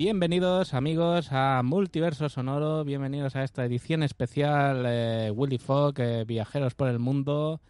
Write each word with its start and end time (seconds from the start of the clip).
Bienvenidos 0.00 0.72
amigos 0.72 1.30
a 1.30 1.60
Multiverso 1.62 2.30
Sonoro, 2.30 2.84
bienvenidos 2.84 3.36
a 3.36 3.44
esta 3.44 3.66
edición 3.66 4.02
especial 4.02 4.86
eh, 4.86 5.30
Willy 5.30 5.58
Fogg, 5.58 6.00
eh, 6.00 6.24
Viajeros 6.24 6.74
por 6.74 6.88
el 6.88 6.98
Mundo. 6.98 7.60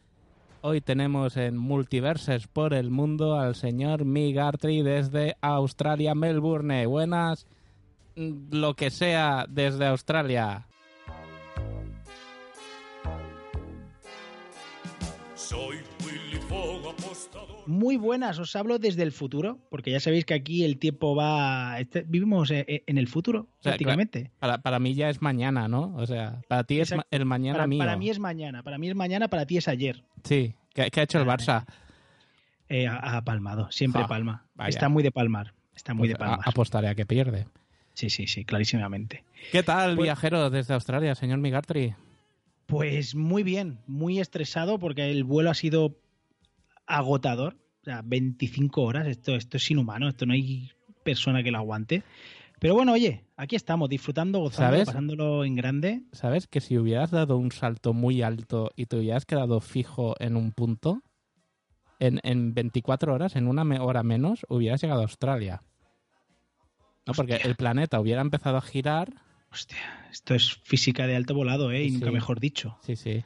Hoy 0.60 0.80
tenemos 0.80 1.36
en 1.36 1.56
Multiverses 1.56 2.46
por 2.46 2.72
el 2.72 2.92
Mundo 2.92 3.34
al 3.34 3.56
señor 3.56 4.04
Migartri 4.04 4.82
desde 4.82 5.38
Australia, 5.40 6.14
Melbourne. 6.14 6.86
Buenas, 6.86 7.48
mm, 8.14 8.54
lo 8.54 8.74
que 8.74 8.90
sea 8.90 9.46
desde 9.48 9.86
Australia. 9.86 10.68
Muy 17.66 17.96
buenas, 17.96 18.38
os 18.38 18.56
hablo 18.56 18.78
desde 18.78 19.02
el 19.02 19.12
futuro, 19.12 19.58
porque 19.70 19.90
ya 19.92 20.00
sabéis 20.00 20.24
que 20.24 20.34
aquí 20.34 20.64
el 20.64 20.78
tiempo 20.78 21.14
va... 21.14 21.78
este- 21.78 22.02
vivimos 22.02 22.50
eh, 22.50 22.64
eh, 22.66 22.82
en 22.86 22.98
el 22.98 23.06
futuro, 23.06 23.40
O 23.42 23.62
sea, 23.62 23.72
prácticamente. 23.72 24.30
Para, 24.40 24.58
para 24.58 24.78
mí 24.80 24.94
ya 24.94 25.08
es 25.08 25.22
mañana, 25.22 25.68
¿no? 25.68 25.94
O 25.96 26.06
sea, 26.06 26.40
para 26.48 26.64
ti 26.64 26.80
es 26.80 26.90
Exacto. 26.90 27.06
el 27.10 27.24
mañana 27.26 27.54
para, 27.58 27.66
mío. 27.68 27.78
para 27.78 27.96
mí 27.96 28.10
es 28.10 28.18
mañana, 28.18 28.62
para 28.62 28.78
mí 28.78 28.88
es 28.88 28.94
mañana, 28.96 29.28
para 29.28 29.46
ti 29.46 29.56
es 29.58 29.68
ayer. 29.68 30.02
Sí, 30.24 30.54
¿qué, 30.74 30.90
qué 30.90 31.00
ha 31.00 31.02
hecho 31.04 31.20
el 31.20 31.26
Barça? 31.26 31.64
Eh, 32.68 32.86
ha, 32.88 33.16
ha 33.16 33.24
palmado, 33.24 33.70
siempre 33.70 34.02
Ja, 34.02 34.08
palma. 34.08 34.46
vaya. 34.54 34.68
Está 34.68 34.88
muy 34.88 35.02
de 35.02 35.12
palmar, 35.12 35.52
está 35.76 35.94
muy 35.94 36.08
Pues 36.08 36.18
de 36.18 36.24
a- 36.24 36.26
palmar. 36.26 36.40
apostaré 36.48 36.88
a 36.88 36.94
que 36.94 37.06
pierde. 37.06 37.46
Sí, 37.94 38.10
sí, 38.10 38.26
sí, 38.26 38.44
clarísimamente. 38.44 39.22
¿Qué 39.52 39.62
tal, 39.62 39.94
Pues- 39.96 40.06
viajero 40.06 40.50
desde 40.50 40.74
Australia, 40.74 41.14
señor 41.14 41.38
Migartri? 41.38 41.94
Pues 42.66 43.14
muy 43.14 43.42
bien, 43.42 43.78
muy 43.86 44.18
estresado 44.20 44.78
porque 44.78 45.10
el 45.10 45.24
vuelo 45.24 45.50
ha 45.50 45.54
sido 45.54 45.96
agotador. 46.90 47.56
O 47.80 47.84
sea, 47.84 48.02
25 48.04 48.82
horas, 48.82 49.06
esto, 49.06 49.34
esto 49.34 49.56
es 49.56 49.70
inhumano, 49.70 50.08
esto 50.08 50.26
no 50.26 50.34
hay 50.34 50.70
persona 51.02 51.42
que 51.42 51.50
lo 51.50 51.58
aguante. 51.58 52.02
Pero 52.58 52.74
bueno, 52.74 52.92
oye, 52.92 53.24
aquí 53.38 53.56
estamos, 53.56 53.88
disfrutando, 53.88 54.38
gozando, 54.40 54.72
¿Sabes? 54.72 54.86
pasándolo 54.86 55.46
en 55.46 55.56
grande. 55.56 56.02
¿Sabes 56.12 56.46
que 56.46 56.60
si 56.60 56.76
hubieras 56.76 57.10
dado 57.10 57.38
un 57.38 57.52
salto 57.52 57.94
muy 57.94 58.20
alto 58.20 58.70
y 58.76 58.84
te 58.84 58.96
hubieras 58.98 59.24
quedado 59.24 59.60
fijo 59.60 60.14
en 60.20 60.36
un 60.36 60.52
punto, 60.52 61.02
en, 61.98 62.20
en 62.22 62.52
24 62.52 63.14
horas, 63.14 63.34
en 63.34 63.48
una 63.48 63.62
hora 63.82 64.02
menos, 64.02 64.44
hubieras 64.50 64.82
llegado 64.82 65.00
a 65.00 65.04
Australia? 65.04 65.62
No, 67.06 67.14
porque 67.14 67.36
el 67.36 67.56
planeta 67.56 67.98
hubiera 67.98 68.20
empezado 68.20 68.58
a 68.58 68.60
girar. 68.60 69.14
Hostia, 69.50 70.06
esto 70.10 70.34
es 70.34 70.52
física 70.62 71.06
de 71.06 71.16
alto 71.16 71.34
volado, 71.34 71.72
¿eh? 71.72 71.84
Y 71.84 71.88
Sí, 71.88 71.94
nunca 71.94 72.10
mejor 72.10 72.40
dicho. 72.40 72.76
Sí, 72.82 72.94
sí. 72.94 73.24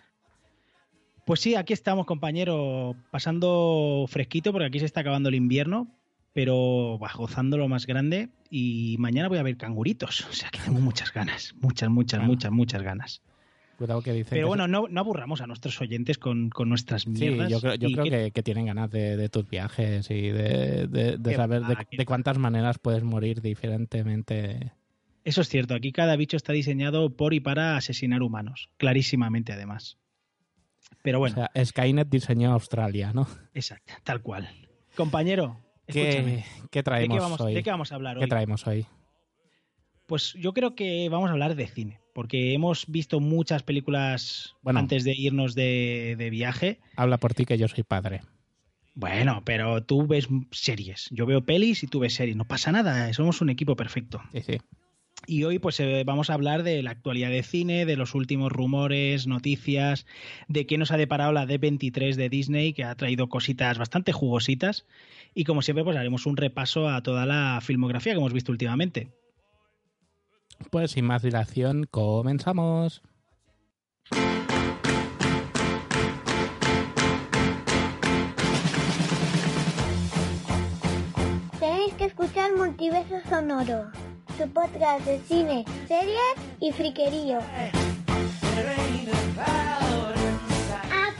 Pues 1.24 1.40
sí, 1.40 1.54
aquí 1.54 1.72
estamos, 1.72 2.04
compañero, 2.06 2.96
pasando 3.10 4.04
fresquito 4.08 4.52
porque 4.52 4.66
aquí 4.66 4.78
se 4.78 4.84
está 4.84 5.00
acabando 5.00 5.30
el 5.30 5.34
invierno, 5.34 5.88
pero 6.34 6.98
gozando 7.16 7.56
lo 7.56 7.66
más 7.68 7.86
grande. 7.86 8.28
Y 8.50 8.96
mañana 8.98 9.28
voy 9.28 9.38
a 9.38 9.42
ver 9.42 9.56
canguritos, 9.56 10.26
o 10.30 10.32
sea 10.32 10.50
que 10.50 10.58
tengo 10.60 10.80
muchas 10.80 11.12
ganas, 11.12 11.54
muchas, 11.60 11.88
muchas, 11.88 12.18
Claro. 12.18 12.30
muchas, 12.32 12.52
muchas 12.52 12.82
ganas. 12.82 13.22
Cuidado 13.78 14.02
que 14.02 14.12
dicen. 14.12 14.30
Pero 14.30 14.46
que- 14.46 14.48
bueno, 14.48 14.68
no, 14.68 14.86
no 14.88 15.00
aburramos 15.00 15.40
a 15.40 15.46
nuestros 15.48 15.80
oyentes 15.80 16.18
con, 16.18 16.50
con 16.50 16.68
nuestras 16.68 17.02
Sí, 17.02 17.08
mierdas. 17.10 17.50
yo 17.50 17.60
creo, 17.60 17.74
yo 17.74 17.88
creo 17.90 18.04
que- 18.04 18.10
que, 18.10 18.30
que 18.30 18.42
tienen 18.42 18.66
ganas 18.66 18.90
de, 18.90 19.16
de 19.16 19.28
tus 19.30 19.48
viajes 19.48 20.08
y 20.10 20.28
de, 20.28 20.86
de- 20.86 21.34
saber 21.34 21.62
va, 21.62 21.84
de 21.90 22.04
cuántas 22.06 22.38
maneras 22.38 22.78
puedes 22.78 23.02
morir 23.02 23.40
diferentemente. 23.40 24.72
Eso 25.24 25.40
es 25.40 25.48
cierto, 25.48 25.74
aquí 25.74 25.90
cada 25.90 26.14
bicho 26.16 26.36
está 26.36 26.52
diseñado 26.52 27.16
por 27.16 27.32
y 27.34 27.40
para 27.40 27.76
asesinar 27.76 28.22
humanos, 28.22 28.68
clarísimamente 28.76 29.52
además. 29.52 29.96
Pero 31.02 31.18
bueno, 31.18 31.34
O 31.34 31.36
sea, 31.52 31.64
Skynet 31.64 32.08
diseñó 32.08 32.52
Australia, 32.52 33.12
¿no? 33.12 33.26
exacto, 33.54 33.92
tal 34.04 34.22
cual. 34.22 34.48
Compañero, 34.96 35.60
escúchame, 35.86 36.44
¿Qué, 36.62 36.68
qué 36.70 36.78
¿de 36.78 36.82
traemos 36.82 37.16
qué, 37.16 37.20
vamos, 37.20 37.40
hoy? 37.40 37.54
de 37.54 37.62
qué 37.62 37.70
vamos 37.70 37.92
a 37.92 37.94
hablar 37.96 38.16
¿Qué 38.18 38.24
hoy? 38.24 38.28
traemos 38.30 38.66
hoy? 38.66 38.86
Pues 40.06 40.34
yo 40.34 40.52
creo 40.52 40.74
que 40.74 41.08
vamos 41.08 41.30
a 41.30 41.32
hablar 41.32 41.54
de 41.54 41.66
cine, 41.66 42.00
porque 42.14 42.52
hemos 42.52 42.86
visto 42.88 43.20
muchas 43.20 43.62
películas 43.62 44.54
Bueno. 44.62 44.80
antes 44.80 45.02
de 45.04 45.14
irnos 45.16 45.54
de, 45.54 46.14
de 46.18 46.30
viaje. 46.30 46.80
Habla 46.96 47.18
por 47.18 47.32
ti 47.34 47.44
que 47.46 47.56
yo 47.58 47.68
soy 47.68 47.84
padre. 47.84 48.20
Bueno, 48.94 49.42
pero 49.44 49.82
tú 49.82 50.06
ves 50.06 50.28
series, 50.52 51.08
yo 51.10 51.26
veo 51.26 51.44
pelis 51.44 51.82
y 51.82 51.86
tú 51.88 51.98
ves 52.00 52.14
series, 52.14 52.36
no 52.36 52.44
pasa 52.44 52.70
nada, 52.70 53.12
somos 53.12 53.40
un 53.40 53.50
equipo 53.50 53.74
perfecto. 53.76 54.20
Sí, 54.32 54.42
sí. 54.42 54.58
Y 55.26 55.44
hoy 55.44 55.58
pues 55.58 55.80
eh, 55.80 56.02
vamos 56.04 56.28
a 56.28 56.34
hablar 56.34 56.62
de 56.62 56.82
la 56.82 56.90
actualidad 56.90 57.30
de 57.30 57.42
cine, 57.42 57.86
de 57.86 57.96
los 57.96 58.14
últimos 58.14 58.52
rumores, 58.52 59.26
noticias, 59.26 60.06
de 60.48 60.66
qué 60.66 60.76
nos 60.76 60.92
ha 60.92 60.96
deparado 60.96 61.32
la 61.32 61.46
D23 61.46 62.14
de 62.14 62.28
Disney, 62.28 62.72
que 62.74 62.84
ha 62.84 62.94
traído 62.94 63.28
cositas 63.28 63.78
bastante 63.78 64.12
jugositas. 64.12 64.84
Y 65.34 65.44
como 65.44 65.62
siempre 65.62 65.84
pues 65.84 65.96
haremos 65.96 66.26
un 66.26 66.36
repaso 66.36 66.88
a 66.88 67.02
toda 67.02 67.26
la 67.26 67.60
filmografía 67.62 68.12
que 68.12 68.18
hemos 68.18 68.32
visto 68.32 68.52
últimamente. 68.52 69.12
Pues 70.70 70.92
sin 70.92 71.06
más 71.06 71.22
dilación, 71.22 71.84
comenzamos. 71.90 73.02
Tenéis 81.58 81.94
que 81.94 82.04
escuchar 82.04 82.54
Multiverso 82.56 83.16
Sonoro, 83.28 83.90
su 84.36 84.48
podcast 84.48 85.04
de 85.06 85.20
cine, 85.20 85.64
series 85.86 86.18
y 86.60 86.72
friquerío. 86.72 87.38
¡A 87.38 87.70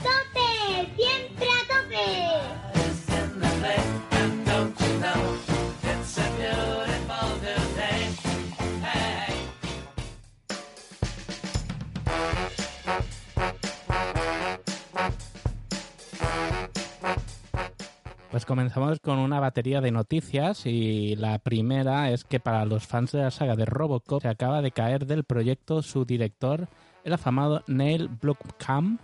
tope! 0.03 0.91
¡Siempre 0.95 1.47
a 1.47 1.61
tope! 1.67 2.55
Pues 18.35 18.45
comenzamos 18.45 18.99
con 18.99 19.19
una 19.19 19.39
batería 19.39 19.79
de 19.79 19.91
noticias 19.91 20.65
y 20.65 21.15
la 21.15 21.39
primera 21.39 22.11
es 22.11 22.25
que 22.25 22.41
para 22.41 22.65
los 22.65 22.85
fans 22.85 23.13
de 23.13 23.19
la 23.19 23.31
saga 23.31 23.55
de 23.55 23.63
Robocop 23.63 24.21
se 24.21 24.27
acaba 24.27 24.61
de 24.61 24.71
caer 24.71 25.05
del 25.05 25.23
proyecto 25.23 25.81
su 25.81 26.03
director, 26.03 26.67
el 27.05 27.13
afamado 27.13 27.63
Neil 27.67 28.09
Blomkamp. 28.09 28.99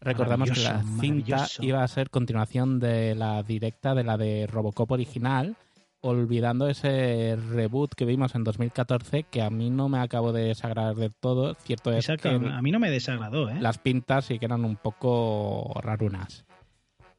Recordamos 0.00 0.50
que 0.50 0.58
la 0.58 0.82
cinta 1.00 1.46
iba 1.60 1.84
a 1.84 1.86
ser 1.86 2.10
continuación 2.10 2.80
de 2.80 3.14
la 3.14 3.44
directa 3.44 3.94
de 3.94 4.02
la 4.02 4.16
de 4.16 4.48
Robocop 4.48 4.90
original, 4.90 5.54
olvidando 6.00 6.68
ese 6.68 7.36
reboot 7.36 7.94
que 7.94 8.06
vimos 8.06 8.34
en 8.34 8.42
2014 8.42 9.22
que 9.22 9.40
a 9.40 9.50
mí 9.50 9.70
no 9.70 9.88
me 9.88 10.00
acabó 10.00 10.32
de 10.32 10.46
desagradar 10.46 10.96
del 10.96 11.14
todo. 11.14 11.54
Cierto 11.62 11.92
es 11.92 12.08
que 12.20 12.28
a 12.28 12.60
mí 12.60 12.72
no 12.72 12.80
me 12.80 12.90
desagradó, 12.90 13.50
¿eh? 13.50 13.60
las 13.60 13.78
pintas 13.78 14.24
sí 14.24 14.40
que 14.40 14.46
eran 14.46 14.64
un 14.64 14.74
poco 14.74 15.78
rarunas. 15.80 16.47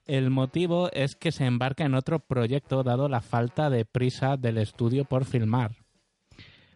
El 0.09 0.31
motivo 0.31 0.89
es 0.91 1.15
que 1.15 1.31
se 1.31 1.45
embarca 1.45 1.85
en 1.85 1.93
otro 1.93 2.17
proyecto 2.17 2.81
dado 2.81 3.07
la 3.09 3.21
falta 3.21 3.69
de 3.69 3.85
prisa 3.85 4.37
del 4.37 4.57
estudio 4.57 5.05
por 5.05 5.23
filmar. 5.23 5.75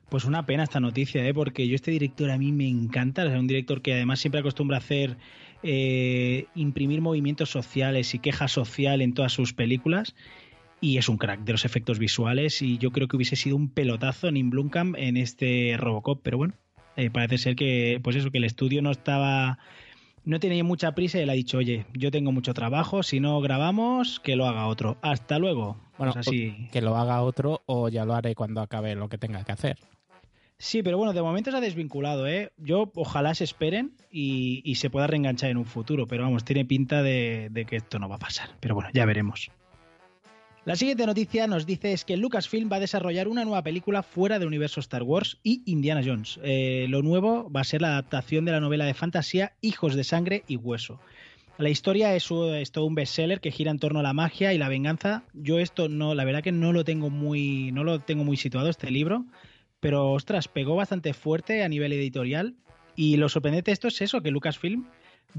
Pues 0.08 0.26
una 0.26 0.46
pena 0.46 0.62
esta 0.62 0.80
noticia, 0.80 1.28
¿eh? 1.28 1.34
porque 1.34 1.68
yo 1.68 1.74
este 1.74 1.90
director 1.90 2.30
a 2.30 2.38
mí 2.38 2.52
me 2.52 2.70
encanta, 2.70 3.26
es 3.26 3.32
un 3.32 3.48
director 3.48 3.82
que 3.82 3.94
además 3.96 4.20
siempre 4.20 4.42
acostumbra 4.42 4.78
a 4.78 4.82
hacer, 4.82 5.18
eh, 5.64 6.46
imprimir 6.54 7.02
movimientos 7.02 7.50
sociales 7.50 8.14
y 8.14 8.20
queja 8.20 8.48
social 8.48 9.02
en 9.02 9.16
todas 9.16 9.34
sus 9.34 9.56
películas 9.56 10.14
y 10.80 11.00
es 11.00 11.10
un 11.10 11.18
crack 11.18 11.40
de 11.40 11.54
los 11.54 11.66
efectos 11.66 11.98
visuales 11.98 12.62
y 12.62 12.78
yo 12.78 12.92
creo 12.92 13.08
que 13.08 13.16
hubiese 13.16 13.36
sido 13.36 13.56
un 13.56 13.68
pelotazo 13.68 14.28
en 14.28 14.52
Blomkamp 14.52 14.96
en 14.96 15.18
este 15.18 15.76
Robocop, 15.80 16.22
pero 16.22 16.38
bueno, 16.38 16.54
eh, 16.98 17.10
parece 17.10 17.40
ser 17.40 17.56
que 17.56 18.00
pues 18.04 18.16
eso 18.16 18.30
que 18.30 18.38
el 18.38 18.44
estudio 18.44 18.84
no 18.84 18.92
estaba 18.92 19.58
no 20.26 20.40
tenía 20.40 20.64
mucha 20.64 20.94
prisa 20.96 21.18
y 21.20 21.22
él 21.22 21.30
ha 21.30 21.34
dicho, 21.34 21.58
oye, 21.58 21.86
yo 21.94 22.12
tengo 22.12 22.32
mucho 22.32 22.54
trabajo, 22.54 23.04
si 23.04 23.20
no 23.20 23.40
grabamos, 23.42 24.20
que 24.20 24.36
lo 24.36 24.46
haga 24.46 24.68
otro. 24.68 24.98
Hasta 25.02 25.40
luego. 25.40 25.78
Bueno, 25.98 26.14
Pues 26.14 26.28
así. 26.28 26.70
que 26.72 26.82
lo 26.82 26.96
haga 26.98 27.22
otro 27.22 27.62
o 27.66 27.90
ya 27.90 28.06
lo 28.06 28.14
haré 28.16 28.34
cuando 28.36 28.62
acabe 28.62 28.96
lo 28.96 29.10
que 29.10 29.18
tenga 29.18 29.44
que 29.44 29.52
hacer. 29.52 29.78
Sí, 30.58 30.82
pero 30.82 30.98
bueno, 30.98 31.12
de 31.14 31.22
momento 31.22 31.52
se 31.52 31.58
ha 31.58 31.62
desvinculado, 31.62 32.26
¿eh? 32.28 32.52
Yo 32.58 32.90
ojalá 32.96 33.36
se 33.36 33.44
esperen 33.44 33.96
y, 34.10 34.62
y 34.64 34.76
se 34.76 34.90
pueda 34.90 35.08
reenganchar 35.08 35.50
en 35.50 35.58
un 35.58 35.66
futuro, 35.66 36.08
pero 36.08 36.24
vamos, 36.24 36.46
tiene 36.46 36.64
pinta 36.64 37.04
de, 37.04 37.50
de 37.52 37.66
que 37.66 37.76
esto 37.78 38.00
no 38.00 38.08
va 38.08 38.16
a 38.16 38.20
pasar. 38.20 38.50
Pero 38.62 38.74
bueno, 38.76 38.90
ya 38.94 39.06
veremos. 39.06 39.52
La 40.66 40.78
siguiente 40.78 41.06
noticia 41.06 41.46
nos 41.46 41.66
dice 41.66 41.92
es 41.92 42.06
que 42.06 42.16
Lucasfilm 42.16 42.72
va 42.72 42.78
a 42.78 42.80
desarrollar 42.80 43.28
una 43.28 43.44
nueva 43.44 43.64
película 43.64 44.02
fuera 44.02 44.40
del 44.40 44.48
universo 44.48 44.80
Star 44.80 45.04
Wars 45.04 45.38
y 45.44 45.62
Indiana 45.66 46.02
Jones. 46.06 46.40
Eh, 46.42 46.86
lo 46.88 47.02
nuevo 47.02 47.52
va 47.52 47.60
a 47.60 47.66
ser 47.66 47.82
la 47.82 47.90
adaptación 47.90 48.46
de 48.46 48.54
la 48.54 48.62
novela 48.62 48.86
de 48.86 48.94
fantasía 48.94 49.58
Hijos 49.60 49.94
de 49.94 50.06
Sangre 50.06 50.46
y 50.48 50.56
Hueso. 50.56 51.02
La 51.58 51.68
historia 51.68 52.16
es, 52.16 52.28
todo 52.72 52.86
un 52.86 52.96
bestseller 52.96 53.42
que 53.42 53.52
gira 53.52 53.72
en 53.72 53.80
torno 53.80 54.00
a 54.00 54.04
la 54.04 54.14
magia 54.14 54.54
y 54.54 54.58
la 54.58 54.70
venganza. 54.70 55.24
Yo 55.34 55.60
esto 55.60 55.90
no, 55.90 56.16
la 56.16 56.24
verdad 56.24 56.42
que 56.42 56.54
no 56.54 56.72
lo 56.72 56.86
tengo 56.86 57.10
muy, 57.10 57.74
no 57.74 57.84
lo 57.84 58.00
tengo 58.00 58.24
muy 58.24 58.38
situado 58.38 58.70
este 58.70 58.90
libro, 58.90 59.26
pero 59.82 60.14
ostras, 60.14 60.48
pegó 60.48 60.78
bastante 60.78 61.14
fuerte 61.14 61.62
a 61.64 61.68
nivel 61.68 61.92
editorial. 61.92 62.56
Y 62.96 63.18
lo 63.18 63.28
sorprendente 63.28 63.72
de 63.72 63.74
esto 63.74 63.90
es 63.90 64.02
eso, 64.02 64.22
que 64.22 64.32
Lucasfilm 64.32 64.86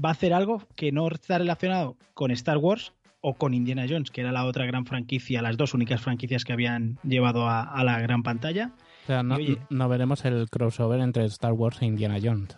va 0.03 0.09
a 0.09 0.11
hacer 0.11 0.35
algo 0.35 0.67
que 0.75 0.91
no 0.91 1.07
está 1.07 1.39
relacionado 1.39 1.97
con 2.13 2.29
Star 2.29 2.57
Wars 2.57 2.93
o 3.27 3.33
con 3.33 3.53
Indiana 3.55 3.85
Jones, 3.89 4.11
que 4.11 4.21
era 4.21 4.31
la 4.31 4.45
otra 4.45 4.65
gran 4.67 4.85
franquicia, 4.85 5.41
las 5.41 5.57
dos 5.57 5.73
únicas 5.73 5.99
franquicias 6.01 6.43
que 6.43 6.53
habían 6.53 6.99
llevado 7.03 7.47
a, 7.47 7.63
a 7.63 7.83
la 7.83 7.99
gran 7.99 8.21
pantalla. 8.21 8.71
O 9.03 9.07
sea, 9.07 9.23
no, 9.23 9.39
Y 9.39 9.43
oye- 9.53 9.57
no 9.71 9.89
veremos 9.89 10.25
el 10.25 10.47
crossover 10.49 10.99
entre 10.99 11.25
Star 11.25 11.53
Wars 11.53 11.81
e 11.81 11.85
Indiana 11.85 12.17
Jones. 12.21 12.55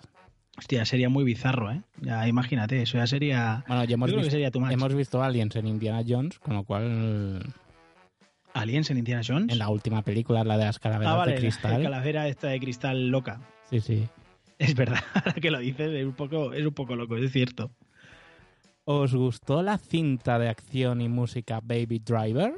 Hostia, 0.58 0.84
sería 0.86 1.08
muy 1.08 1.24
bizarro, 1.24 1.72
¿eh? 1.72 1.84
Ya 2.02 2.28
imagínate, 2.28 2.82
eso 2.82 2.98
ya 2.98 3.08
sería... 3.08 3.64
Bueno, 3.68 3.84
ya 3.86 3.94
hemos, 3.94 4.10
Yo 4.10 4.16
creo 4.16 4.22
que 4.22 4.26
visto, 4.26 4.32
sería 4.32 4.52
too 4.52 4.60
much. 4.60 4.72
hemos 4.72 4.94
visto 4.96 5.22
Aliens 5.24 5.56
en 5.56 5.68
Indiana 5.68 6.04
Jones, 6.06 6.40
con 6.40 6.56
lo 6.56 6.64
cual 6.64 7.44
Aliens 8.54 8.90
en 8.90 8.98
Indiana 8.98 9.22
Jones. 9.26 9.52
en 9.54 9.60
la 9.60 9.70
última 9.70 10.02
película, 10.02 10.44
la 10.44 10.58
de 10.58 10.66
las 10.66 10.80
calaveras 10.80 11.14
ah, 11.14 11.18
vale, 11.18 11.32
de 11.34 11.38
la 11.38 11.42
cristal. 11.42 11.82
calavera 11.84 12.28
esta 12.28 12.48
de 12.48 12.60
cristal 12.60 13.08
loca. 13.10 13.40
Sí, 13.70 13.80
sí. 13.82 14.08
Es 14.58 14.74
verdad, 14.76 15.00
ahora 15.14 15.34
que 15.34 15.52
lo 15.52 15.60
dices, 15.60 15.92
es 15.94 16.06
un 16.06 16.14
poco, 16.14 16.52
es 16.54 16.66
un 16.66 16.74
poco 16.74 16.96
loco, 16.96 17.18
es 17.18 17.32
cierto. 17.32 17.70
¿Os 18.90 19.14
gustó 19.14 19.64
la 19.64 19.78
cinta 19.78 20.40
de 20.40 20.48
acción 20.48 21.02
y 21.02 21.10
música 21.10 21.60
Baby 21.62 22.00
Driver? 22.00 22.54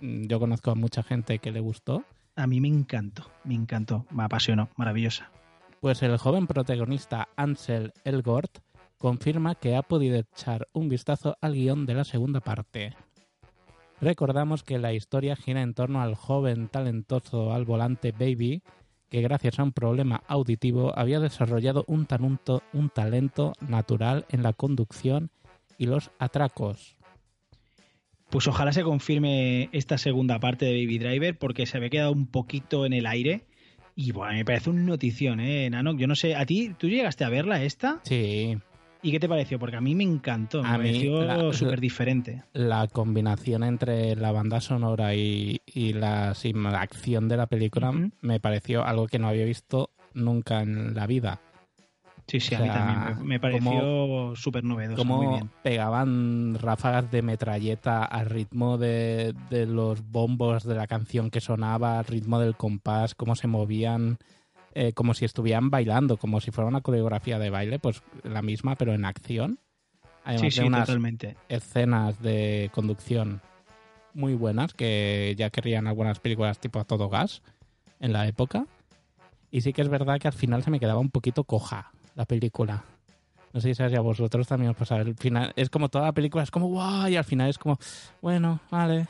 Mm, 0.00 0.28
Yo 0.28 0.38
conozco 0.38 0.70
a 0.70 0.76
mucha 0.76 1.02
gente 1.02 1.40
que 1.40 1.50
le 1.50 1.58
gustó. 1.58 2.04
A 2.36 2.46
mí 2.46 2.60
me 2.60 2.68
encantó, 2.68 3.24
me 3.42 3.54
encantó, 3.54 4.06
me 4.12 4.22
apasionó, 4.22 4.68
maravillosa. 4.76 5.32
Pues 5.80 6.04
el 6.04 6.18
joven 6.18 6.46
protagonista 6.46 7.30
Ansel 7.34 7.92
Elgort 8.04 8.58
confirma 8.96 9.56
que 9.56 9.74
ha 9.74 9.82
podido 9.82 10.18
echar 10.18 10.68
un 10.72 10.88
vistazo 10.88 11.36
al 11.40 11.54
guion 11.54 11.84
de 11.84 11.94
la 11.94 12.04
segunda 12.04 12.38
parte. 12.38 12.94
Recordamos 14.00 14.62
que 14.62 14.78
la 14.78 14.92
historia 14.92 15.34
gira 15.34 15.62
en 15.62 15.74
torno 15.74 16.00
al 16.00 16.14
joven 16.14 16.68
talentoso 16.68 17.52
al 17.52 17.64
volante 17.64 18.12
Baby, 18.12 18.62
que 19.08 19.20
gracias 19.20 19.58
a 19.58 19.64
un 19.64 19.72
problema 19.72 20.22
auditivo 20.28 20.96
había 20.96 21.18
desarrollado 21.18 21.84
un 21.88 22.06
talento, 22.06 22.62
un 22.72 22.88
talento 22.88 23.52
natural 23.60 24.26
en 24.28 24.44
la 24.44 24.52
conducción 24.52 25.32
y 25.78 25.86
los 25.86 26.10
atracos. 26.18 26.96
Pues 28.30 28.48
ojalá 28.48 28.72
se 28.72 28.82
confirme 28.82 29.68
esta 29.72 29.98
segunda 29.98 30.40
parte 30.40 30.66
de 30.66 30.72
Baby 30.72 30.98
Driver 30.98 31.38
porque 31.38 31.66
se 31.66 31.76
había 31.76 31.90
quedado 31.90 32.12
un 32.12 32.26
poquito 32.26 32.84
en 32.84 32.92
el 32.92 33.06
aire. 33.06 33.46
Y 33.94 34.12
bueno, 34.12 34.34
me 34.34 34.44
parece 34.44 34.70
una 34.70 34.82
notición, 34.82 35.40
¿eh, 35.40 35.70
Nano? 35.70 35.96
Yo 35.96 36.06
no 36.06 36.16
sé, 36.16 36.34
¿a 36.34 36.44
ti, 36.44 36.74
tú 36.76 36.88
llegaste 36.88 37.24
a 37.24 37.30
verla 37.30 37.62
esta? 37.62 38.00
Sí, 38.02 38.58
¿Y 39.06 39.12
qué 39.12 39.20
te 39.20 39.28
pareció? 39.28 39.58
Porque 39.60 39.76
a 39.76 39.80
mí 39.80 39.94
me 39.94 40.02
encantó, 40.02 40.62
me 40.62 40.68
A 40.68 40.76
pareció 40.76 41.52
súper 41.52 41.80
diferente. 41.80 42.42
la 42.52 42.88
combinación 42.88 43.62
entre 43.62 44.16
la 44.16 44.32
banda 44.32 44.60
sonora 44.60 45.14
y, 45.14 45.60
y 45.64 45.92
la, 45.92 46.34
acción 46.74 47.28
de 47.28 47.36
la 47.36 47.46
película 47.46 47.92
me 48.20 48.40
pareció 48.40 48.84
algo 48.84 49.06
que 49.06 49.20
no 49.20 49.28
había 49.28 49.44
visto 49.44 49.90
nunca 50.14 50.60
en 50.60 50.94
la 50.96 51.06
vida. 51.06 51.40
Sí, 52.26 52.40
sí, 52.40 52.54
o 52.54 52.58
a 52.58 52.60
mí 52.60 52.68
también. 52.70 53.26
Me, 53.26 53.38
pareció 53.38 54.34
súper 54.34 54.64
novedoso, 54.64 55.04
muy 55.04 55.26
Cómo 55.26 55.34
bien. 55.34 55.50
pegaban 55.62 56.56
ráfagas 56.60 57.10
de 57.10 57.22
metralleta 57.22 58.04
al 58.04 58.26
ritmo 58.26 58.78
de, 58.78 59.32
de 59.48 59.66
los 59.66 60.04
bombos 60.10 60.64
de 60.64 60.74
la 60.74 60.88
canción 60.88 61.30
que 61.30 61.40
sonaba, 61.40 62.00
al 62.00 62.04
ritmo 62.04 62.40
del 62.40 62.56
compás, 62.56 63.14
cómo 63.14 63.36
se 63.36 63.46
movían, 63.46 64.18
eh, 64.74 64.92
como 64.92 65.14
si 65.14 65.24
estuvieran 65.24 65.70
bailando, 65.70 66.16
como 66.16 66.40
si 66.40 66.50
fuera 66.50 66.68
una 66.68 66.80
coreografía 66.80 67.38
de 67.38 67.50
baile, 67.50 67.78
pues 67.78 68.02
la 68.24 68.42
misma, 68.42 68.74
pero 68.74 68.92
en 68.92 69.04
acción. 69.04 69.60
Además 70.24 70.54
Sí, 70.54 70.60
de 70.60 70.62
sí, 70.62 70.66
unas 70.66 70.88
totalmente. 70.88 71.36
escenas 71.48 72.20
de 72.20 72.70
conducción 72.74 73.40
muy 74.14 74.34
buenas 74.34 74.74
que 74.74 75.34
ya 75.38 75.50
querrían 75.50 75.86
algunas 75.86 76.18
películas 76.18 76.58
tipo 76.58 76.80
a 76.80 76.84
todo 76.84 77.08
gas 77.08 77.42
en 78.00 78.12
la 78.12 78.26
época. 78.26 78.66
Y 79.52 79.60
sí 79.60 79.72
que 79.72 79.82
es 79.82 79.88
verdad 79.88 80.18
que 80.18 80.26
al 80.26 80.34
final 80.34 80.64
se 80.64 80.70
me 80.72 80.80
quedaba 80.80 80.98
un 80.98 81.10
poquito 81.10 81.44
coja 81.44 81.92
la 82.16 82.24
película. 82.24 82.84
No 83.52 83.60
sé 83.60 83.74
si 83.74 83.82
a 83.82 84.00
vosotros 84.00 84.48
también 84.48 84.70
os 84.70 84.76
pasa. 84.76 84.96
El 84.96 85.14
final 85.14 85.52
es 85.56 85.70
como 85.70 85.88
toda 85.88 86.06
la 86.06 86.12
película, 86.12 86.42
es 86.42 86.50
como 86.50 86.66
guau, 86.66 87.08
y 87.08 87.16
al 87.16 87.24
final 87.24 87.48
es 87.48 87.58
como, 87.58 87.78
bueno, 88.20 88.60
vale. 88.70 89.06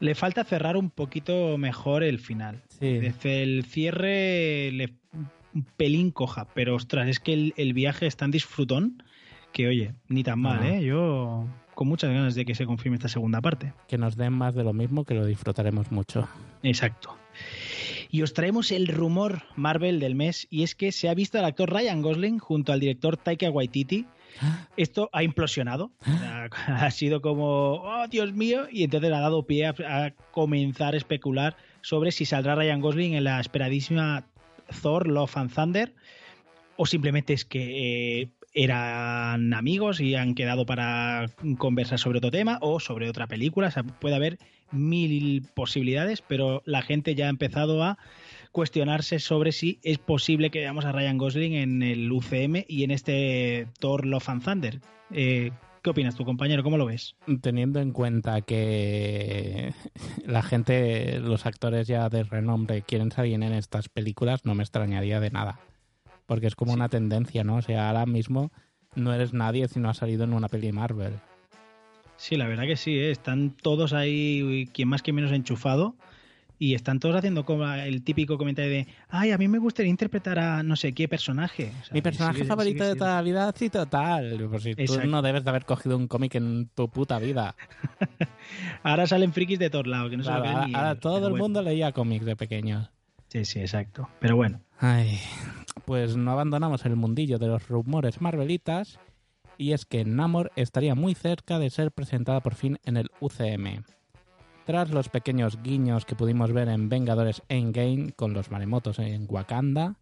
Le 0.00 0.14
falta 0.14 0.42
cerrar 0.42 0.76
un 0.76 0.90
poquito 0.90 1.56
mejor 1.58 2.02
el 2.02 2.18
final. 2.18 2.62
Sí. 2.80 2.98
Desde 2.98 3.42
el 3.42 3.64
cierre, 3.64 4.72
le, 4.72 4.94
un 5.54 5.64
pelín 5.76 6.10
coja, 6.10 6.48
pero 6.54 6.74
ostras, 6.74 7.08
es 7.08 7.20
que 7.20 7.34
el, 7.34 7.54
el 7.56 7.72
viaje 7.72 8.06
es 8.06 8.16
tan 8.16 8.30
disfrutón 8.30 9.02
que, 9.52 9.68
oye, 9.68 9.94
ni 10.08 10.24
tan 10.24 10.40
mal, 10.40 10.58
Ajá. 10.58 10.68
¿eh? 10.70 10.84
Yo 10.84 11.46
con 11.74 11.88
muchas 11.88 12.10
ganas 12.10 12.34
de 12.34 12.44
que 12.44 12.54
se 12.54 12.66
confirme 12.66 12.96
esta 12.96 13.08
segunda 13.08 13.40
parte. 13.40 13.74
Que 13.86 13.98
nos 13.98 14.16
den 14.16 14.32
más 14.32 14.54
de 14.54 14.64
lo 14.64 14.72
mismo, 14.72 15.04
que 15.04 15.14
lo 15.14 15.24
disfrutaremos 15.24 15.92
mucho. 15.92 16.28
Exacto. 16.62 17.16
Y 18.10 18.22
os 18.22 18.32
traemos 18.34 18.72
el 18.72 18.88
rumor 18.88 19.42
Marvel 19.56 20.00
del 20.00 20.14
mes, 20.14 20.46
y 20.50 20.62
es 20.62 20.74
que 20.74 20.92
se 20.92 21.08
ha 21.08 21.14
visto 21.14 21.38
al 21.38 21.44
actor 21.44 21.72
Ryan 21.72 22.02
Gosling 22.02 22.38
junto 22.38 22.72
al 22.72 22.80
director 22.80 23.16
Taika 23.16 23.50
Waititi. 23.50 24.06
Esto 24.76 25.10
ha 25.12 25.22
implosionado. 25.22 25.90
Ha 26.66 26.90
sido 26.90 27.22
como, 27.22 27.74
oh 27.74 28.06
Dios 28.08 28.32
mío, 28.32 28.66
y 28.70 28.84
entonces 28.84 29.12
ha 29.12 29.20
dado 29.20 29.46
pie 29.46 29.66
a, 29.66 29.74
a 29.88 30.10
comenzar 30.32 30.94
a 30.94 30.96
especular 30.96 31.56
sobre 31.80 32.12
si 32.12 32.24
saldrá 32.24 32.54
Ryan 32.56 32.80
Gosling 32.80 33.14
en 33.14 33.24
la 33.24 33.40
esperadísima 33.40 34.26
Thor 34.82 35.06
Love 35.06 35.36
and 35.36 35.54
Thunder, 35.54 35.94
o 36.76 36.86
simplemente 36.86 37.32
es 37.32 37.44
que 37.44 38.22
eh, 38.22 38.28
eran 38.54 39.54
amigos 39.54 40.00
y 40.00 40.14
han 40.14 40.34
quedado 40.34 40.66
para 40.66 41.30
conversar 41.58 41.98
sobre 41.98 42.18
otro 42.18 42.30
tema 42.30 42.58
o 42.60 42.80
sobre 42.80 43.08
otra 43.08 43.26
película. 43.26 43.68
O 43.68 43.70
sea, 43.70 43.82
puede 43.82 44.16
haber 44.16 44.38
mil 44.72 45.46
posibilidades, 45.54 46.22
pero 46.22 46.62
la 46.64 46.82
gente 46.82 47.14
ya 47.14 47.26
ha 47.26 47.30
empezado 47.30 47.82
a 47.82 47.98
cuestionarse 48.52 49.18
sobre 49.18 49.52
si 49.52 49.78
es 49.82 49.98
posible 49.98 50.50
que 50.50 50.60
veamos 50.60 50.84
a 50.84 50.92
Ryan 50.92 51.18
Gosling 51.18 51.54
en 51.54 51.82
el 51.82 52.10
UCM 52.10 52.64
y 52.68 52.84
en 52.84 52.90
este 52.90 53.66
Thor 53.80 54.06
Love 54.06 54.28
and 54.28 54.44
Thunder. 54.44 54.80
Eh, 55.10 55.50
¿Qué 55.82 55.90
opinas 55.90 56.14
tú, 56.14 56.24
compañero? 56.24 56.62
¿Cómo 56.62 56.76
lo 56.76 56.86
ves? 56.86 57.16
Teniendo 57.40 57.80
en 57.80 57.90
cuenta 57.90 58.42
que 58.42 59.74
la 60.24 60.42
gente, 60.42 61.18
los 61.18 61.44
actores 61.44 61.88
ya 61.88 62.08
de 62.08 62.22
renombre 62.22 62.82
quieren 62.82 63.10
salir 63.10 63.34
en 63.34 63.42
estas 63.42 63.88
películas, 63.88 64.44
no 64.44 64.54
me 64.54 64.62
extrañaría 64.62 65.18
de 65.18 65.30
nada. 65.30 65.58
Porque 66.26 66.46
es 66.46 66.54
como 66.54 66.72
una 66.72 66.88
tendencia, 66.88 67.42
¿no? 67.42 67.56
O 67.56 67.62
sea, 67.62 67.88
ahora 67.88 68.06
mismo 68.06 68.52
no 68.94 69.12
eres 69.12 69.32
nadie 69.32 69.66
si 69.66 69.80
no 69.80 69.90
has 69.90 69.96
salido 69.96 70.22
en 70.22 70.34
una 70.34 70.48
peli 70.48 70.70
Marvel. 70.70 71.14
Sí, 72.16 72.36
la 72.36 72.46
verdad 72.46 72.64
que 72.64 72.76
sí, 72.76 72.96
¿eh? 72.98 73.10
están 73.10 73.50
todos 73.50 73.92
ahí, 73.92 74.68
quien 74.72 74.88
más 74.88 75.02
que 75.02 75.12
menos 75.12 75.32
enchufado, 75.32 75.96
y 76.58 76.74
están 76.74 77.00
todos 77.00 77.16
haciendo 77.16 77.44
como 77.44 77.66
el 77.72 78.04
típico 78.04 78.38
comentario 78.38 78.70
de, 78.70 78.86
ay, 79.08 79.32
a 79.32 79.38
mí 79.38 79.48
me 79.48 79.58
gustaría 79.58 79.90
interpretar 79.90 80.38
a 80.38 80.62
no 80.62 80.76
sé 80.76 80.92
qué 80.92 81.08
personaje. 81.08 81.72
O 81.80 81.84
sea, 81.84 81.94
Mi 81.94 82.00
personaje 82.02 82.38
sigue- 82.38 82.46
favorito 82.48 82.84
sigue 82.84 82.90
de 82.90 82.96
toda 82.96 83.16
la 83.16 83.22
vida, 83.22 83.52
sí, 83.56 83.68
total. 83.70 84.46
Pues 84.48 84.62
si 84.62 84.74
tú 84.76 85.00
no 85.06 85.22
debes 85.22 85.42
de 85.42 85.50
haber 85.50 85.64
cogido 85.64 85.96
un 85.96 86.06
cómic 86.06 86.36
en 86.36 86.68
tu 86.74 86.88
puta 86.88 87.18
vida. 87.18 87.56
Ahora 88.84 89.06
salen 89.08 89.32
frikis 89.32 89.58
de 89.58 89.70
todos 89.70 89.88
lados, 89.88 90.10
que 90.10 90.16
no 90.16 90.22
se 90.22 90.28
Claro, 90.28 90.44
lo 90.44 90.44
creen 90.44 90.56
ahora, 90.58 90.68
ni 90.68 90.74
ahora 90.74 90.94
todo 91.00 91.16
el 91.26 91.32
bueno. 91.32 91.36
mundo 91.44 91.62
leía 91.62 91.90
cómics 91.92 92.24
de 92.24 92.36
pequeños. 92.36 92.90
Sí, 93.28 93.44
sí, 93.44 93.58
exacto. 93.60 94.08
Pero 94.20 94.36
bueno, 94.36 94.60
Ay, 94.78 95.18
pues 95.84 96.16
no 96.16 96.30
abandonamos 96.32 96.84
el 96.84 96.94
mundillo 96.96 97.38
de 97.38 97.46
los 97.48 97.66
rumores 97.68 98.20
marvelitas 98.20 98.98
y 99.58 99.72
es 99.72 99.84
que 99.84 100.04
Namor 100.04 100.52
estaría 100.56 100.94
muy 100.94 101.14
cerca 101.14 101.58
de 101.58 101.70
ser 101.70 101.92
presentada 101.92 102.40
por 102.40 102.54
fin 102.54 102.78
en 102.84 102.96
el 102.96 103.10
UCM. 103.20 103.84
Tras 104.64 104.90
los 104.90 105.08
pequeños 105.08 105.60
guiños 105.62 106.04
que 106.04 106.14
pudimos 106.14 106.52
ver 106.52 106.68
en 106.68 106.88
Vengadores 106.88 107.42
Endgame 107.48 108.12
con 108.12 108.32
los 108.32 108.50
maremotos 108.50 108.98
en 108.98 109.26
Wakanda, 109.28 109.96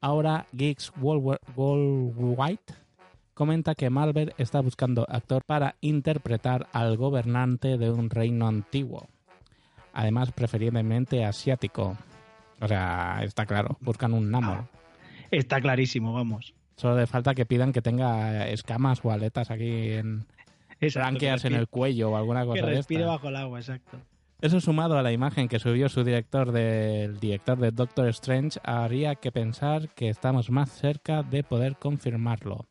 ahora 0.00 0.46
Geeks 0.52 0.92
Worldwide 1.00 2.58
comenta 3.34 3.74
que 3.74 3.90
Marvel 3.90 4.34
está 4.38 4.60
buscando 4.60 5.06
actor 5.08 5.44
para 5.44 5.76
interpretar 5.80 6.66
al 6.72 6.96
gobernante 6.96 7.78
de 7.78 7.90
un 7.90 8.10
reino 8.10 8.48
antiguo, 8.48 9.06
además 9.92 10.32
preferiblemente 10.32 11.24
asiático. 11.24 11.96
O 12.60 12.66
sea, 12.66 13.20
está 13.22 13.46
claro, 13.46 13.76
buscan 13.80 14.14
un 14.14 14.30
Namor. 14.30 14.64
está 15.30 15.60
clarísimo, 15.60 16.12
vamos. 16.14 16.54
Solo 16.78 16.96
le 16.96 17.08
falta 17.08 17.34
que 17.34 17.44
pidan 17.44 17.72
que 17.72 17.82
tenga 17.82 18.48
escamas 18.48 19.04
o 19.04 19.10
aletas 19.10 19.50
aquí 19.50 19.90
en 19.90 20.24
branquias 20.94 21.42
que 21.42 21.48
en 21.48 21.54
el 21.54 21.66
cuello 21.66 22.12
o 22.12 22.16
alguna 22.16 22.42
Que 22.42 22.46
cosa 22.46 22.66
de 22.66 22.72
respire 22.76 23.00
esta. 23.00 23.12
bajo 23.12 23.28
el 23.28 23.36
agua, 23.36 23.58
exacto. 23.58 23.98
Eso 24.40 24.60
sumado 24.60 24.96
a 24.96 25.02
la 25.02 25.10
imagen 25.10 25.48
que 25.48 25.58
subió 25.58 25.88
su 25.88 26.04
director 26.04 26.52
del 26.52 27.18
director 27.18 27.58
de 27.58 27.72
Doctor 27.72 28.06
Strange 28.10 28.60
haría 28.62 29.16
que 29.16 29.32
pensar 29.32 29.88
que 29.88 30.08
estamos 30.08 30.50
más 30.50 30.70
cerca 30.70 31.24
de 31.24 31.42
poder 31.42 31.74
confirmarlo. 31.74 32.66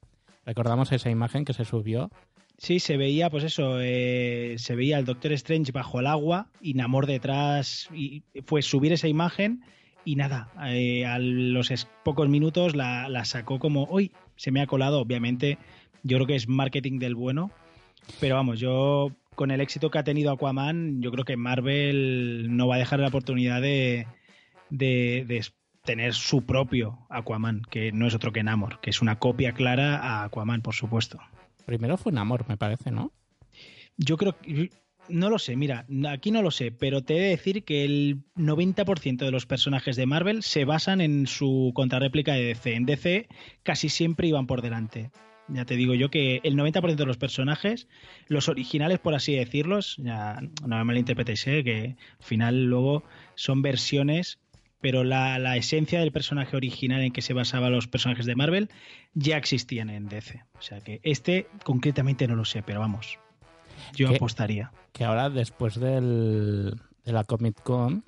Recordamos 0.45 0.93
esa 0.93 1.09
imagen 1.09 1.43
que 1.43 1.51
se 1.51 1.65
subió. 1.65 2.09
Sí, 2.57 2.79
se 2.79 2.95
veía, 2.95 3.29
pues 3.29 3.43
eso, 3.43 3.81
eh, 3.81 4.55
se 4.57 4.75
veía 4.77 4.97
el 4.97 5.03
Doctor 5.03 5.33
Strange 5.33 5.73
bajo 5.73 5.99
el 5.99 6.07
agua 6.07 6.47
y 6.61 6.75
Namor 6.75 7.05
detrás, 7.05 7.89
y 7.93 8.23
fue 8.45 8.61
subir 8.61 8.93
esa 8.93 9.09
imagen 9.09 9.61
y 10.07 10.15
nada, 10.15 10.49
eh, 10.65 11.05
a 11.05 11.19
los 11.19 11.69
pocos 12.05 12.29
minutos 12.29 12.77
la, 12.77 13.09
la 13.09 13.25
sacó 13.25 13.59
como, 13.59 13.89
uy, 13.91 14.13
se 14.37 14.51
me 14.51 14.61
ha 14.61 14.65
colado, 14.67 15.01
obviamente 15.01 15.57
Yo 16.01 16.15
creo 16.15 16.27
que 16.27 16.35
es 16.35 16.47
marketing 16.47 16.97
del 16.97 17.13
bueno. 17.13 17.51
Pero 18.21 18.35
vamos, 18.35 18.57
yo 18.57 19.11
con 19.35 19.51
el 19.51 19.59
éxito 19.59 19.91
que 19.91 19.99
ha 19.99 20.05
tenido 20.05 20.31
Aquaman, 20.31 21.01
yo 21.01 21.11
creo 21.11 21.25
que 21.25 21.35
Marvel 21.35 22.55
no 22.55 22.69
va 22.69 22.75
a 22.75 22.79
dejar 22.79 23.01
la 23.01 23.09
oportunidad 23.09 23.61
de, 23.61 24.07
de, 24.69 25.25
de 25.27 25.45
tener 25.83 26.13
su 26.13 26.45
propio 26.45 26.99
Aquaman, 27.09 27.63
que 27.69 27.91
no 27.91 28.07
es 28.07 28.15
otro 28.15 28.31
que 28.31 28.43
Namor, 28.43 28.79
que 28.79 28.91
es 28.91 29.01
una 29.01 29.19
copia 29.19 29.51
clara 29.51 29.97
a 29.97 30.23
Aquaman, 30.23 30.61
por 30.61 30.73
supuesto. 30.73 31.19
Primero 31.65 31.97
fue 31.97 32.13
Namor, 32.13 32.47
me 32.47 32.55
parece, 32.55 32.91
¿no? 32.91 33.11
Yo 33.97 34.15
creo 34.15 34.39
que. 34.39 34.71
No 35.09 35.29
lo 35.29 35.39
sé, 35.39 35.55
mira, 35.55 35.85
aquí 36.09 36.31
no 36.31 36.41
lo 36.41 36.51
sé, 36.51 36.71
pero 36.71 37.03
te 37.03 37.17
he 37.17 37.21
de 37.21 37.29
decir 37.29 37.63
que 37.63 37.85
el 37.85 38.23
90% 38.35 39.17
de 39.17 39.31
los 39.31 39.45
personajes 39.45 39.95
de 39.95 40.05
Marvel 40.05 40.43
se 40.43 40.65
basan 40.65 41.01
en 41.01 41.27
su 41.27 41.71
contrarréplica 41.73 42.33
de 42.33 42.43
DC. 42.43 42.73
En 42.73 42.85
DC 42.85 43.27
casi 43.63 43.89
siempre 43.89 44.27
iban 44.27 44.47
por 44.47 44.61
delante. 44.61 45.11
Ya 45.49 45.65
te 45.65 45.75
digo 45.75 45.93
yo 45.93 46.09
que 46.09 46.41
el 46.43 46.55
90% 46.55 46.95
de 46.95 47.05
los 47.05 47.17
personajes, 47.17 47.87
los 48.27 48.49
originales, 48.49 48.99
por 48.99 49.15
así 49.15 49.33
decirlos, 49.33 49.95
ya 49.97 50.39
no 50.65 50.77
me 50.77 50.83
malinterpretéis, 50.83 51.47
¿eh? 51.47 51.63
que 51.63 51.95
al 52.19 52.25
final 52.25 52.65
luego 52.65 53.03
son 53.35 53.61
versiones, 53.61 54.39
pero 54.81 55.05
la, 55.05 55.39
la 55.39 55.55
esencia 55.55 56.01
del 56.01 56.11
personaje 56.11 56.57
original 56.57 57.01
en 57.01 57.13
que 57.13 57.21
se 57.21 57.33
basaban 57.33 57.71
los 57.71 57.87
personajes 57.87 58.25
de 58.25 58.35
Marvel 58.35 58.69
ya 59.13 59.37
existían 59.37 59.89
en 59.89 60.09
DC. 60.09 60.43
O 60.57 60.61
sea 60.61 60.81
que 60.81 60.99
este 61.03 61.47
concretamente 61.63 62.27
no 62.27 62.35
lo 62.35 62.43
sé, 62.43 62.61
pero 62.61 62.81
vamos, 62.81 63.17
yo 63.95 64.09
apostaría. 64.09 64.71
Que 64.91 65.05
ahora, 65.05 65.29
después 65.29 65.79
del, 65.79 66.79
de 67.05 67.11
la 67.11 67.23
Comic 67.23 67.61
Con, 67.61 68.03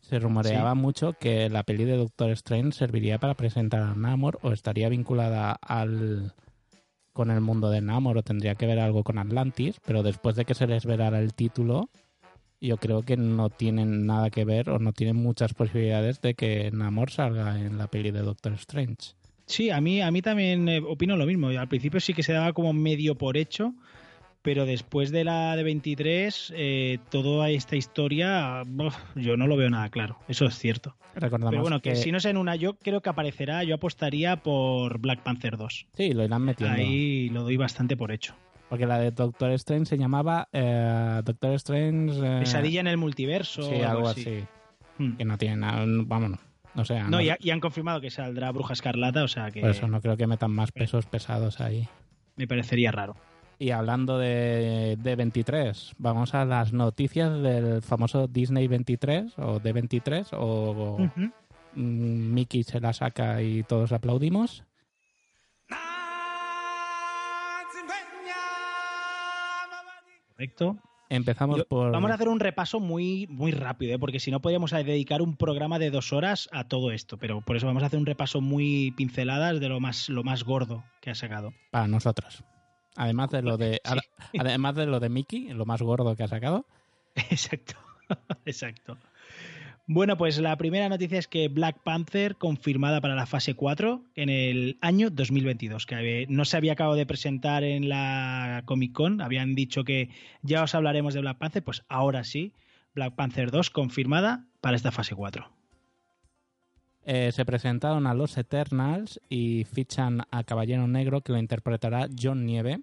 se 0.00 0.18
rumoreaba 0.18 0.74
mucho 0.74 1.12
que 1.12 1.50
la 1.50 1.64
peli 1.64 1.84
de 1.84 1.96
Doctor 1.96 2.30
Strange 2.30 2.72
serviría 2.72 3.18
para 3.18 3.34
presentar 3.34 3.82
a 3.82 3.94
Namor 3.94 4.38
o 4.42 4.52
estaría 4.52 4.88
vinculada 4.88 5.52
al 5.52 6.32
con 7.12 7.30
el 7.30 7.40
mundo 7.40 7.68
de 7.68 7.80
Namor 7.80 8.16
o 8.16 8.22
tendría 8.22 8.54
que 8.54 8.66
ver 8.66 8.78
algo 8.78 9.02
con 9.02 9.18
Atlantis, 9.18 9.80
pero 9.84 10.02
después 10.02 10.36
de 10.36 10.44
que 10.44 10.54
se 10.54 10.68
les 10.68 10.86
verara 10.86 11.18
el 11.18 11.34
título, 11.34 11.90
yo 12.60 12.76
creo 12.76 13.02
que 13.02 13.16
no 13.16 13.50
tienen 13.50 14.06
nada 14.06 14.30
que 14.30 14.44
ver 14.44 14.70
o 14.70 14.78
no 14.78 14.92
tienen 14.92 15.16
muchas 15.16 15.52
posibilidades 15.52 16.20
de 16.20 16.34
que 16.34 16.70
Namor 16.72 17.10
salga 17.10 17.58
en 17.60 17.76
la 17.76 17.88
peli 17.88 18.10
de 18.10 18.20
Doctor 18.20 18.52
Strange. 18.54 19.14
Sí, 19.46 19.70
a 19.70 19.80
mí, 19.80 20.00
a 20.00 20.10
mí 20.10 20.22
también 20.22 20.68
eh, 20.68 20.80
opino 20.80 21.16
lo 21.16 21.26
mismo. 21.26 21.48
Al 21.48 21.68
principio 21.68 22.00
sí 22.00 22.14
que 22.14 22.22
se 22.22 22.32
daba 22.32 22.52
como 22.52 22.72
medio 22.72 23.16
por 23.16 23.36
hecho, 23.36 23.74
pero 24.42 24.66
después 24.66 25.10
de 25.10 25.24
la 25.24 25.54
de 25.56 25.62
23, 25.64 26.52
eh, 26.56 26.98
toda 27.10 27.50
esta 27.50 27.76
historia, 27.76 28.62
uf, 28.78 28.96
yo 29.16 29.36
no 29.36 29.46
lo 29.46 29.56
veo 29.56 29.70
nada 29.70 29.88
claro. 29.90 30.18
Eso 30.28 30.46
es 30.46 30.58
cierto. 30.58 30.96
Recordamos 31.14 31.50
Pero 31.50 31.62
bueno, 31.62 31.80
que, 31.80 31.90
que 31.90 31.96
si 31.96 32.12
no 32.12 32.18
es 32.18 32.24
en 32.26 32.36
una, 32.36 32.54
yo 32.56 32.74
creo 32.78 33.00
que 33.00 33.08
aparecerá, 33.10 33.64
yo 33.64 33.74
apostaría 33.74 34.36
por 34.36 34.98
Black 35.00 35.22
Panther 35.22 35.56
2. 35.56 35.86
sí, 35.94 36.12
lo 36.12 36.24
irán 36.24 36.42
metiendo. 36.42 36.76
Ahí 36.76 37.28
lo 37.30 37.42
doy 37.42 37.56
bastante 37.56 37.96
por 37.96 38.12
hecho. 38.12 38.34
Porque 38.68 38.86
la 38.86 38.98
de 38.98 39.10
Doctor 39.10 39.50
Strange 39.52 39.86
se 39.86 39.98
llamaba 39.98 40.48
eh, 40.52 41.20
Doctor 41.24 41.54
Strange... 41.54 42.18
eh, 42.22 42.40
Pesadilla 42.40 42.80
en 42.80 42.86
el 42.86 42.98
multiverso. 42.98 43.62
Sí, 43.62 43.80
algo 43.80 44.08
así. 44.08 44.44
Hmm. 44.98 45.16
Que 45.16 45.24
no 45.24 45.38
tiene 45.38 45.56
nada... 45.56 45.84
Vámonos. 45.86 46.38
O 46.74 46.84
sea, 46.84 47.04
No, 47.08 47.20
y, 47.20 47.30
ha- 47.30 47.38
y 47.40 47.50
han 47.50 47.60
confirmado 47.60 48.00
que 48.02 48.10
saldrá 48.10 48.52
Bruja 48.52 48.74
Escarlata, 48.74 49.24
o 49.24 49.28
sea 49.28 49.50
que 49.50 49.62
Por 49.62 49.70
eso 49.70 49.88
no 49.88 50.00
creo 50.02 50.16
que 50.18 50.26
metan 50.26 50.52
más 50.52 50.70
pesos 50.70 51.06
pesados 51.06 51.60
ahí. 51.60 51.88
me 52.36 52.46
parecería 52.46 52.92
raro. 52.92 53.16
Y 53.60 53.70
hablando 53.70 54.18
de, 54.18 54.96
de 55.00 55.16
23, 55.16 55.94
vamos 55.98 56.34
a 56.34 56.44
las 56.44 56.72
noticias 56.72 57.42
del 57.42 57.82
famoso 57.82 58.28
Disney 58.28 58.68
23 58.68 59.36
o 59.38 59.58
de 59.58 59.72
23 59.72 60.28
o 60.34 60.96
mm, 61.74 62.34
Mickey 62.34 62.62
se 62.62 62.78
la 62.80 62.92
saca 62.92 63.42
y 63.42 63.64
todos 63.64 63.90
aplaudimos. 63.92 64.62
Correcto. 70.28 70.76
Empezamos 71.10 71.56
Yo- 71.58 71.64
por... 71.66 71.90
Vamos 71.90 72.10
a 72.10 72.14
hacer 72.14 72.28
un 72.28 72.38
repaso 72.38 72.80
muy, 72.80 73.26
muy 73.28 73.50
rápido, 73.50 73.94
¿eh? 73.94 73.98
porque 73.98 74.20
si 74.20 74.30
no 74.30 74.40
podríamos 74.40 74.70
dedicar 74.70 75.22
un 75.22 75.36
programa 75.36 75.78
de 75.78 75.90
dos 75.90 76.12
horas 76.12 76.48
a 76.52 76.64
todo 76.64 76.92
esto. 76.92 77.16
Pero 77.16 77.40
por 77.40 77.56
eso 77.56 77.66
vamos 77.66 77.82
a 77.82 77.86
hacer 77.86 77.98
un 77.98 78.06
repaso 78.06 78.40
muy 78.40 78.92
pinceladas 78.92 79.58
de 79.58 79.68
lo 79.68 79.80
más, 79.80 80.08
lo 80.10 80.22
más 80.22 80.44
gordo 80.44 80.84
que 81.00 81.10
ha 81.10 81.14
sacado. 81.14 81.54
para 81.70 81.88
nosotros. 81.88 82.44
Además 82.98 83.30
de 83.30 83.42
lo 83.42 83.56
de 83.56 83.80
Sí. 84.32 84.38
además 84.38 84.74
de 84.74 84.86
lo 84.86 85.00
de 85.00 85.08
Mickey, 85.08 85.48
lo 85.54 85.64
más 85.64 85.80
gordo 85.80 86.14
que 86.16 86.24
ha 86.24 86.28
sacado. 86.28 86.66
Exacto, 87.14 87.74
exacto. 88.44 88.98
Bueno, 89.86 90.18
pues 90.18 90.38
la 90.38 90.54
primera 90.58 90.90
noticia 90.90 91.18
es 91.18 91.28
que 91.28 91.48
Black 91.48 91.82
Panther 91.82 92.36
confirmada 92.36 93.00
para 93.00 93.14
la 93.14 93.24
fase 93.24 93.54
4 93.54 94.04
en 94.16 94.28
el 94.28 94.76
año 94.82 95.08
2022, 95.08 95.86
que 95.86 96.26
no 96.28 96.44
se 96.44 96.58
había 96.58 96.72
acabado 96.72 96.96
de 96.96 97.06
presentar 97.06 97.64
en 97.64 97.88
la 97.88 98.64
Comic 98.66 98.92
Con, 98.92 99.22
habían 99.22 99.54
dicho 99.54 99.84
que 99.84 100.10
ya 100.42 100.62
os 100.62 100.74
hablaremos 100.74 101.14
de 101.14 101.20
Black 101.20 101.38
Panther, 101.38 101.64
pues 101.64 101.84
ahora 101.88 102.24
sí, 102.24 102.52
Black 102.94 103.14
Panther 103.14 103.50
2 103.50 103.70
confirmada 103.70 104.44
para 104.60 104.76
esta 104.76 104.92
fase 104.92 105.14
4. 105.14 105.57
Eh, 107.10 107.32
se 107.32 107.46
presentaron 107.46 108.06
a 108.06 108.12
los 108.12 108.36
Eternals 108.36 109.18
y 109.30 109.64
fichan 109.64 110.20
a 110.30 110.44
Caballero 110.44 110.86
Negro 110.86 111.22
que 111.22 111.32
lo 111.32 111.38
interpretará 111.38 112.06
John 112.20 112.44
Nieve. 112.44 112.80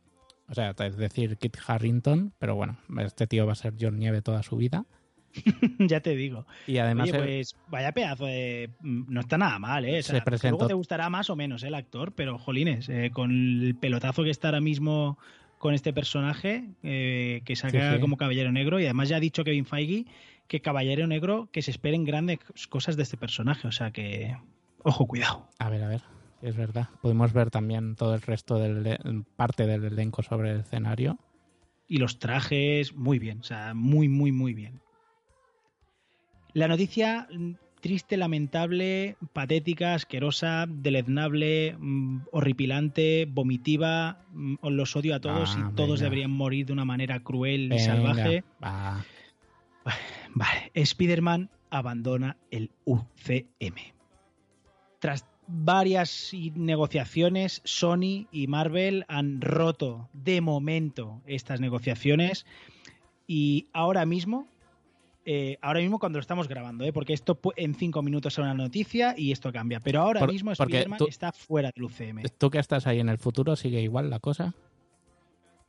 O 0.49 0.53
sea, 0.55 0.73
es 0.79 0.97
decir, 0.97 1.37
Kit 1.37 1.55
Harrington, 1.67 2.33
pero 2.39 2.55
bueno, 2.55 2.77
este 2.99 3.27
tío 3.27 3.45
va 3.45 3.51
a 3.51 3.55
ser 3.55 3.73
John 3.79 3.99
Nieve 3.99 4.23
toda 4.23 4.41
su 4.41 4.57
vida. 4.57 4.85
ya 5.79 5.99
te 5.99 6.15
digo. 6.15 6.47
Y 6.65 6.77
además 6.79 7.09
Oye, 7.11 7.19
pues 7.19 7.55
vaya 7.67 7.91
pedazo 7.91 8.25
de... 8.25 8.71
mm, 8.79 9.03
No 9.09 9.19
está 9.19 9.37
nada 9.37 9.59
mal, 9.59 9.85
¿eh? 9.85 9.99
O 9.99 10.01
sea, 10.03 10.15
Se 10.15 10.21
presentó- 10.25 10.57
Luego 10.57 10.67
te 10.69 10.73
gustará 10.73 11.09
más 11.09 11.29
o 11.29 11.35
menos 11.35 11.61
¿eh? 11.63 11.67
el 11.67 11.75
actor, 11.75 12.13
pero 12.15 12.39
jolines, 12.39 12.89
eh, 12.89 13.11
con 13.13 13.29
el 13.31 13.75
pelotazo 13.75 14.23
que 14.23 14.29
está 14.31 14.47
ahora 14.47 14.61
mismo 14.61 15.19
con 15.59 15.73
este 15.73 15.93
personaje, 15.93 16.65
eh, 16.83 17.41
que 17.45 17.55
saca 17.55 17.89
Sí, 17.91 17.95
sí. 17.95 18.01
como 18.01 18.17
Caballero 18.17 18.51
Negro, 18.51 18.79
y 18.79 18.85
además 18.85 19.09
ya 19.09 19.17
ha 19.17 19.19
dicho 19.19 19.43
Kevin 19.43 19.65
Feige 19.65 20.05
que 20.47 20.61
Caballero 20.61 21.07
Negro, 21.07 21.49
que 21.51 21.61
se 21.61 21.71
esperen 21.71 22.03
grandes 22.05 22.39
cosas 22.69 22.95
de 22.97 23.03
este 23.03 23.17
personaje, 23.17 23.67
o 23.67 23.71
sea 23.71 23.91
que... 23.91 24.37
Ojo, 24.83 25.07
cuidado. 25.07 25.47
A 25.59 25.69
ver, 25.69 25.83
a 25.83 25.87
ver, 25.87 26.01
es 26.41 26.55
verdad. 26.55 26.89
Pudimos 27.01 27.33
ver 27.33 27.49
también 27.49 27.95
todo 27.95 28.13
el 28.13 28.21
resto 28.21 28.59
del 28.59 29.23
parte 29.35 29.65
del 29.65 29.83
elenco 29.85 30.21
sobre 30.21 30.51
el 30.51 30.59
escenario. 30.59 31.17
Y 31.87 31.97
los 31.97 32.19
trajes, 32.19 32.93
muy 32.95 33.19
bien, 33.19 33.39
o 33.39 33.43
sea, 33.43 33.73
muy, 33.73 34.07
muy, 34.07 34.31
muy 34.31 34.53
bien. 34.53 34.81
La 36.53 36.67
noticia 36.67 37.27
mm, 37.31 37.51
triste, 37.81 38.17
lamentable, 38.17 39.17
patética, 39.33 39.93
asquerosa, 39.93 40.65
deleznable, 40.67 41.75
mm, 41.77 42.21
horripilante, 42.31 43.25
vomitiva, 43.29 44.21
mm, 44.33 44.55
os 44.61 44.71
los 44.71 44.95
odio 44.95 45.15
a 45.15 45.19
todos 45.19 45.55
Ah, 45.57 45.69
y 45.71 45.75
todos 45.75 45.99
venga. 45.99 46.03
deberían 46.05 46.31
morir 46.31 46.65
de 46.67 46.73
una 46.73 46.85
manera 46.85 47.19
cruel 47.21 47.65
y 47.65 47.69
Venga, 47.69 47.83
salvaje. 47.83 48.43
va. 48.63 49.03
Vale, 50.33 50.71
Spider-Man 50.73 51.49
abandona 51.69 52.37
el 52.51 52.71
UCM. 52.85 53.93
Tras 54.99 55.25
varias 55.47 56.31
negociaciones, 56.55 57.61
Sony 57.63 58.27
y 58.31 58.47
Marvel 58.47 59.05
han 59.07 59.41
roto 59.41 60.09
de 60.13 60.41
momento 60.41 61.21
estas 61.25 61.59
negociaciones 61.59 62.45
y 63.27 63.67
ahora 63.73 64.05
mismo, 64.05 64.47
eh, 65.25 65.57
ahora 65.61 65.81
mismo 65.81 65.99
cuando 65.99 66.17
lo 66.17 66.21
estamos 66.21 66.47
grabando, 66.47 66.83
¿eh? 66.85 66.93
porque 66.93 67.13
esto 67.13 67.39
en 67.55 67.75
cinco 67.75 68.01
minutos 68.01 68.33
será 68.33 68.47
una 68.51 68.63
noticia 68.63 69.13
y 69.17 69.31
esto 69.31 69.51
cambia, 69.51 69.79
pero 69.79 70.01
ahora 70.01 70.19
Por- 70.21 70.31
mismo 70.31 70.51
Spider-Man 70.51 70.99
está 71.07 71.31
fuera 71.31 71.71
del 71.75 71.83
UCM. 71.83 72.23
Tú 72.37 72.49
que 72.49 72.59
estás 72.59 72.87
ahí 72.87 72.99
en 72.99 73.09
el 73.09 73.17
futuro, 73.17 73.55
¿sigue 73.55 73.81
igual 73.81 74.09
la 74.09 74.19
cosa? 74.19 74.55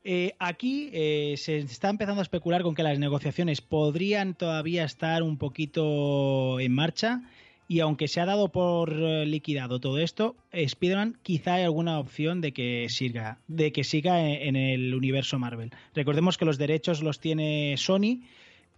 Eh, 0.08 0.36
aquí 0.38 0.88
eh, 0.92 1.34
se 1.36 1.58
está 1.58 1.90
empezando 1.90 2.20
a 2.20 2.22
especular 2.22 2.62
con 2.62 2.76
que 2.76 2.84
las 2.84 2.96
negociaciones 3.00 3.60
podrían 3.60 4.34
todavía 4.34 4.84
estar 4.84 5.24
un 5.24 5.36
poquito 5.36 6.60
en 6.60 6.72
marcha 6.72 7.22
y 7.66 7.80
aunque 7.80 8.06
se 8.06 8.20
ha 8.20 8.24
dado 8.24 8.52
por 8.52 8.92
eh, 8.92 9.26
liquidado 9.26 9.80
todo 9.80 9.98
esto, 9.98 10.36
Spider-Man 10.52 11.18
quizá 11.24 11.54
hay 11.54 11.64
alguna 11.64 11.98
opción 11.98 12.40
de 12.40 12.52
que 12.52 12.86
siga, 12.88 13.40
de 13.48 13.72
que 13.72 13.82
siga 13.82 14.20
en, 14.20 14.54
en 14.54 14.54
el 14.54 14.94
universo 14.94 15.40
Marvel. 15.40 15.72
Recordemos 15.92 16.38
que 16.38 16.44
los 16.44 16.56
derechos 16.56 17.02
los 17.02 17.18
tiene 17.18 17.74
Sony, 17.76 18.20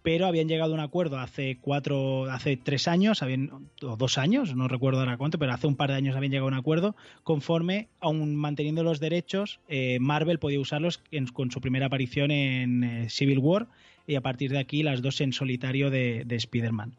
pero 0.01 0.25
habían 0.27 0.47
llegado 0.47 0.71
a 0.71 0.75
un 0.75 0.79
acuerdo 0.81 1.19
hace 1.19 1.57
cuatro, 1.59 2.25
hace 2.31 2.57
tres 2.57 2.87
años, 2.87 3.21
habían, 3.21 3.69
o 3.81 3.97
dos 3.97 4.17
años, 4.17 4.55
no 4.55 4.67
recuerdo 4.67 4.99
ahora 5.01 5.17
cuánto, 5.17 5.37
pero 5.39 5.53
hace 5.53 5.67
un 5.67 5.75
par 5.75 5.89
de 5.89 5.95
años 5.97 6.15
habían 6.15 6.31
llegado 6.31 6.47
a 6.47 6.51
un 6.53 6.57
acuerdo 6.57 6.95
conforme, 7.23 7.89
aun 7.99 8.35
manteniendo 8.35 8.83
los 8.83 8.99
derechos, 8.99 9.59
eh, 9.67 9.97
Marvel 9.99 10.39
podía 10.39 10.59
usarlos 10.59 11.01
con 11.33 11.51
su 11.51 11.61
primera 11.61 11.87
aparición 11.87 12.31
en 12.31 12.83
eh, 12.83 13.09
Civil 13.09 13.39
War 13.39 13.67
y 14.07 14.15
a 14.15 14.21
partir 14.21 14.51
de 14.51 14.59
aquí 14.59 14.83
las 14.83 15.01
dos 15.01 15.21
en 15.21 15.33
solitario 15.33 15.89
de, 15.89 16.23
de 16.25 16.35
Spider-Man. 16.35 16.95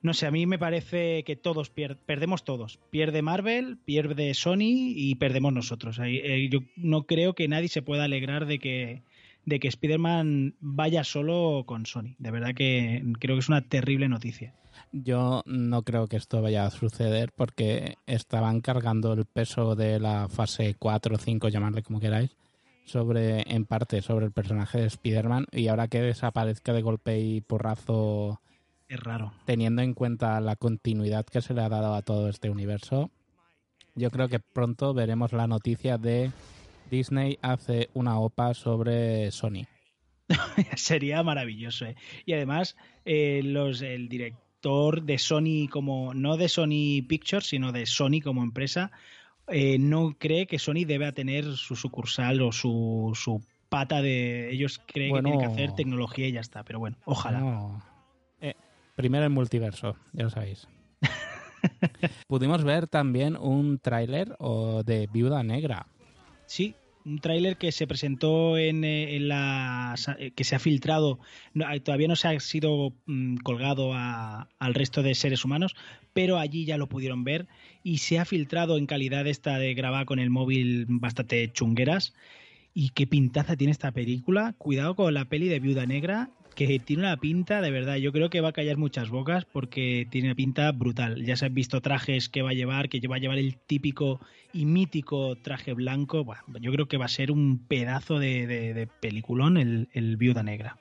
No 0.00 0.14
sé, 0.14 0.26
a 0.26 0.30
mí 0.30 0.46
me 0.46 0.60
parece 0.60 1.24
que 1.24 1.34
todos 1.34 1.74
pier- 1.74 1.96
perdemos 2.06 2.44
todos. 2.44 2.78
Pierde 2.90 3.20
Marvel, 3.20 3.78
pierde 3.84 4.32
Sony 4.34 4.92
y 4.94 5.16
perdemos 5.16 5.52
nosotros. 5.52 5.98
Eh, 6.00 6.48
yo 6.52 6.60
no 6.76 7.02
creo 7.02 7.34
que 7.34 7.48
nadie 7.48 7.66
se 7.66 7.82
pueda 7.82 8.04
alegrar 8.04 8.46
de 8.46 8.60
que, 8.60 9.02
de 9.48 9.60
que 9.60 9.68
Spider-Man 9.68 10.54
vaya 10.60 11.04
solo 11.04 11.64
con 11.66 11.86
Sony. 11.86 12.14
De 12.18 12.30
verdad 12.30 12.54
que 12.54 13.02
creo 13.18 13.36
que 13.36 13.40
es 13.40 13.48
una 13.48 13.62
terrible 13.62 14.08
noticia. 14.08 14.54
Yo 14.92 15.42
no 15.46 15.82
creo 15.82 16.06
que 16.06 16.16
esto 16.16 16.40
vaya 16.40 16.66
a 16.66 16.70
suceder 16.70 17.32
porque 17.34 17.96
estaban 18.06 18.60
cargando 18.60 19.12
el 19.12 19.24
peso 19.24 19.74
de 19.74 19.98
la 19.98 20.28
fase 20.28 20.76
4 20.78 21.14
o 21.14 21.18
5, 21.18 21.48
llamarle 21.48 21.82
como 21.82 21.98
queráis, 22.00 22.36
sobre 22.84 23.42
en 23.52 23.64
parte 23.64 24.00
sobre 24.02 24.26
el 24.26 24.32
personaje 24.32 24.78
de 24.80 24.86
Spider-Man 24.86 25.46
y 25.52 25.68
ahora 25.68 25.88
que 25.88 26.00
desaparezca 26.00 26.72
de 26.72 26.82
golpe 26.82 27.18
y 27.18 27.40
porrazo 27.40 28.40
Es 28.88 29.00
raro. 29.00 29.32
teniendo 29.46 29.82
en 29.82 29.94
cuenta 29.94 30.40
la 30.40 30.56
continuidad 30.56 31.26
que 31.26 31.42
se 31.42 31.54
le 31.54 31.62
ha 31.62 31.68
dado 31.68 31.94
a 31.94 32.02
todo 32.02 32.28
este 32.28 32.48
universo, 32.50 33.10
yo 33.94 34.10
creo 34.10 34.28
que 34.28 34.38
pronto 34.40 34.94
veremos 34.94 35.32
la 35.32 35.46
noticia 35.46 35.98
de 35.98 36.30
Disney 36.90 37.38
hace 37.42 37.90
una 37.94 38.18
OPA 38.18 38.54
sobre 38.54 39.30
Sony. 39.30 39.66
Sería 40.76 41.22
maravilloso. 41.22 41.86
¿eh? 41.86 41.96
Y 42.26 42.32
además, 42.32 42.76
eh, 43.04 43.40
los, 43.44 43.82
el 43.82 44.08
director 44.08 45.02
de 45.02 45.18
Sony 45.18 45.68
como, 45.70 46.14
no 46.14 46.36
de 46.36 46.48
Sony 46.48 47.02
Pictures, 47.06 47.46
sino 47.46 47.72
de 47.72 47.86
Sony 47.86 48.20
como 48.22 48.42
empresa, 48.42 48.90
eh, 49.48 49.78
no 49.78 50.16
cree 50.18 50.46
que 50.46 50.58
Sony 50.58 50.84
deba 50.86 51.12
tener 51.12 51.44
su 51.56 51.76
sucursal 51.76 52.42
o 52.42 52.52
su, 52.52 53.12
su 53.14 53.42
pata 53.68 54.02
de... 54.02 54.50
Ellos 54.50 54.80
creen 54.86 55.10
Bueno. 55.10 55.30
que 55.30 55.36
tienen 55.36 55.56
que 55.56 55.62
hacer 55.62 55.74
tecnología 55.74 56.28
y 56.28 56.32
ya 56.32 56.40
está. 56.40 56.64
Pero 56.64 56.78
bueno, 56.78 56.96
ojalá. 57.04 57.40
No. 57.40 57.82
Eh, 58.40 58.54
primero 58.96 59.24
el 59.24 59.30
multiverso, 59.30 59.96
ya 60.12 60.24
lo 60.24 60.30
sabéis. 60.30 60.68
Pudimos 62.26 62.64
ver 62.64 62.86
también 62.88 63.36
un 63.36 63.78
tráiler 63.78 64.34
o 64.38 64.82
de 64.82 65.06
Viuda 65.06 65.42
Negra. 65.42 65.86
Sí, 66.48 66.74
un 67.04 67.20
tráiler 67.20 67.56
que 67.58 67.72
se 67.72 67.86
presentó 67.86 68.58
en, 68.58 68.82
eh, 68.84 69.18
la 69.20 69.94
eh, 70.18 70.30
que 70.32 70.44
se 70.44 70.56
ha 70.56 70.58
filtrado, 70.58 71.20
todavía 71.84 72.08
no 72.08 72.16
se 72.16 72.28
ha 72.28 72.40
sido 72.40 72.92
mm, 73.06 73.36
colgado 73.38 73.92
a- 73.94 74.48
al 74.58 74.74
resto 74.74 75.02
de 75.02 75.14
seres 75.14 75.44
humanos, 75.44 75.76
pero 76.14 76.38
allí 76.38 76.64
ya 76.64 76.76
lo 76.78 76.88
pudieron 76.88 77.22
ver 77.24 77.46
y 77.84 77.98
se 77.98 78.18
ha 78.18 78.24
filtrado 78.24 78.76
en 78.78 78.86
calidad 78.86 79.26
esta 79.26 79.58
de 79.58 79.74
grabar 79.74 80.06
con 80.06 80.18
el 80.18 80.30
móvil 80.30 80.86
bastante 80.88 81.52
chungueras. 81.52 82.14
Y 82.74 82.90
qué 82.90 83.06
pintaza 83.06 83.56
tiene 83.56 83.72
esta 83.72 83.90
película. 83.92 84.54
Cuidado 84.56 84.94
con 84.94 85.12
la 85.12 85.24
peli 85.24 85.48
de 85.48 85.58
Viuda 85.58 85.84
Negra, 85.86 86.30
que 86.66 86.80
tiene 86.80 87.04
una 87.04 87.16
pinta 87.18 87.60
de 87.60 87.70
verdad. 87.70 87.96
Yo 87.98 88.10
creo 88.10 88.30
que 88.30 88.40
va 88.40 88.48
a 88.48 88.52
callar 88.52 88.78
muchas 88.78 89.10
bocas 89.10 89.44
porque 89.44 90.08
tiene 90.10 90.26
una 90.26 90.34
pinta 90.34 90.72
brutal. 90.72 91.24
Ya 91.24 91.36
se 91.36 91.46
han 91.46 91.54
visto 91.54 91.80
trajes 91.80 92.28
que 92.28 92.42
va 92.42 92.50
a 92.50 92.54
llevar, 92.54 92.88
que 92.88 93.00
va 93.06 93.14
a 93.14 93.20
llevar 93.20 93.38
el 93.38 93.56
típico 93.58 94.20
y 94.52 94.64
mítico 94.64 95.36
traje 95.36 95.72
blanco. 95.72 96.24
Buah, 96.24 96.40
yo 96.60 96.72
creo 96.72 96.88
que 96.88 96.96
va 96.96 97.04
a 97.04 97.08
ser 97.08 97.30
un 97.30 97.64
pedazo 97.68 98.18
de, 98.18 98.48
de- 98.48 98.88
peliculón 99.00 99.56
el, 99.56 99.88
el 99.92 100.16
Viuda 100.16 100.42
Negra. 100.42 100.78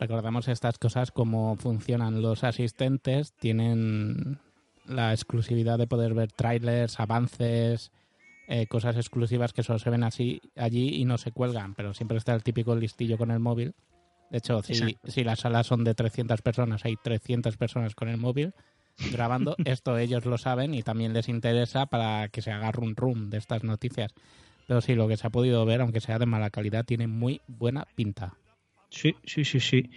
Recordamos 0.00 0.48
estas 0.48 0.76
cosas 0.78 1.12
como 1.12 1.54
funcionan 1.54 2.20
los 2.20 2.42
asistentes, 2.42 3.32
tienen 3.34 4.38
la 4.86 5.12
exclusividad 5.12 5.78
de 5.78 5.86
poder 5.86 6.14
ver 6.14 6.32
trailers, 6.32 6.98
avances, 6.98 7.92
eh, 8.48 8.66
cosas 8.66 8.96
exclusivas 8.96 9.52
que 9.52 9.62
solo 9.62 9.78
se 9.78 9.90
ven 9.90 10.02
así 10.02 10.40
allí 10.56 10.96
y 10.96 11.04
no 11.04 11.16
se 11.16 11.30
cuelgan, 11.30 11.74
pero 11.76 11.94
siempre 11.94 12.18
está 12.18 12.34
el 12.34 12.42
típico 12.42 12.74
listillo 12.74 13.16
con 13.16 13.30
el 13.30 13.38
móvil. 13.38 13.74
De 14.32 14.38
hecho, 14.38 14.62
si, 14.62 15.24
las 15.24 15.40
salas 15.40 15.66
son 15.66 15.84
de 15.84 15.94
300 15.94 16.40
personas, 16.40 16.86
hay 16.86 16.96
300 16.96 17.58
personas 17.58 17.94
con 17.94 18.08
el 18.08 18.16
móvil 18.16 18.54
grabando. 19.12 19.54
Esto 19.66 19.98
ellos 19.98 20.24
lo 20.24 20.38
saben 20.38 20.72
y 20.72 20.82
también 20.82 21.12
les 21.12 21.28
interesa 21.28 21.84
para 21.84 22.28
que 22.28 22.40
se 22.40 22.50
haga 22.50 22.72
run 22.72 22.96
rum 22.96 23.28
de 23.28 23.36
estas 23.36 23.62
noticias. 23.62 24.14
Pero 24.66 24.80
sí, 24.80 24.94
lo 24.94 25.06
que 25.06 25.18
se 25.18 25.26
ha 25.26 25.30
podido 25.30 25.66
ver, 25.66 25.82
aunque 25.82 26.00
sea 26.00 26.18
de 26.18 26.24
mala 26.24 26.48
calidad, 26.48 26.86
tiene 26.86 27.08
muy 27.08 27.42
buena 27.46 27.86
pinta. 27.94 28.32
Sí, 28.88 29.14
sí, 29.26 29.44
sí, 29.44 29.60
sí. 29.60 29.90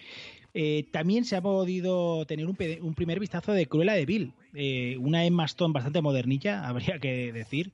Eh, 0.54 0.90
también 0.92 1.24
se 1.24 1.38
ha 1.38 1.42
podido 1.42 2.26
tener 2.26 2.46
un, 2.46 2.58
un 2.82 2.94
primer 2.94 3.22
vistazo 3.22 3.54
de 3.54 3.68
Cruella 3.68 3.94
de 3.94 4.06
Vil, 4.06 4.34
eh, 4.54 4.98
una 5.00 5.24
Emma 5.24 5.46
Stone 5.46 5.72
bastante 5.72 6.02
modernilla, 6.02 6.68
habría 6.68 7.00
que 7.00 7.32
decir. 7.32 7.72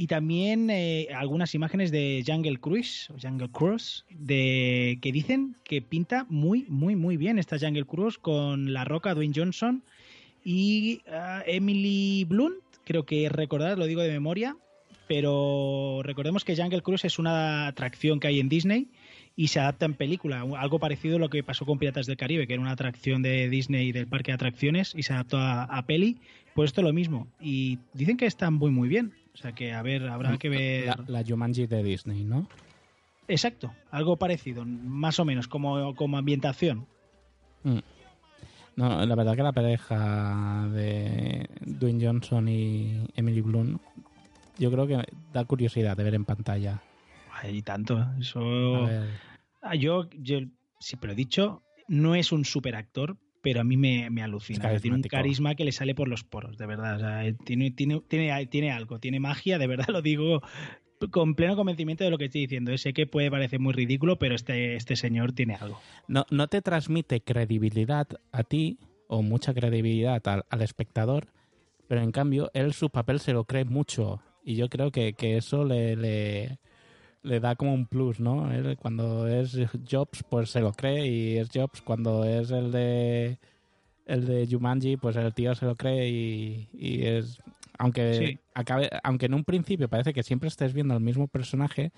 Y 0.00 0.06
también 0.06 0.70
eh, 0.70 1.08
algunas 1.12 1.56
imágenes 1.56 1.90
de 1.90 2.22
Jungle 2.24 2.58
Cruise, 2.58 3.10
o 3.10 3.16
Jungle 3.20 3.50
Cruise, 3.50 4.04
de, 4.10 4.96
que 5.02 5.10
dicen 5.10 5.56
que 5.64 5.82
pinta 5.82 6.24
muy, 6.28 6.66
muy, 6.68 6.94
muy 6.94 7.16
bien 7.16 7.36
esta 7.36 7.58
Jungle 7.58 7.84
Cruise 7.84 8.16
con 8.16 8.72
La 8.72 8.84
Roca, 8.84 9.12
Dwayne 9.12 9.34
Johnson 9.34 9.82
y 10.44 11.00
ah, 11.10 11.42
Emily 11.48 12.24
Blunt, 12.28 12.62
creo 12.84 13.04
que 13.04 13.28
recordar, 13.28 13.76
lo 13.76 13.86
digo 13.86 14.00
de 14.00 14.12
memoria, 14.12 14.56
pero 15.08 16.02
recordemos 16.04 16.44
que 16.44 16.54
Jungle 16.54 16.82
Cruise 16.82 17.04
es 17.04 17.18
una 17.18 17.66
atracción 17.66 18.20
que 18.20 18.28
hay 18.28 18.38
en 18.38 18.48
Disney 18.48 18.86
y 19.34 19.48
se 19.48 19.58
adapta 19.58 19.84
en 19.84 19.94
película, 19.94 20.46
algo 20.58 20.78
parecido 20.78 21.16
a 21.16 21.18
lo 21.18 21.28
que 21.28 21.42
pasó 21.42 21.66
con 21.66 21.80
Piratas 21.80 22.06
del 22.06 22.16
Caribe, 22.16 22.46
que 22.46 22.52
era 22.52 22.62
una 22.62 22.70
atracción 22.70 23.20
de 23.22 23.48
Disney 23.48 23.90
del 23.90 24.06
parque 24.06 24.30
de 24.30 24.36
atracciones 24.36 24.94
y 24.96 25.02
se 25.02 25.12
adaptó 25.12 25.38
a, 25.38 25.64
a 25.64 25.86
peli, 25.86 26.18
pues 26.54 26.68
esto 26.68 26.82
es 26.82 26.86
lo 26.86 26.92
mismo. 26.92 27.26
Y 27.40 27.80
dicen 27.94 28.16
que 28.16 28.26
están 28.26 28.54
muy 28.54 28.70
muy 28.70 28.88
bien, 28.88 29.12
o 29.38 29.40
sea 29.40 29.52
que 29.52 29.72
a 29.72 29.82
ver, 29.82 30.08
habrá 30.08 30.36
que 30.36 30.48
ver... 30.48 30.86
La, 30.86 31.04
la 31.06 31.24
Jumanji 31.24 31.68
de 31.68 31.84
Disney, 31.84 32.24
¿no? 32.24 32.48
Exacto, 33.28 33.72
algo 33.92 34.16
parecido, 34.16 34.64
más 34.64 35.20
o 35.20 35.24
menos, 35.24 35.46
como, 35.46 35.94
como 35.94 36.18
ambientación. 36.18 36.86
Mm. 37.62 37.78
No, 38.74 39.06
la 39.06 39.14
verdad 39.14 39.36
que 39.36 39.42
la 39.44 39.52
pareja 39.52 40.68
de 40.72 41.48
Dwayne 41.60 42.04
Johnson 42.04 42.48
y 42.48 43.06
Emily 43.14 43.40
Blunt, 43.40 43.80
yo 44.58 44.72
creo 44.72 44.88
que 44.88 45.04
da 45.32 45.44
curiosidad 45.44 45.96
de 45.96 46.04
ver 46.04 46.14
en 46.14 46.24
pantalla. 46.24 46.82
Ay, 47.32 47.62
tanto, 47.62 48.04
eso... 48.18 48.88
Ah, 49.62 49.76
Yo, 49.76 50.08
yo 50.18 50.40
siempre 50.80 51.08
lo 51.08 51.12
he 51.12 51.16
dicho, 51.16 51.62
no 51.86 52.16
es 52.16 52.32
un 52.32 52.44
super 52.44 52.74
actor, 52.74 53.16
pero 53.40 53.60
a 53.60 53.64
mí 53.64 53.76
me, 53.76 54.10
me 54.10 54.22
alucina. 54.22 54.78
Tiene 54.80 54.96
un 54.96 55.02
carisma 55.02 55.54
que 55.54 55.64
le 55.64 55.72
sale 55.72 55.94
por 55.94 56.08
los 56.08 56.24
poros, 56.24 56.58
de 56.58 56.66
verdad. 56.66 56.96
O 56.96 56.98
sea, 57.00 57.24
él 57.24 57.36
tiene, 57.38 57.70
tiene, 57.70 58.00
tiene, 58.08 58.46
tiene 58.46 58.70
algo, 58.70 58.98
tiene 58.98 59.20
magia, 59.20 59.58
de 59.58 59.66
verdad 59.66 59.86
lo 59.92 60.02
digo 60.02 60.42
con 61.12 61.36
pleno 61.36 61.54
convencimiento 61.54 62.02
de 62.02 62.10
lo 62.10 62.18
que 62.18 62.24
estoy 62.24 62.42
diciendo. 62.42 62.76
Sé 62.76 62.92
que 62.92 63.06
puede 63.06 63.30
parecer 63.30 63.60
muy 63.60 63.72
ridículo, 63.72 64.18
pero 64.18 64.34
este, 64.34 64.74
este 64.74 64.96
señor 64.96 65.32
tiene 65.32 65.54
algo. 65.54 65.80
no, 66.08 66.26
no 66.30 66.48
te 66.48 66.60
transmite 66.60 67.20
credibilidad 67.20 68.08
a 68.32 68.42
ti 68.42 68.78
o 69.06 69.22
mucha 69.22 69.54
credibilidad 69.54 70.26
al, 70.26 70.44
al 70.50 70.62
espectador, 70.62 71.28
pero 71.86 72.02
en 72.02 72.10
cambio 72.10 72.50
él 72.52 72.72
su 72.72 72.90
papel 72.90 73.20
se 73.20 73.32
lo 73.32 73.44
cree 73.44 73.64
mucho 73.64 74.20
y 74.42 74.56
yo 74.56 74.68
creo 74.68 74.90
que, 74.90 75.12
que 75.12 75.36
eso 75.36 75.64
le, 75.64 75.94
le, 75.94 76.58
le 77.22 77.40
da 77.40 77.56
como 77.56 77.74
un 77.74 77.86
plus, 77.86 78.20
¿no? 78.20 78.52
Él 78.52 78.76
cuando 78.80 79.26
es 79.26 79.56
Jobs 79.90 80.22
pues 80.28 80.50
se 80.50 80.60
lo 80.60 80.72
cree 80.72 81.06
y 81.06 81.36
es 81.38 81.48
Jobs 81.52 81.82
cuando 81.82 82.24
es 82.24 82.50
el 82.50 82.70
de 82.72 83.38
el 84.06 84.26
de 84.26 84.46
Jumanji 84.50 84.96
pues 84.96 85.16
el 85.16 85.34
tío 85.34 85.54
se 85.54 85.66
lo 85.66 85.74
cree 85.76 86.08
y, 86.08 86.68
y 86.72 87.04
es 87.04 87.40
aunque 87.78 88.14
Sí. 88.14 88.38
acabe 88.54 88.88
aunque 89.02 89.26
en 89.26 89.34
un 89.34 89.44
principio 89.44 89.88
parece 89.88 90.12
que 90.14 90.22
siempre 90.22 90.48
estés 90.48 90.72
viendo 90.72 90.94
al 90.94 91.00
mismo 91.00 91.28
personaje 91.28 91.92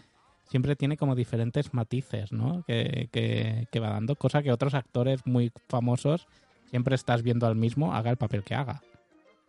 siempre 0.48 0.74
tiene 0.74 0.96
como 0.96 1.14
diferentes 1.14 1.72
matices, 1.74 2.32
¿no? 2.32 2.64
Que, 2.66 3.08
que, 3.12 3.68
que 3.70 3.78
va 3.80 3.90
dando, 3.90 4.16
cosa 4.16 4.42
que 4.42 4.50
otros 4.50 4.74
actores 4.74 5.24
muy 5.24 5.52
famosos 5.68 6.26
siempre 6.70 6.96
estás 6.96 7.22
viendo 7.22 7.46
al 7.46 7.54
mismo, 7.54 7.94
haga 7.94 8.10
el 8.10 8.16
papel 8.16 8.42
que 8.42 8.54
haga. 8.56 8.82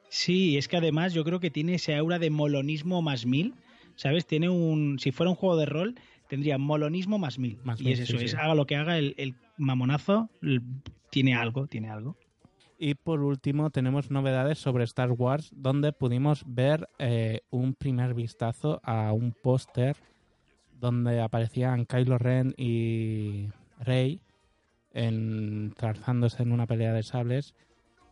Sí, 0.09 0.57
es 0.57 0.67
que 0.67 0.77
además 0.77 1.13
yo 1.13 1.23
creo 1.23 1.39
que 1.39 1.49
tiene 1.49 1.75
ese 1.75 1.95
aura 1.95 2.19
de 2.19 2.29
molonismo 2.29 3.01
más 3.01 3.25
mil, 3.25 3.55
¿sabes? 3.95 4.25
Tiene 4.25 4.49
un... 4.49 4.99
Si 4.99 5.11
fuera 5.11 5.29
un 5.29 5.35
juego 5.35 5.57
de 5.57 5.65
rol, 5.65 5.95
tendría 6.27 6.57
molonismo 6.57 7.17
más 7.17 7.39
mil. 7.39 7.59
Más 7.63 7.79
y 7.81 7.85
mil, 7.85 7.93
es 7.93 7.99
eso, 8.01 8.17
sí, 8.17 8.25
es 8.25 8.31
sí. 8.31 8.37
haga 8.37 8.55
lo 8.55 8.65
que 8.65 8.75
haga, 8.75 8.97
el, 8.97 9.13
el 9.17 9.35
mamonazo 9.57 10.29
el- 10.41 10.61
tiene 11.09 11.35
algo, 11.35 11.67
tiene 11.67 11.89
algo. 11.89 12.15
Y 12.79 12.95
por 12.95 13.21
último 13.21 13.69
tenemos 13.69 14.09
novedades 14.09 14.57
sobre 14.57 14.85
Star 14.85 15.11
Wars, 15.11 15.51
donde 15.55 15.93
pudimos 15.93 16.43
ver 16.47 16.89
eh, 16.97 17.41
un 17.51 17.75
primer 17.75 18.15
vistazo 18.15 18.79
a 18.83 19.13
un 19.13 19.33
póster 19.33 19.97
donde 20.79 21.21
aparecían 21.21 21.85
Kylo 21.85 22.17
Ren 22.17 22.55
y 22.57 23.49
Rey 23.79 24.21
en, 24.93 25.73
trazándose 25.77 26.41
en 26.41 26.51
una 26.51 26.65
pelea 26.65 26.91
de 26.91 27.03
sables 27.03 27.53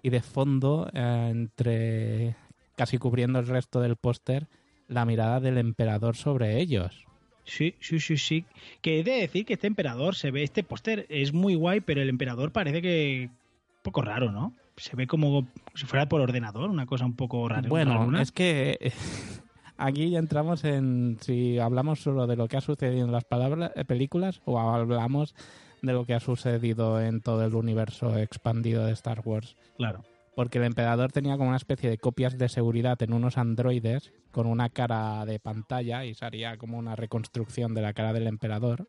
y 0.03 0.11
de 0.11 0.21
fondo, 0.21 0.87
eh, 0.93 1.29
entre 1.31 2.35
casi 2.75 2.99
cubriendo 2.99 3.39
el 3.39 3.47
resto 3.47 3.81
del 3.81 3.95
póster, 3.95 4.47
la 4.89 5.05
mirada 5.05 5.39
del 5.39 5.57
emperador 5.57 6.17
sobre 6.17 6.59
ellos. 6.59 7.05
Sí, 7.45 7.75
sí, 7.79 7.99
sí, 7.99 8.17
sí. 8.17 8.45
Que 8.81 8.99
he 8.99 9.03
de 9.03 9.13
decir 9.13 9.45
que 9.45 9.53
este 9.53 9.67
emperador 9.67 10.15
se 10.15 10.31
ve, 10.31 10.43
este 10.43 10.63
póster 10.63 11.05
es 11.09 11.33
muy 11.33 11.55
guay, 11.55 11.79
pero 11.79 12.01
el 12.01 12.09
emperador 12.09 12.51
parece 12.51 12.81
que 12.81 13.29
un 13.29 13.83
poco 13.83 14.01
raro, 14.01 14.31
¿no? 14.31 14.53
Se 14.77 14.95
ve 14.95 15.07
como 15.07 15.47
si 15.73 15.85
fuera 15.85 16.07
por 16.07 16.21
ordenador, 16.21 16.69
una 16.69 16.85
cosa 16.85 17.05
un 17.05 17.15
poco 17.15 17.47
rara. 17.47 17.67
Bueno, 17.67 17.93
raruna. 17.93 18.21
es 18.21 18.31
que 18.31 18.91
aquí 19.77 20.09
ya 20.09 20.19
entramos 20.19 20.63
en 20.63 21.17
si 21.21 21.57
hablamos 21.59 22.01
solo 22.01 22.27
de 22.27 22.35
lo 22.35 22.47
que 22.47 22.57
ha 22.57 22.61
sucedido 22.61 23.05
en 23.05 23.11
las 23.11 23.25
palabras, 23.25 23.71
eh, 23.75 23.85
películas 23.85 24.41
o 24.45 24.59
hablamos 24.59 25.35
de 25.81 25.93
lo 25.93 26.05
que 26.05 26.13
ha 26.13 26.19
sucedido 26.19 27.01
en 27.01 27.21
todo 27.21 27.45
el 27.45 27.55
universo 27.55 28.17
expandido 28.17 28.85
de 28.85 28.93
Star 28.93 29.21
Wars. 29.23 29.55
claro. 29.77 30.03
Porque 30.39 30.57
el 30.57 30.63
emperador 30.63 31.11
tenía 31.11 31.35
como 31.35 31.49
una 31.49 31.57
especie 31.57 31.89
de 31.89 31.97
copias 31.97 32.37
de 32.37 32.47
seguridad 32.47 33.03
en 33.03 33.11
unos 33.11 33.37
androides 33.37 34.13
con 34.31 34.47
una 34.47 34.69
cara 34.69 35.25
de 35.25 35.37
pantalla 35.37 36.05
y 36.05 36.13
sería 36.13 36.55
como 36.55 36.77
una 36.77 36.95
reconstrucción 36.95 37.73
de 37.73 37.81
la 37.81 37.91
cara 37.91 38.13
del 38.13 38.25
emperador. 38.25 38.87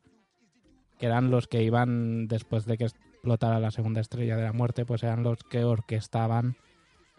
que 0.96 1.06
eran 1.06 1.32
los 1.32 1.48
que 1.48 1.64
iban 1.64 2.28
después 2.28 2.66
de 2.66 2.78
que 2.78 2.84
explotara 2.84 3.58
la 3.58 3.72
segunda 3.72 4.00
estrella 4.00 4.36
de 4.36 4.44
la 4.44 4.52
muerte, 4.52 4.86
pues 4.86 5.02
eran 5.02 5.24
los 5.24 5.42
que 5.42 5.64
orquestaban 5.64 6.54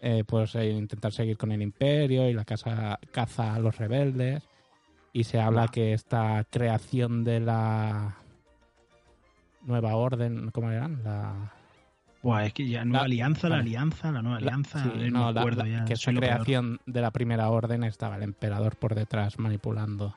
eh, 0.00 0.24
pues 0.26 0.54
eh, 0.54 0.70
intentar 0.70 1.12
seguir 1.12 1.36
con 1.36 1.52
el 1.52 1.60
imperio 1.60 2.26
y 2.26 2.32
la 2.32 2.46
casa, 2.46 2.98
caza 3.10 3.52
a 3.52 3.58
los 3.58 3.76
rebeldes. 3.76 4.48
Y 5.12 5.24
se 5.24 5.40
habla 5.40 5.68
que 5.68 5.92
esta 5.92 6.46
creación 6.48 7.22
de 7.22 7.40
la 7.40 8.16
nueva 9.60 9.94
orden, 9.94 10.50
¿cómo 10.52 10.70
eran? 10.70 11.04
La, 11.04 11.52
Buah, 12.22 12.46
es 12.46 12.52
que 12.52 12.68
ya 12.68 12.84
nueva 12.84 13.00
La- 13.00 13.04
alianza, 13.06 13.48
la 13.48 13.56
alianza, 13.58 14.12
la 14.12 14.22
nueva 14.22 14.38
la- 14.40 14.46
alianza. 14.46 14.82
sí, 14.84 14.90
no, 15.10 15.32
no, 15.32 15.44
me 15.44 15.50
la- 15.56 15.68
ya. 15.68 15.84
que 15.84 15.96
soy 15.96 16.14
peor. 16.14 16.24
creación 16.24 16.80
de 16.86 17.00
la 17.00 17.10
primera 17.10 17.48
orden 17.50 17.82
estaba 17.84 18.16
el 18.16 18.22
emperador 18.22 18.76
por 18.76 18.94
detrás 18.94 19.38
manipulando. 19.38 20.14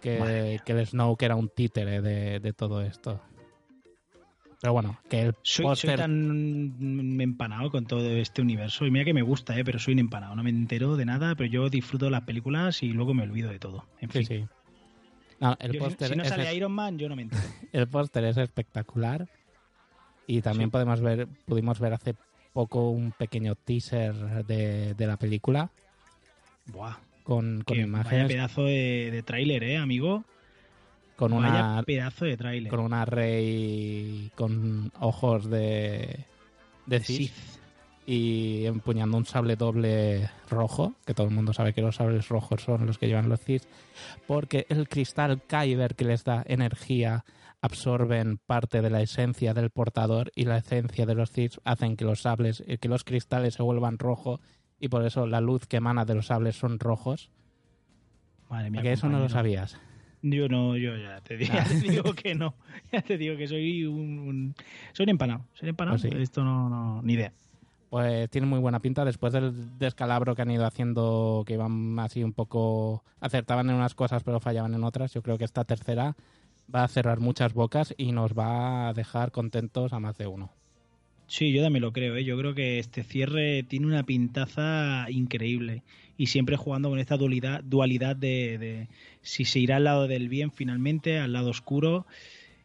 Que, 0.00 0.60
que 0.64 0.72
el 0.72 0.86
Snoke 0.86 1.22
era 1.24 1.34
un 1.34 1.48
títere 1.48 2.00
de, 2.00 2.38
de 2.38 2.52
todo 2.52 2.82
esto. 2.82 3.20
Pero 4.60 4.72
bueno, 4.72 4.98
que 5.08 5.22
el 5.22 5.32
Soy, 5.42 5.64
soy 5.64 5.64
póster 5.66 5.98
tan 5.98 7.20
empanado 7.20 7.70
con 7.70 7.84
todo 7.86 8.08
este 8.10 8.42
universo. 8.42 8.86
Y 8.86 8.90
mira 8.92 9.04
que 9.04 9.14
me 9.14 9.22
gusta, 9.22 9.58
¿eh? 9.58 9.64
pero 9.64 9.78
soy 9.80 9.94
un 9.94 10.00
empanado. 10.00 10.34
No 10.36 10.42
me 10.44 10.50
entero 10.50 10.96
de 10.96 11.04
nada, 11.04 11.34
pero 11.34 11.48
yo 11.50 11.68
disfruto 11.70 12.10
las 12.10 12.22
películas 12.22 12.82
y 12.84 12.88
luego 12.88 13.14
me 13.14 13.22
olvido 13.24 13.50
de 13.50 13.58
todo. 13.58 13.86
En 14.00 14.10
Sí, 14.10 14.24
fin. 14.24 14.26
sí. 14.26 14.46
No, 15.40 15.56
el 15.60 15.72
Yo, 15.72 15.90
si- 15.90 16.14
no 16.16 16.22
es, 16.22 16.28
sale 16.28 16.54
Iron 16.54 16.72
Man, 16.72 16.98
yo 16.98 17.08
no 17.08 17.14
me 17.16 17.22
entero. 17.22 17.42
el 17.72 17.88
póster 17.88 18.24
es 18.24 18.36
espectacular. 18.36 19.28
Y 20.28 20.42
también 20.42 20.68
Sí. 20.68 20.72
podemos 20.72 21.00
ver, 21.00 21.26
pudimos 21.46 21.80
ver 21.80 21.94
hace 21.94 22.14
poco 22.52 22.90
un 22.90 23.10
pequeño 23.12 23.54
teaser 23.56 24.14
de, 24.46 24.94
de 24.94 25.06
la 25.06 25.16
película 25.16 25.70
Buah, 26.66 26.96
con, 27.24 27.62
con 27.62 27.76
que 27.76 27.84
vaya 27.84 27.86
imágenes, 27.86 28.28
pedazo 28.28 28.64
de, 28.64 29.10
de 29.10 29.22
tráiler, 29.22 29.64
¿eh, 29.64 29.76
amigo? 29.78 30.24
con 31.16 31.32
Vaya 31.32 31.48
una, 31.72 31.82
pedazo 31.82 32.26
de 32.26 32.36
tráiler. 32.36 32.70
con 32.70 32.80
una 32.80 33.04
rey 33.04 34.30
con 34.36 34.92
ojos 35.00 35.48
de, 35.50 36.26
de 36.86 37.00
Sith 37.00 37.32
Sith. 37.32 37.60
y 38.06 38.66
empuñando 38.66 39.16
un 39.16 39.24
sable 39.26 39.56
doble 39.56 40.30
rojo, 40.48 40.94
que 41.06 41.14
todo 41.14 41.26
el 41.26 41.34
mundo 41.34 41.52
sabe 41.52 41.72
que 41.72 41.80
los 41.82 41.96
sables 41.96 42.28
rojos 42.28 42.62
son 42.62 42.86
los 42.86 42.98
que 42.98 43.06
llevan 43.08 43.28
los 43.28 43.40
Sith, 43.40 43.64
porque 44.26 44.66
el 44.68 44.88
cristal 44.88 45.40
Kyber 45.46 45.94
que 45.96 46.04
les 46.04 46.22
da 46.22 46.44
energía 46.46 47.24
absorben 47.60 48.38
parte 48.38 48.80
de 48.82 48.90
la 48.90 49.00
esencia 49.02 49.54
del 49.54 49.70
portador 49.70 50.30
y 50.34 50.44
la 50.44 50.58
esencia 50.58 51.06
de 51.06 51.14
los 51.14 51.30
Sith 51.30 51.54
hacen 51.64 51.96
que 51.96 52.04
los 52.04 52.22
sables, 52.22 52.62
eh, 52.66 52.78
que 52.78 52.88
los 52.88 53.04
cristales 53.04 53.54
se 53.54 53.62
vuelvan 53.62 53.98
rojo 53.98 54.40
y 54.78 54.88
por 54.88 55.04
eso 55.04 55.26
la 55.26 55.40
luz 55.40 55.66
que 55.66 55.78
emana 55.78 56.04
de 56.04 56.14
los 56.14 56.26
sables 56.26 56.56
son 56.56 56.78
rojos. 56.78 57.30
Madre 58.48 58.70
mía, 58.70 58.80
¿A 58.80 58.82
que 58.84 58.92
eso 58.92 59.08
no 59.08 59.18
lo 59.18 59.28
sabías? 59.28 59.78
Yo 60.22 60.48
no, 60.48 60.76
yo 60.76 60.96
ya 60.96 61.20
te, 61.20 61.36
digo, 61.36 61.52
Ah. 61.56 61.64
ya 61.64 61.68
te 61.80 61.88
digo 61.88 62.12
que 62.14 62.34
no. 62.34 62.54
Ya 62.92 63.02
te 63.02 63.18
digo 63.18 63.36
que 63.36 63.46
soy 63.46 63.84
un, 63.84 64.18
un- 64.18 64.54
soy 64.92 65.04
un 65.04 65.10
empanado. 65.10 65.44
Soy 65.54 65.66
un 65.66 65.70
empanado. 65.70 65.98
Pues 65.98 66.12
sí. 66.12 66.22
Esto 66.22 66.42
no, 66.44 66.68
no, 66.68 67.02
ni 67.02 67.12
idea. 67.14 67.32
Pues 67.90 68.28
tiene 68.30 68.46
muy 68.46 68.58
buena 68.58 68.80
pinta 68.80 69.04
después 69.04 69.32
del 69.32 69.78
descalabro 69.78 70.34
que 70.34 70.42
han 70.42 70.50
ido 70.50 70.66
haciendo, 70.66 71.42
que 71.46 71.54
iban 71.54 71.98
así 71.98 72.22
un 72.22 72.32
poco, 72.34 73.02
acertaban 73.20 73.70
en 73.70 73.76
unas 73.76 73.94
cosas 73.94 74.22
pero 74.24 74.40
fallaban 74.40 74.74
en 74.74 74.84
otras. 74.84 75.12
Yo 75.14 75.22
creo 75.22 75.38
que 75.38 75.44
esta 75.44 75.64
tercera 75.64 76.14
va 76.74 76.84
a 76.84 76.88
cerrar 76.88 77.20
muchas 77.20 77.54
bocas 77.54 77.94
y 77.96 78.12
nos 78.12 78.32
va 78.38 78.88
a 78.88 78.92
dejar 78.94 79.32
contentos 79.32 79.92
a 79.92 80.00
más 80.00 80.16
de 80.18 80.26
uno. 80.26 80.50
Sí, 81.26 81.52
yo 81.52 81.62
también 81.62 81.82
lo 81.82 81.92
creo. 81.92 82.16
¿eh? 82.16 82.24
Yo 82.24 82.38
creo 82.38 82.54
que 82.54 82.78
este 82.78 83.02
cierre 83.02 83.62
tiene 83.62 83.86
una 83.86 84.02
pintaza 84.04 85.06
increíble. 85.10 85.82
Y 86.16 86.26
siempre 86.28 86.56
jugando 86.56 86.88
con 86.88 86.98
esta 86.98 87.16
dualidad, 87.16 87.62
dualidad 87.62 88.16
de, 88.16 88.58
de 88.58 88.88
si 89.22 89.44
se 89.44 89.58
irá 89.60 89.76
al 89.76 89.84
lado 89.84 90.08
del 90.08 90.28
bien 90.28 90.50
finalmente, 90.50 91.18
al 91.18 91.32
lado 91.32 91.50
oscuro. 91.50 92.06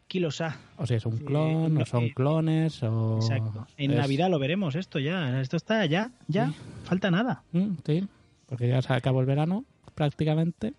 Kilosa. 0.08 0.58
O 0.76 0.86
si 0.86 0.94
es 0.94 1.06
un 1.06 1.16
clon, 1.18 1.76
o 1.80 1.86
son 1.86 2.08
clones, 2.10 2.82
o... 2.82 3.16
Exacto. 3.16 3.66
En 3.76 3.90
es- 3.92 3.96
Navidad 3.96 4.28
lo 4.30 4.38
veremos 4.38 4.74
esto 4.74 4.98
ya. 4.98 5.40
Esto 5.40 5.56
está 5.56 5.84
ya, 5.86 6.10
ya. 6.28 6.48
Sí. 6.48 6.54
Falta 6.84 7.10
nada. 7.10 7.42
Mm, 7.52 7.74
sí, 7.86 8.06
porque 8.46 8.68
ya 8.68 8.82
se 8.82 8.92
acabó 8.92 9.20
el 9.20 9.26
verano 9.26 9.64
prácticamente. 9.94 10.74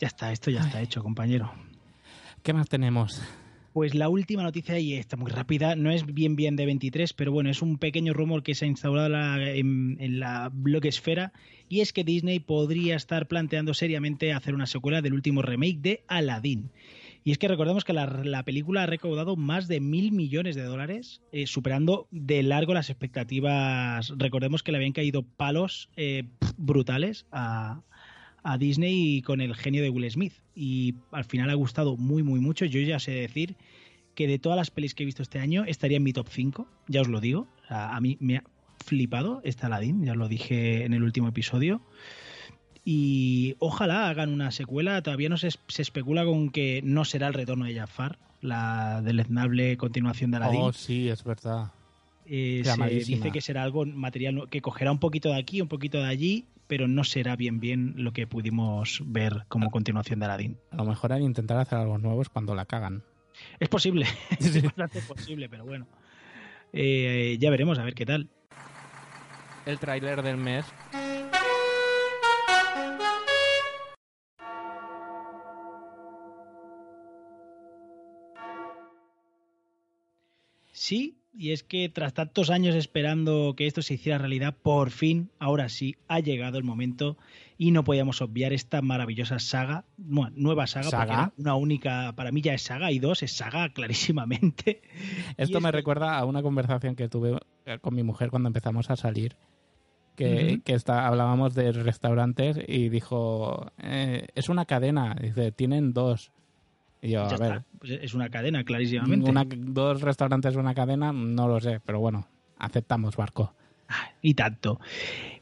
Ya 0.00 0.06
está, 0.08 0.32
esto 0.32 0.50
ya 0.50 0.60
está 0.60 0.80
hecho, 0.80 1.02
compañero. 1.02 1.52
¿Qué 2.42 2.52
más 2.52 2.68
tenemos? 2.68 3.22
Pues 3.72 3.94
la 3.94 4.08
última 4.08 4.42
noticia, 4.42 4.78
y 4.80 4.94
está 4.94 5.16
muy 5.16 5.30
rápida, 5.30 5.76
no 5.76 5.92
es 5.92 6.04
bien 6.04 6.34
bien 6.34 6.56
de 6.56 6.66
23, 6.66 7.12
pero 7.12 7.30
bueno, 7.30 7.50
es 7.50 7.62
un 7.62 7.78
pequeño 7.78 8.12
rumor 8.12 8.42
que 8.42 8.56
se 8.56 8.64
ha 8.64 8.68
instaurado 8.68 9.14
en, 9.42 9.96
en 10.00 10.18
la 10.18 10.50
blogesfera, 10.52 11.32
y 11.68 11.80
es 11.80 11.92
que 11.92 12.02
Disney 12.02 12.40
podría 12.40 12.96
estar 12.96 13.28
planteando 13.28 13.72
seriamente 13.74 14.32
hacer 14.32 14.54
una 14.54 14.66
secuela 14.66 15.02
del 15.02 15.14
último 15.14 15.42
remake 15.42 15.78
de 15.78 16.04
Aladdin. 16.08 16.72
Y 17.22 17.30
es 17.30 17.38
que 17.38 17.48
recordemos 17.48 17.84
que 17.84 17.92
la, 17.92 18.06
la 18.06 18.42
película 18.44 18.82
ha 18.82 18.86
recaudado 18.86 19.36
más 19.36 19.68
de 19.68 19.78
mil 19.78 20.10
millones 20.10 20.56
de 20.56 20.62
dólares, 20.62 21.22
eh, 21.30 21.46
superando 21.46 22.08
de 22.10 22.42
largo 22.42 22.74
las 22.74 22.90
expectativas. 22.90 24.12
Recordemos 24.16 24.62
que 24.62 24.72
le 24.72 24.78
habían 24.78 24.92
caído 24.92 25.22
palos 25.22 25.90
eh, 25.96 26.24
brutales 26.56 27.26
a, 27.30 27.82
a 28.42 28.58
Disney 28.58 29.22
con 29.22 29.40
el 29.40 29.54
genio 29.54 29.82
de 29.82 29.90
Will 29.90 30.10
Smith. 30.10 30.34
Y 30.54 30.94
al 31.12 31.24
final 31.24 31.50
ha 31.50 31.54
gustado 31.54 31.96
muy, 31.96 32.22
muy 32.22 32.40
mucho. 32.40 32.64
Yo 32.64 32.80
ya 32.80 32.98
sé 32.98 33.12
decir 33.12 33.56
que 34.14 34.26
de 34.26 34.38
todas 34.38 34.56
las 34.56 34.70
pelis 34.70 34.94
que 34.94 35.02
he 35.02 35.06
visto 35.06 35.22
este 35.22 35.38
año 35.38 35.64
estaría 35.66 35.96
en 35.96 36.02
mi 36.02 36.12
top 36.12 36.28
5, 36.28 36.66
ya 36.88 37.00
os 37.00 37.08
lo 37.08 37.20
digo. 37.20 37.48
O 37.64 37.68
sea, 37.68 37.94
a 37.94 38.00
mí 38.00 38.16
me 38.20 38.38
ha 38.38 38.44
flipado 38.84 39.40
esta 39.44 39.66
Aladdin, 39.66 40.04
ya 40.04 40.12
os 40.12 40.18
lo 40.18 40.28
dije 40.28 40.84
en 40.84 40.94
el 40.94 41.02
último 41.02 41.28
episodio. 41.28 41.80
Y 42.84 43.56
ojalá 43.58 44.08
hagan 44.08 44.30
una 44.30 44.50
secuela. 44.50 45.02
Todavía 45.02 45.28
no 45.28 45.36
se, 45.36 45.50
se 45.68 45.82
especula 45.82 46.24
con 46.24 46.50
que 46.50 46.80
no 46.82 47.04
será 47.04 47.28
el 47.28 47.34
retorno 47.34 47.66
de 47.66 47.74
Jafar, 47.74 48.18
la 48.40 49.02
deleznable 49.02 49.76
continuación 49.76 50.30
de 50.30 50.38
Aladdin. 50.38 50.60
Oh, 50.60 50.72
sí, 50.72 51.08
es 51.08 51.22
verdad. 51.24 51.72
Eh, 52.32 52.62
se 52.64 52.86
dice 52.86 53.32
que 53.32 53.40
será 53.40 53.64
algo 53.64 53.84
material 53.84 54.48
que 54.48 54.60
cogerá 54.60 54.92
un 54.92 55.00
poquito 55.00 55.30
de 55.30 55.38
aquí, 55.38 55.60
un 55.60 55.66
poquito 55.66 55.98
de 55.98 56.06
allí, 56.06 56.44
pero 56.70 56.86
no 56.86 57.02
será 57.02 57.34
bien 57.34 57.58
bien 57.58 57.94
lo 57.96 58.12
que 58.12 58.28
pudimos 58.28 59.02
ver 59.04 59.44
como 59.48 59.72
continuación 59.72 60.20
de 60.20 60.26
Aladdin. 60.26 60.58
A 60.70 60.76
lo 60.76 60.84
mejor 60.84 61.12
hay 61.12 61.18
que 61.18 61.24
intentar 61.26 61.58
hacer 61.58 61.76
algo 61.76 61.98
nuevo 61.98 62.22
es 62.22 62.28
cuando 62.28 62.54
la 62.54 62.64
cagan. 62.64 63.02
Es 63.58 63.68
posible, 63.68 64.06
Sí. 64.38 64.58
es 64.58 64.62
bastante 64.62 65.00
posible, 65.02 65.48
pero 65.48 65.64
bueno. 65.64 65.88
Eh, 66.72 67.36
ya 67.40 67.50
veremos 67.50 67.76
a 67.80 67.82
ver 67.82 67.94
qué 67.94 68.06
tal. 68.06 68.28
El 69.66 69.80
tráiler 69.80 70.22
del 70.22 70.36
mes 70.36 70.64
Sí, 80.72 81.19
y 81.32 81.52
es 81.52 81.62
que 81.62 81.88
tras 81.88 82.12
tantos 82.14 82.50
años 82.50 82.74
esperando 82.74 83.54
que 83.56 83.66
esto 83.66 83.82
se 83.82 83.94
hiciera 83.94 84.18
realidad, 84.18 84.54
por 84.62 84.90
fin, 84.90 85.30
ahora 85.38 85.68
sí, 85.68 85.96
ha 86.08 86.20
llegado 86.20 86.58
el 86.58 86.64
momento 86.64 87.16
y 87.56 87.70
no 87.70 87.84
podíamos 87.84 88.20
obviar 88.22 88.52
esta 88.52 88.82
maravillosa 88.82 89.38
saga, 89.38 89.84
bueno, 89.96 90.32
nueva 90.36 90.66
saga, 90.66 90.84
porque 90.90 90.96
¿Saga? 90.96 91.14
era 91.14 91.32
una 91.36 91.54
única, 91.54 92.12
para 92.16 92.32
mí 92.32 92.40
ya 92.40 92.54
es 92.54 92.62
saga 92.62 92.90
y 92.92 92.98
dos, 92.98 93.22
es 93.22 93.32
saga 93.36 93.68
clarísimamente. 93.72 94.82
Esto 95.36 95.60
me 95.60 95.70
que- 95.70 95.76
recuerda 95.76 96.18
a 96.18 96.24
una 96.24 96.42
conversación 96.42 96.96
que 96.96 97.08
tuve 97.08 97.38
eh, 97.66 97.78
con 97.80 97.94
mi 97.94 98.02
mujer 98.02 98.30
cuando 98.30 98.48
empezamos 98.48 98.90
a 98.90 98.96
salir. 98.96 99.36
Que 100.16 100.60
está, 100.66 101.06
hablábamos 101.06 101.54
de 101.54 101.72
restaurantes 101.72 102.58
y 102.68 102.90
dijo, 102.90 103.72
eh, 103.82 104.26
es 104.34 104.50
una 104.50 104.66
cadena. 104.66 105.16
Dice, 105.18 105.50
tienen 105.50 105.94
dos. 105.94 106.30
Y 107.02 107.10
yo, 107.10 107.28
Ya 107.28 107.34
a 107.36 107.38
ver, 107.38 107.52
está, 107.52 107.64
pues 107.78 107.92
es 108.02 108.14
una 108.14 108.28
cadena 108.28 108.62
clarísimamente. 108.64 109.30
una- 109.30 109.44
dos 109.48 110.00
restaurantes 110.02 110.52
de 110.54 110.60
una 110.60 110.74
cadena, 110.74 111.12
no 111.12 111.48
lo 111.48 111.58
sé, 111.60 111.80
pero 111.84 111.98
bueno, 112.00 112.28
aceptamos 112.58 113.16
barco. 113.16 113.54
Y 114.22 114.34
tanto. 114.34 114.78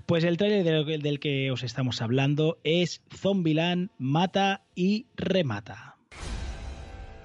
Pues 0.06 0.24
el 0.24 0.36
tráiler 0.38 0.64
del, 0.86 1.02
del 1.02 1.20
que 1.20 1.50
os 1.50 1.62
estamos 1.64 2.00
hablando 2.00 2.58
es 2.64 3.02
Zombieland 3.14 3.90
mata 3.98 4.62
y 4.74 5.06
remata. 5.16 5.96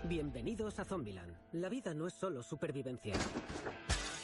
Bienvenidos 0.10 0.80
a 0.80 0.84
Zombieland. 0.86 1.32
La 1.54 1.70
vida 1.70 1.94
no 1.94 2.08
es 2.08 2.14
solo 2.14 2.44
supervivencia. 2.44 3.14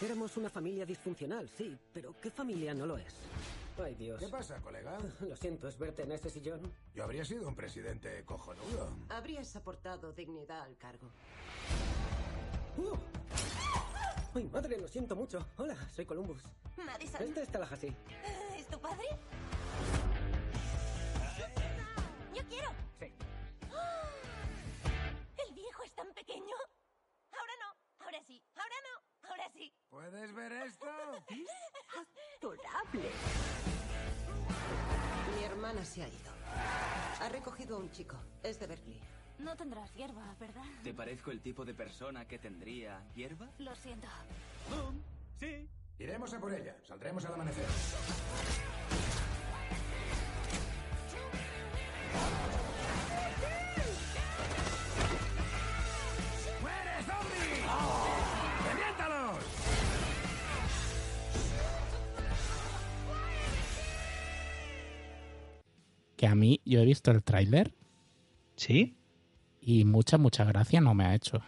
Éramos 0.03 0.35
una 0.37 0.49
familia 0.49 0.85
disfuncional, 0.85 1.49
sí, 1.57 1.73
pero 1.93 2.15
¿qué 2.21 2.31
familia 2.31 2.73
no 2.73 2.85
lo 2.85 2.97
es? 2.97 3.15
Ay, 3.83 3.95
Dios. 3.95 4.19
¿Qué 4.19 4.27
pasa, 4.27 4.61
colega? 4.61 4.97
Lo 5.21 5.35
siento, 5.35 5.67
es 5.67 5.77
verte 5.77 6.03
en 6.03 6.11
ese 6.11 6.29
sillón. 6.29 6.61
Yo 6.93 7.03
habría 7.03 7.23
sido 7.23 7.47
un 7.47 7.55
presidente 7.55 8.23
cojonudo. 8.25 8.89
Habrías 9.09 9.55
aportado 9.55 10.11
dignidad 10.11 10.61
al 10.61 10.77
cargo. 10.77 11.09
¡Uh! 12.77 12.95
¡Ay, 14.35 14.47
madre, 14.49 14.77
lo 14.77 14.87
siento 14.87 15.15
mucho! 15.15 15.45
Hola, 15.57 15.75
soy 15.89 16.05
Columbus. 16.05 16.43
Madison, 16.77 17.21
Este 17.23 17.41
es 17.41 17.49
Tallahassee. 17.49 17.95
¿es 18.57 18.67
tu 18.67 18.79
padre? 18.79 19.05
Yo 22.33 22.41
quiero. 22.47 22.69
Sí. 22.99 23.13
El 25.47 25.53
viejo 25.55 25.83
es 25.83 25.93
tan 25.93 26.13
pequeño. 26.13 26.55
Ahora 27.31 27.53
no, 27.59 28.05
ahora 28.05 28.21
sí, 28.27 28.41
ahora 28.55 28.75
no, 28.83 28.98
ahora 29.39 29.51
sí. 29.53 29.73
¿Puedes 29.89 30.33
ver 30.33 30.51
esto? 30.51 30.87
Adorable. 32.37 33.09
Mi 35.35 35.43
hermana 35.43 35.85
se 35.85 36.03
ha 36.03 36.07
ido. 36.07 36.31
Ha 37.21 37.29
recogido 37.29 37.77
a 37.77 37.79
un 37.79 37.91
chico. 37.91 38.17
Es 38.43 38.59
de 38.59 38.67
Berkeley. 38.67 38.99
No 39.39 39.55
tendrás 39.55 39.93
hierba, 39.93 40.35
¿verdad? 40.39 40.65
¿Te 40.83 40.93
parezco 40.93 41.31
el 41.31 41.41
tipo 41.41 41.63
de 41.63 41.73
persona 41.73 42.27
que 42.27 42.39
tendría 42.39 43.01
hierba? 43.15 43.49
Lo 43.59 43.73
siento. 43.75 44.07
Sí. 45.39 45.69
Iremos 45.97 46.33
a 46.33 46.39
por 46.39 46.53
ella. 46.53 46.75
Saldremos 46.83 47.25
al 47.25 47.33
amanecer. 47.33 47.65
Que 66.19 66.27
a 66.27 66.35
mí, 66.35 66.59
yo 66.65 66.81
he 66.81 66.85
visto 66.85 67.11
el 67.11 67.23
tráiler 67.23 67.71
¿Sí? 68.57 68.93
y 69.61 69.85
mucha, 69.85 70.17
mucha 70.17 70.43
gracia 70.43 70.81
no 70.81 70.93
me 70.93 71.05
ha 71.05 71.15
hecho. 71.15 71.41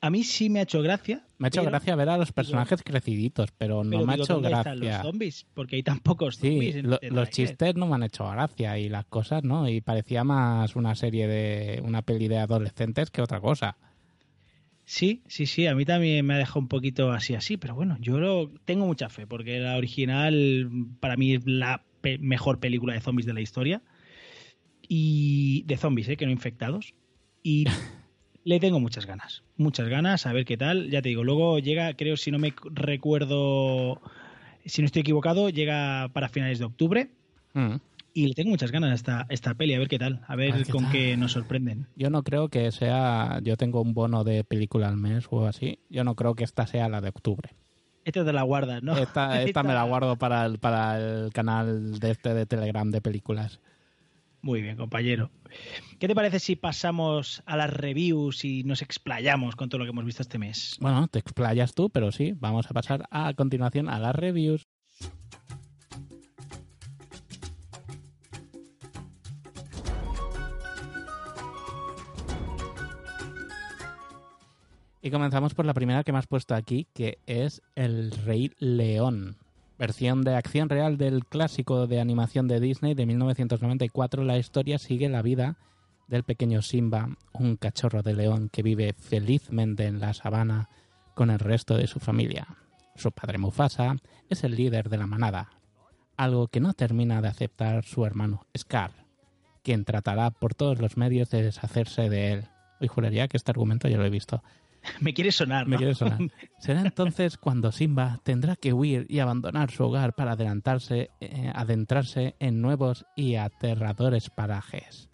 A 0.00 0.08
mí 0.08 0.24
sí 0.24 0.48
me 0.48 0.60
ha 0.60 0.62
hecho 0.62 0.80
gracia. 0.80 1.22
Me 1.36 1.46
ha 1.46 1.48
hecho 1.48 1.60
pero- 1.60 1.70
gracia 1.70 1.94
ver 1.96 2.08
a 2.08 2.16
los 2.16 2.32
personajes 2.32 2.82
creciditos, 2.82 3.50
pero 3.58 3.84
no 3.84 3.90
pero 3.90 4.06
me 4.06 4.12
ha 4.12 4.16
digo, 4.16 4.24
hecho 4.24 4.32
¿dónde 4.40 4.48
están 4.52 4.78
gracia. 4.80 4.96
los 5.02 5.06
zombies? 5.06 5.46
Porque 5.52 5.76
hay 5.76 5.82
tan 5.82 5.98
pocos 6.00 6.36
Sí, 6.36 6.48
zombies. 6.48 6.76
en 6.76 6.88
lo- 6.88 6.94
este 6.94 7.10
los 7.10 7.28
chistes 7.28 7.74
no 7.76 7.86
me 7.86 7.96
han 7.96 8.04
hecho 8.04 8.26
gracia 8.30 8.78
y 8.78 8.88
las 8.88 9.04
cosas 9.04 9.44
no, 9.44 9.68
y 9.68 9.82
parecía 9.82 10.24
más 10.24 10.74
una 10.74 10.94
serie 10.94 11.28
de 11.28 11.82
una 11.84 12.00
peli 12.00 12.28
de 12.28 12.38
adolescentes 12.38 13.10
que 13.10 13.20
otra 13.20 13.38
cosa. 13.42 13.76
Sí, 14.86 15.22
sí, 15.28 15.44
sí, 15.46 15.66
a 15.66 15.74
mí 15.74 15.84
también 15.84 16.24
me 16.24 16.34
ha 16.34 16.38
dejado 16.38 16.60
un 16.60 16.68
poquito 16.68 17.12
así, 17.12 17.34
así, 17.34 17.58
pero 17.58 17.74
bueno, 17.74 17.96
yo 18.00 18.18
lo, 18.18 18.50
tengo 18.64 18.86
mucha 18.86 19.08
fe, 19.10 19.26
porque 19.26 19.58
la 19.60 19.76
original 19.76 20.70
para 21.00 21.16
mí 21.16 21.34
es 21.34 21.46
la 21.46 21.84
pe- 22.02 22.18
mejor 22.18 22.60
película 22.60 22.92
de 22.92 23.00
zombies 23.00 23.24
de 23.26 23.32
la 23.32 23.40
historia. 23.40 23.80
Y 24.88 25.62
de 25.66 25.76
zombies, 25.76 26.08
¿eh? 26.08 26.16
que 26.16 26.26
no 26.26 26.32
infectados. 26.32 26.94
Y 27.42 27.64
le 28.44 28.60
tengo 28.60 28.80
muchas 28.80 29.06
ganas, 29.06 29.42
muchas 29.56 29.88
ganas, 29.88 30.26
a 30.26 30.32
ver 30.32 30.44
qué 30.44 30.56
tal. 30.56 30.90
Ya 30.90 31.00
te 31.02 31.08
digo, 31.08 31.24
luego 31.24 31.58
llega, 31.58 31.94
creo, 31.94 32.16
si 32.16 32.30
no 32.30 32.38
me 32.38 32.52
recuerdo, 32.70 34.00
si 34.64 34.82
no 34.82 34.86
estoy 34.86 35.00
equivocado, 35.00 35.48
llega 35.50 36.10
para 36.12 36.28
finales 36.28 36.58
de 36.58 36.64
octubre. 36.66 37.08
Mm. 37.54 37.76
Y 38.14 38.26
le 38.26 38.34
tengo 38.34 38.50
muchas 38.50 38.70
ganas 38.72 38.90
a 38.90 38.94
esta, 38.94 39.26
esta 39.30 39.54
peli, 39.54 39.72
a 39.74 39.78
ver 39.78 39.88
qué 39.88 39.98
tal, 39.98 40.20
a 40.28 40.36
ver, 40.36 40.52
A 40.52 40.56
ver 40.56 40.66
qué 40.66 40.72
con 40.72 40.82
tal. 40.84 40.92
qué 40.92 41.16
nos 41.16 41.32
sorprenden. 41.32 41.86
Yo 41.96 42.10
no 42.10 42.22
creo 42.22 42.50
que 42.50 42.70
sea, 42.70 43.40
yo 43.42 43.56
tengo 43.56 43.80
un 43.80 43.94
bono 43.94 44.22
de 44.22 44.44
película 44.44 44.88
al 44.88 44.98
mes 44.98 45.26
o 45.30 45.46
así, 45.46 45.78
yo 45.88 46.04
no 46.04 46.14
creo 46.14 46.34
que 46.34 46.44
esta 46.44 46.66
sea 46.66 46.90
la 46.90 47.00
de 47.00 47.08
octubre. 47.08 47.50
Esta 48.04 48.24
te 48.24 48.32
la 48.32 48.42
guardas, 48.42 48.82
¿no? 48.82 48.96
Esta, 48.96 49.42
esta 49.42 49.62
me 49.62 49.74
la 49.74 49.84
guardo 49.84 50.16
para 50.16 50.44
el, 50.46 50.58
para 50.58 50.98
el 50.98 51.32
canal 51.32 51.98
de 51.98 52.10
este 52.10 52.34
de 52.34 52.46
Telegram 52.46 52.90
de 52.90 53.00
películas. 53.00 53.60
Muy 54.42 54.60
bien, 54.60 54.76
compañero. 54.76 55.30
¿Qué 56.00 56.08
te 56.08 56.16
parece 56.16 56.40
si 56.40 56.56
pasamos 56.56 57.44
a 57.46 57.56
las 57.56 57.70
reviews 57.70 58.44
y 58.44 58.64
nos 58.64 58.82
explayamos 58.82 59.54
con 59.54 59.68
todo 59.68 59.78
lo 59.78 59.84
que 59.84 59.90
hemos 59.90 60.04
visto 60.04 60.22
este 60.22 60.38
mes? 60.38 60.76
Bueno, 60.80 61.06
te 61.06 61.20
explayas 61.20 61.74
tú, 61.74 61.90
pero 61.90 62.10
sí, 62.10 62.34
vamos 62.36 62.68
a 62.68 62.74
pasar 62.74 63.06
a 63.10 63.34
continuación 63.34 63.88
a 63.88 64.00
las 64.00 64.16
reviews. 64.16 64.64
Y 75.04 75.10
comenzamos 75.10 75.52
por 75.54 75.66
la 75.66 75.74
primera 75.74 76.04
que 76.04 76.12
me 76.12 76.18
has 76.18 76.28
puesto 76.28 76.54
aquí, 76.54 76.86
que 76.94 77.18
es 77.26 77.60
El 77.74 78.12
Rey 78.12 78.52
León. 78.60 79.36
Versión 79.76 80.22
de 80.22 80.36
acción 80.36 80.68
real 80.68 80.96
del 80.96 81.26
clásico 81.26 81.88
de 81.88 82.00
animación 82.00 82.46
de 82.46 82.60
Disney 82.60 82.94
de 82.94 83.04
1994. 83.06 84.22
La 84.22 84.38
historia 84.38 84.78
sigue 84.78 85.08
la 85.08 85.22
vida 85.22 85.56
del 86.06 86.22
pequeño 86.22 86.62
Simba, 86.62 87.08
un 87.32 87.56
cachorro 87.56 88.04
de 88.04 88.14
león 88.14 88.48
que 88.48 88.62
vive 88.62 88.94
felizmente 88.96 89.86
en 89.86 89.98
la 89.98 90.14
sabana 90.14 90.68
con 91.16 91.30
el 91.30 91.40
resto 91.40 91.76
de 91.76 91.88
su 91.88 91.98
familia. 91.98 92.46
Su 92.94 93.10
padre 93.10 93.38
Mufasa 93.38 93.96
es 94.28 94.44
el 94.44 94.54
líder 94.54 94.88
de 94.88 94.98
la 94.98 95.08
manada, 95.08 95.50
algo 96.16 96.46
que 96.46 96.60
no 96.60 96.74
termina 96.74 97.20
de 97.20 97.26
aceptar 97.28 97.84
su 97.84 98.06
hermano 98.06 98.46
Scar, 98.56 98.92
quien 99.64 99.84
tratará 99.84 100.30
por 100.30 100.54
todos 100.54 100.78
los 100.78 100.96
medios 100.96 101.28
de 101.30 101.42
deshacerse 101.42 102.08
de 102.08 102.32
él. 102.34 102.48
Hoy 102.80 102.86
juraría 102.86 103.26
que 103.26 103.36
este 103.36 103.50
argumento 103.50 103.88
ya 103.88 103.96
lo 103.96 104.04
he 104.04 104.10
visto. 104.10 104.44
Me 105.00 105.14
quiere 105.14 105.32
sonar, 105.32 105.66
Me 105.66 105.76
quiere 105.76 105.94
sonar. 105.94 106.18
Será 106.58 106.80
entonces 106.82 107.36
cuando 107.38 107.72
Simba 107.72 108.20
tendrá 108.24 108.56
que 108.56 108.72
huir 108.72 109.06
y 109.08 109.18
abandonar 109.20 109.70
su 109.70 109.84
hogar 109.84 110.14
para 110.14 110.32
adelantarse, 110.32 111.10
eh, 111.20 111.50
adentrarse 111.54 112.34
en 112.38 112.60
nuevos 112.60 113.04
y 113.16 113.36
aterradores 113.36 114.30
parajes. 114.30 115.08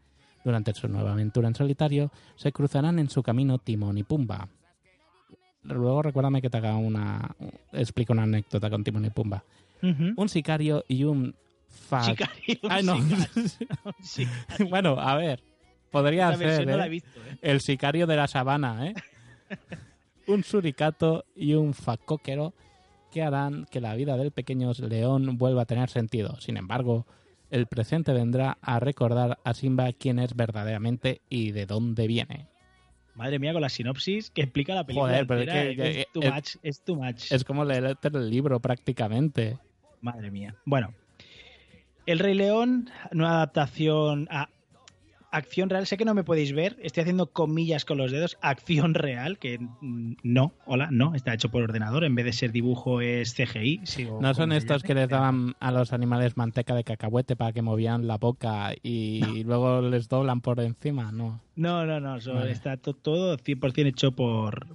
Durante 0.44 0.72
su 0.74 0.88
nueva 0.88 1.12
aventura 1.12 1.48
en 1.48 1.54
solitario, 1.54 2.11
se 2.37 2.52
cruzarán 2.52 2.98
en 2.98 3.11
su 3.11 3.22
camino 3.22 3.59
Timón 3.59 3.98
y 3.98 4.04
Pumba. 4.04 4.48
Luego 5.64 6.02
recuérdame 6.02 6.40
que 6.40 6.48
te 6.48 6.57
haga 6.57 6.76
una... 6.76 7.35
explico 7.72 8.12
una 8.12 8.22
anécdota 8.22 8.70
con 8.70 8.85
Timón 8.85 9.04
y 9.04 9.11
Pumba. 9.11 9.44
Un 10.16 10.28
sicario 10.28 10.85
y 10.88 11.04
un... 11.04 11.35
fa- 11.68 12.02
Sicario, 12.04 12.59
Ay, 12.68 12.83
no. 12.85 12.96
sí. 14.00 14.26
bueno, 14.70 14.98
a 14.98 15.14
ver. 15.16 15.42
Podría 15.90 16.35
ser 16.37 16.66
no 16.66 16.76
la 16.76 16.85
he 16.85 16.87
¿eh? 16.87 16.90
visto, 16.90 17.20
¿eh? 17.20 17.38
el 17.42 17.61
sicario 17.61 18.07
de 18.07 18.16
la 18.16 18.26
sabana, 18.28 18.87
¿eh? 18.87 18.94
un 20.26 20.44
suricato 20.44 21.24
y 21.34 21.54
un 21.54 21.74
facóquero 21.74 22.54
que 23.11 23.22
harán 23.22 23.66
que 23.70 23.80
la 23.80 23.94
vida 23.94 24.16
del 24.16 24.30
pequeño 24.32 24.72
león 24.72 25.38
vuelva 25.38 25.62
a 25.62 25.66
tener 25.66 25.88
sentido. 25.88 26.38
Sin 26.40 26.56
embargo, 26.56 27.06
el 27.50 27.66
presente 27.66 28.12
vendrá 28.12 28.58
a 28.61 28.80
recordar 28.80 29.38
a 29.44 29.54
Simba 29.54 29.92
quién 29.92 30.18
es 30.18 30.34
verdaderamente 30.34 31.22
y 31.30 31.52
de 31.52 31.64
dónde 31.66 32.06
viene. 32.06 32.48
Madre 33.14 33.38
mía, 33.38 33.52
con 33.52 33.62
la 33.62 33.68
sinopsis 33.68 34.30
que 34.30 34.42
explica 34.42 34.74
la 34.74 34.84
película. 34.84 35.11
Joder, 35.12 35.26
pero 35.26 35.40
es 35.40 35.76
que- 35.76 36.00
es 36.02 36.06
too 36.12 36.22
es- 36.22 36.32
much, 36.32 36.56
es 36.62 36.84
too 36.84 36.94
much. 36.96 37.32
Es 37.32 37.44
como 37.44 37.64
leer 37.64 37.96
el 38.00 38.30
libro 38.30 38.61
prácticamente. 38.61 39.58
Madre 40.00 40.30
mía. 40.30 40.54
Bueno, 40.64 40.94
El 42.06 42.20
Rey 42.20 42.34
León, 42.34 42.88
nueva 43.12 43.34
adaptación 43.37 44.28
a 44.30 44.48
acción 45.30 45.68
real. 45.70 45.86
Sé 45.86 45.96
que 45.96 46.04
no 46.04 46.14
me 46.14 46.24
podéis 46.24 46.52
ver, 46.52 46.76
estoy 46.82 47.02
haciendo 47.02 47.26
comillas 47.32 47.84
con 47.84 47.98
los 47.98 48.10
dedos. 48.12 48.36
Acción 48.40 48.94
real, 48.94 49.38
que 49.38 49.58
mm, 49.58 50.14
no, 50.22 50.52
hola, 50.66 50.88
no, 50.90 51.14
está 51.14 51.34
hecho 51.34 51.50
por 51.50 51.62
ordenador. 51.62 52.04
En 52.04 52.14
vez 52.14 52.24
de 52.24 52.32
ser 52.32 52.52
dibujo 52.52 53.00
es 53.00 53.34
CGI. 53.34 53.80
sigo 53.84 54.20
No 54.20 54.34
son 54.34 54.52
estos 54.52 54.82
que 54.82 54.94
les 54.94 55.08
daban 55.08 55.54
a 55.60 55.70
los 55.72 55.92
animales 55.92 56.36
manteca 56.36 56.74
de 56.74 56.84
cacahuete 56.84 57.36
para 57.36 57.52
que 57.52 57.62
movían 57.62 58.06
la 58.06 58.16
boca 58.18 58.72
y 58.82 59.20
luego 59.44 59.82
les 59.82 60.08
doblan 60.08 60.40
por 60.40 60.60
encima, 60.60 61.12
no. 61.12 61.40
No, 61.56 61.84
no, 61.86 62.00
no, 62.00 62.18
Vale. 62.34 62.50
está 62.52 62.76
to- 62.76 62.94
todo 62.94 63.36
100% 63.36 63.86
hecho 63.86 64.12
por, 64.12 64.66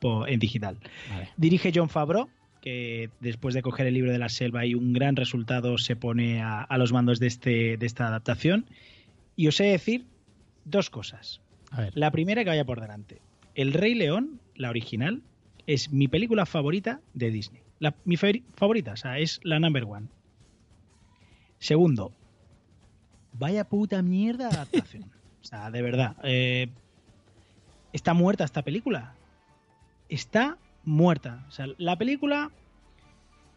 por- 0.00 0.28
en 0.28 0.38
digital. 0.38 0.76
Vale. 1.10 1.28
Dirige 1.36 1.72
John 1.74 1.88
Favreau, 1.88 2.28
que 2.60 3.10
después 3.20 3.54
de 3.54 3.62
coger 3.62 3.86
el 3.86 3.94
libro 3.94 4.10
de 4.12 4.18
la 4.18 4.28
selva 4.28 4.66
y 4.66 4.74
un 4.74 4.92
gran 4.92 5.14
resultado 5.16 5.78
se 5.78 5.94
pone 5.96 6.42
a, 6.42 6.62
a 6.62 6.78
los 6.78 6.92
mandos 6.92 7.20
de, 7.20 7.26
este, 7.28 7.76
de 7.76 7.86
esta 7.86 8.08
adaptación. 8.08 8.66
Y 9.36 9.48
os 9.48 9.60
he 9.60 9.64
de 9.64 9.70
decir 9.72 10.06
dos 10.64 10.90
cosas. 10.90 11.40
A 11.70 11.82
ver. 11.82 11.92
La 11.96 12.10
primera 12.10 12.42
que 12.42 12.50
vaya 12.50 12.64
por 12.64 12.80
delante. 12.80 13.20
El 13.54 13.72
Rey 13.72 13.94
León, 13.94 14.40
la 14.54 14.70
original, 14.70 15.22
es 15.66 15.90
mi 15.92 16.08
película 16.08 16.46
favorita 16.46 17.00
de 17.14 17.30
Disney. 17.30 17.62
La- 17.78 17.94
mi 18.04 18.16
favori- 18.16 18.44
favorita, 18.56 18.92
o 18.92 18.96
sea, 18.96 19.18
es 19.18 19.40
la 19.42 19.58
number 19.60 19.84
one. 19.84 20.06
Segundo, 21.58 22.12
vaya 23.32 23.64
puta 23.68 24.02
mierda 24.02 24.48
de 24.48 24.54
adaptación. 24.56 25.04
o 25.42 25.44
sea, 25.44 25.70
de 25.70 25.82
verdad. 25.82 26.16
eh, 26.22 26.68
está 27.92 28.14
muerta 28.14 28.44
esta 28.44 28.62
película. 28.62 29.14
Está 30.08 30.58
muerta. 30.84 31.44
O 31.48 31.50
sea, 31.50 31.66
la 31.78 31.96
película 31.96 32.50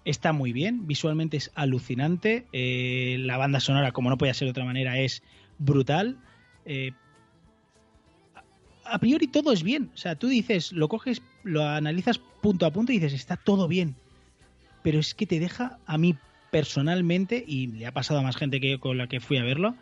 está 0.05 0.33
muy 0.33 0.51
bien, 0.53 0.87
visualmente 0.87 1.37
es 1.37 1.51
alucinante. 1.55 2.47
eh, 2.53 3.17
la 3.19 3.37
banda 3.37 3.59
sonora, 3.59 3.91
como 3.91 4.09
no 4.09 4.17
podía 4.17 4.33
ser 4.33 4.47
de 4.47 4.51
otra 4.51 4.65
manera, 4.65 4.97
es 4.97 5.21
brutal. 5.59 6.17
eh, 6.65 6.91
a- 8.85 8.99
priori 8.99 9.27
todo 9.27 9.51
es 9.51 9.63
bien. 9.63 9.91
O 9.93 9.97
sea, 9.97 10.15
tú 10.15 10.27
dices, 10.27 10.71
lo 10.71 10.87
coges, 10.87 11.21
lo 11.43 11.63
analizas 11.65 12.19
punto 12.41 12.65
a 12.65 12.71
punto 12.71 12.91
y 12.91 12.95
dices, 12.99 13.13
está 13.13 13.37
todo 13.37 13.67
bien. 13.67 13.95
Pero 14.83 14.99
es 14.99 15.13
que 15.13 15.25
te 15.25 15.39
deja, 15.39 15.77
a 15.85 15.97
mí 15.97 16.15
personalmente, 16.51 17.43
y 17.45 17.67
le 17.67 17.85
ha 17.85 17.91
pasado 17.91 18.19
a 18.19 18.23
más 18.23 18.35
gente 18.35 18.59
que 18.59 18.79
con 18.79 18.97
la 18.97 19.07
que 19.07 19.19
fui 19.19 19.37
a 19.37 19.43
verlo, 19.43 19.75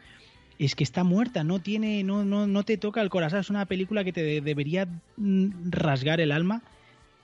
es 0.60 0.76
que 0.76 0.84
está 0.84 1.04
muerta, 1.04 1.44
no 1.44 1.60
tiene, 1.60 2.04
no, 2.04 2.26
no, 2.26 2.48
no 2.48 2.64
te 2.64 2.78
toca 2.78 3.02
el 3.02 3.10
corazón. 3.10 3.40
Es 3.40 3.50
una 3.50 3.66
película 3.66 4.04
que 4.04 4.12
te 4.14 4.24
de- 4.24 4.42
debería 4.42 4.88
mm, 5.18 5.70
rasgar 5.70 6.20
el 6.20 6.32
alma 6.32 6.62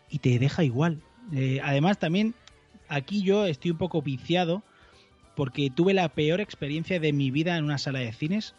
y 0.09 0.19
te 0.19 0.39
deja 0.39 0.63
igual. 0.63 0.99
Eh, 1.33 1.59
además, 1.63 1.97
también 1.99 2.33
aquí 2.89 3.23
yo 3.23 3.45
estoy 3.45 3.71
un 3.71 3.77
poco 3.77 4.01
viciado 4.01 4.63
porque 5.35 5.69
tuve 5.69 5.93
la 5.93 6.09
peor 6.09 6.41
experiencia 6.41 6.99
de 6.99 7.13
mi 7.13 7.31
vida 7.31 7.57
en 7.57 7.65
una 7.65 7.77
sala 7.77 7.99
de 7.99 8.13
cines, 8.13 8.55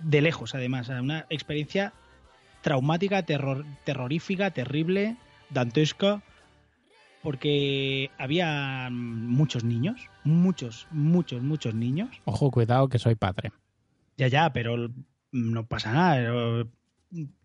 de 0.00 0.20
lejos 0.20 0.54
además, 0.54 0.88
una 0.88 1.26
experiencia 1.30 1.92
traumática, 2.62 3.22
terror, 3.22 3.64
terrorífica, 3.84 4.50
terrible, 4.50 5.16
dantesca, 5.50 6.22
porque 7.22 8.10
había 8.18 8.88
muchos 8.90 9.64
niños, 9.64 10.08
muchos, 10.24 10.86
muchos, 10.90 11.42
muchos 11.42 11.74
niños. 11.74 12.10
Ojo, 12.24 12.50
cuidado 12.50 12.88
que 12.88 12.98
soy 12.98 13.14
padre. 13.14 13.52
Ya, 14.16 14.28
ya, 14.28 14.52
pero 14.52 14.90
no 15.32 15.66
pasa 15.66 15.92
nada. 15.92 16.66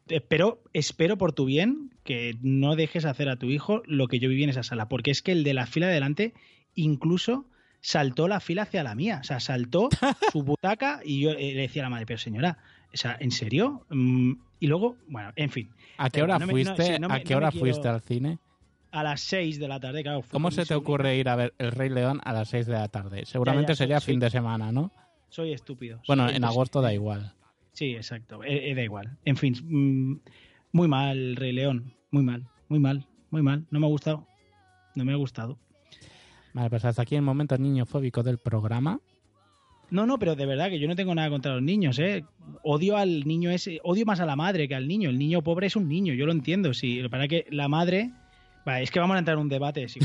Espero, 0.08 0.62
espero 0.74 1.17
por 1.17 1.34
tu 1.34 1.46
bien 1.46 1.91
que 2.04 2.38
no 2.41 2.76
dejes 2.76 3.06
hacer 3.06 3.30
a 3.30 3.38
tu 3.38 3.48
hijo 3.48 3.82
lo 3.86 4.08
que 4.08 4.19
yo 4.19 4.30
viví 4.30 4.43
en 4.43 4.50
esa 4.50 4.63
sala, 4.63 4.89
porque 4.89 5.12
es 5.12 5.22
que 5.22 5.32
el 5.32 5.43
de 5.43 5.54
la 5.54 5.65
fila 5.65 5.88
de 5.88 5.93
delante 5.93 6.34
incluso 6.76 7.46
saltó 7.84 8.30
la 8.30 8.39
fila 8.39 8.63
hacia 8.63 8.82
la 8.82 8.96
mía, 8.96 9.19
o 9.22 9.24
sea, 9.24 9.39
saltó 9.39 9.89
su 10.32 10.41
butaca 10.41 11.02
y 11.04 11.22
yo 11.22 11.32
eh, 11.32 11.54
le 11.54 11.62
decía 11.62 11.84
a 11.84 11.86
la 11.86 11.89
madre, 11.89 12.06
pero 12.06 12.17
señora, 12.17 12.58
o 12.93 12.98
sea, 12.98 13.17
¿en 13.19 13.30
serio? 13.30 13.86
Mm, 13.89 14.34
y 14.62 14.67
luego, 14.67 14.96
bueno, 15.08 15.32
en 15.36 15.50
fin. 15.52 15.69
¿A 15.98 16.10
qué 16.10 16.24
hora 16.24 16.39
fuiste? 16.39 16.98
¿A 17.08 17.19
qué 17.19 17.36
hora 17.36 17.52
fuiste 17.52 17.88
al 17.88 18.02
cine? 18.02 18.39
A 18.91 19.04
las 19.04 19.22
6 19.22 19.60
de 19.60 19.67
la 19.67 19.80
tarde, 19.80 20.02
claro. 20.02 20.24
¿Cómo 20.32 20.50
se 20.52 20.65
te 20.65 20.76
ocurre 20.76 21.17
ir 21.17 21.28
a 21.28 21.36
ver 21.36 21.54
El 21.58 21.72
Rey 21.72 21.89
León 21.89 22.22
a 22.24 22.32
las 22.32 22.50
6 22.50 22.67
de 22.67 22.74
la 22.74 22.88
tarde? 22.88 23.26
Seguramente 23.26 23.76
sería 23.76 24.00
fin 24.00 24.19
de 24.19 24.30
semana, 24.30 24.72
¿no? 24.72 24.91
Soy 25.30 25.52
estúpido. 25.52 26.02
Bueno, 26.08 26.30
en 26.30 26.43
agosto 26.43 26.82
da 26.82 26.93
igual. 26.93 27.34
Sí, 27.74 27.96
exacto. 27.96 28.43
Eh, 28.43 28.69
eh, 28.69 28.76
da 28.76 28.84
igual. 28.84 29.17
En 29.26 29.36
fin, 29.36 29.56
mm, 29.62 30.22
muy 30.72 30.88
mal, 30.88 31.36
Rey 31.36 31.52
León. 31.52 31.96
Muy 32.12 32.24
mal, 32.24 32.48
muy 32.69 32.80
mal, 32.80 33.08
muy 33.32 33.41
mal. 33.41 33.65
No 33.72 33.80
me 33.80 33.88
ha 33.88 33.89
gustado. 33.89 34.28
No 34.96 35.04
me 35.04 35.12
ha 35.12 35.15
gustado. 35.15 35.58
Vale, 36.54 36.70
pues 36.70 36.86
hasta 36.86 37.02
aquí 37.02 37.16
el 37.16 37.22
momento 37.22 37.58
niño 37.58 37.86
fóbico 37.86 38.24
del 38.24 38.38
programa. 38.38 39.00
No, 39.89 40.06
no, 40.06 40.18
pero 40.18 40.36
de 40.36 40.46
verdad 40.46 40.70
que 40.70 40.80
yo 40.80 40.88
no 40.88 40.96
tengo 40.96 41.13
nada 41.13 41.30
contra 41.30 41.54
los 41.54 41.62
niños, 41.62 42.00
¿eh? 42.00 42.26
Odio 42.63 42.98
al 42.98 43.26
niño 43.26 43.52
ese, 43.52 43.80
odio 43.84 44.06
más 44.06 44.20
a 44.20 44.26
la 44.26 44.36
madre 44.36 44.68
que 44.68 44.76
al 44.76 44.88
niño. 44.88 45.10
El 45.10 45.20
niño 45.20 45.44
pobre 45.44 45.68
es 45.68 45.76
un 45.76 45.88
niño, 45.88 46.13
yo 46.13 46.26
lo 46.26 46.32
entiendo. 46.32 46.74
Sí, 46.74 47.02
para 47.10 47.28
que 47.28 47.46
la 47.50 47.68
madre 47.68 48.12
Vale, 48.66 48.84
es 48.84 48.92
que 48.92 49.00
vamos 49.00 49.16
a 49.16 49.20
entrar 49.20 49.36
en 49.36 49.42
un 49.42 49.50
debate. 49.50 49.88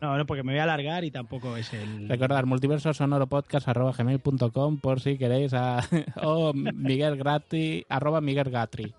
No, 0.00 0.16
no, 0.16 0.24
porque 0.24 0.42
me 0.42 0.52
voy 0.52 0.60
a 0.60 0.62
alargar 0.62 1.04
y 1.04 1.10
tampoco 1.10 1.58
es 1.58 1.74
el. 1.74 2.08
Recordar, 2.08 2.46
multiverso 2.46 2.94
sonoro 2.94 3.26
podcast 3.26 3.68
arroba 3.68 3.92
gmail.com 3.92 4.78
por 4.78 4.98
si 4.98 5.18
queréis 5.18 5.52
a. 5.52 5.86
o 6.22 6.54
Miguel 6.54 7.22
Gatti, 7.22 7.84
arroba 7.86 8.22
Miguel 8.22 8.48
Gatri. 8.48 8.94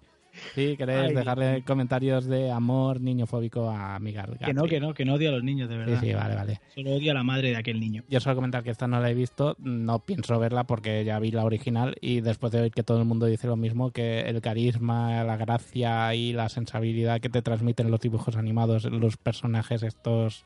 Sí, 0.55 0.75
queréis 0.77 1.15
dejarle 1.15 1.63
comentarios 1.63 2.25
de 2.25 2.51
amor 2.51 2.99
niño 2.99 3.25
fóbico 3.25 3.69
a 3.69 3.99
Miguel 3.99 4.37
Que 4.43 4.53
no, 4.53 4.63
que 4.63 4.79
no, 4.79 4.93
que 4.93 5.05
no 5.05 5.15
odio 5.15 5.29
a 5.29 5.31
los 5.33 5.43
niños, 5.43 5.69
de 5.69 5.77
verdad. 5.77 5.99
Sí, 5.99 6.07
sí, 6.07 6.13
vale, 6.13 6.35
vale. 6.35 6.61
Solo 6.73 6.91
odio 6.91 7.11
a 7.11 7.15
la 7.15 7.23
madre 7.23 7.49
de 7.49 7.57
aquel 7.57 7.79
niño. 7.79 8.03
Yo 8.09 8.19
solo 8.19 8.35
comentar 8.35 8.63
que 8.63 8.71
esta 8.71 8.87
no 8.87 8.99
la 8.99 9.09
he 9.09 9.13
visto, 9.13 9.55
no 9.59 9.99
pienso 9.99 10.37
verla 10.39 10.65
porque 10.65 11.03
ya 11.05 11.19
vi 11.19 11.31
la 11.31 11.45
original 11.45 11.95
y 12.01 12.21
después 12.21 12.51
de 12.51 12.61
oír 12.61 12.71
que 12.71 12.83
todo 12.83 12.99
el 12.99 13.05
mundo 13.05 13.25
dice 13.25 13.47
lo 13.47 13.55
mismo, 13.55 13.91
que 13.91 14.21
el 14.21 14.41
carisma, 14.41 15.23
la 15.23 15.37
gracia 15.37 16.13
y 16.15 16.33
la 16.33 16.49
sensibilidad 16.49 17.21
que 17.21 17.29
te 17.29 17.41
transmiten 17.41 17.91
los 17.91 18.01
dibujos 18.01 18.35
animados, 18.35 18.85
los 18.85 19.17
personajes 19.17 19.83
estos 19.83 20.43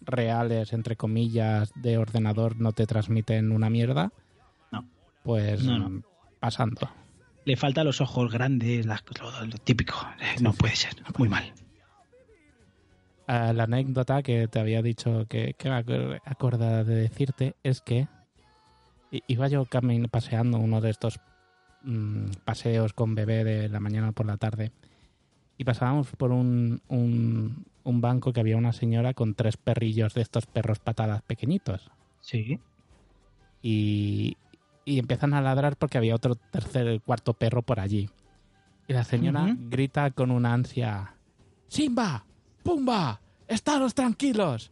reales, 0.00 0.72
entre 0.72 0.96
comillas, 0.96 1.72
de 1.74 1.98
ordenador 1.98 2.60
no 2.60 2.72
te 2.72 2.86
transmiten 2.86 3.52
una 3.52 3.70
mierda. 3.70 4.12
No. 4.70 4.84
Pues 5.22 5.66
pasando 6.40 6.90
le 7.46 7.56
falta 7.56 7.84
los 7.84 8.00
ojos 8.00 8.30
grandes, 8.30 8.86
lo, 8.86 8.96
típico. 9.62 9.94
Eh, 10.20 10.42
no 10.42 10.52
puede 10.52 10.74
ser, 10.74 10.94
muy 11.16 11.28
mal. 11.28 11.52
Ah, 13.28 13.52
la 13.52 13.64
anécdota 13.64 14.22
que 14.22 14.48
te 14.48 14.58
había 14.58 14.82
dicho 14.82 15.26
que, 15.28 15.54
que 15.56 15.70
me 15.70 15.76
acordaba 16.24 16.82
de 16.82 16.96
decirte 16.96 17.54
es 17.62 17.80
que 17.80 18.08
iba 19.28 19.46
yo 19.46 19.64
paseando 20.10 20.58
uno 20.58 20.80
de 20.80 20.90
estos 20.90 21.20
mm, 21.82 22.30
paseos 22.44 22.92
con 22.92 23.14
bebé 23.14 23.44
de 23.44 23.68
la 23.68 23.78
mañana 23.78 24.10
por 24.10 24.26
la 24.26 24.36
tarde 24.36 24.72
y 25.56 25.64
pasábamos 25.64 26.08
por 26.10 26.32
un, 26.32 26.82
un, 26.88 27.64
un, 27.84 28.00
banco 28.00 28.32
que 28.32 28.40
había 28.40 28.56
una 28.56 28.72
señora 28.72 29.14
con 29.14 29.34
tres 29.34 29.56
perrillos 29.56 30.14
de 30.14 30.22
estos 30.22 30.46
perros 30.46 30.80
patadas 30.80 31.22
pequeñitos. 31.22 31.90
Sí. 32.20 32.60
Y, 33.62 34.36
y 34.86 34.98
empiezan 34.98 35.34
a 35.34 35.42
ladrar 35.42 35.76
porque 35.76 35.98
había 35.98 36.14
otro 36.14 36.36
tercer, 36.36 37.02
cuarto 37.02 37.34
perro 37.34 37.60
por 37.60 37.80
allí. 37.80 38.08
Y 38.88 38.94
la 38.94 39.04
señora 39.04 39.54
grita 39.68 40.10
con 40.12 40.30
una 40.30 40.54
ansia, 40.54 41.16
Simba, 41.68 42.24
Pumba, 42.62 43.20
estaros 43.48 43.94
tranquilos. 43.94 44.70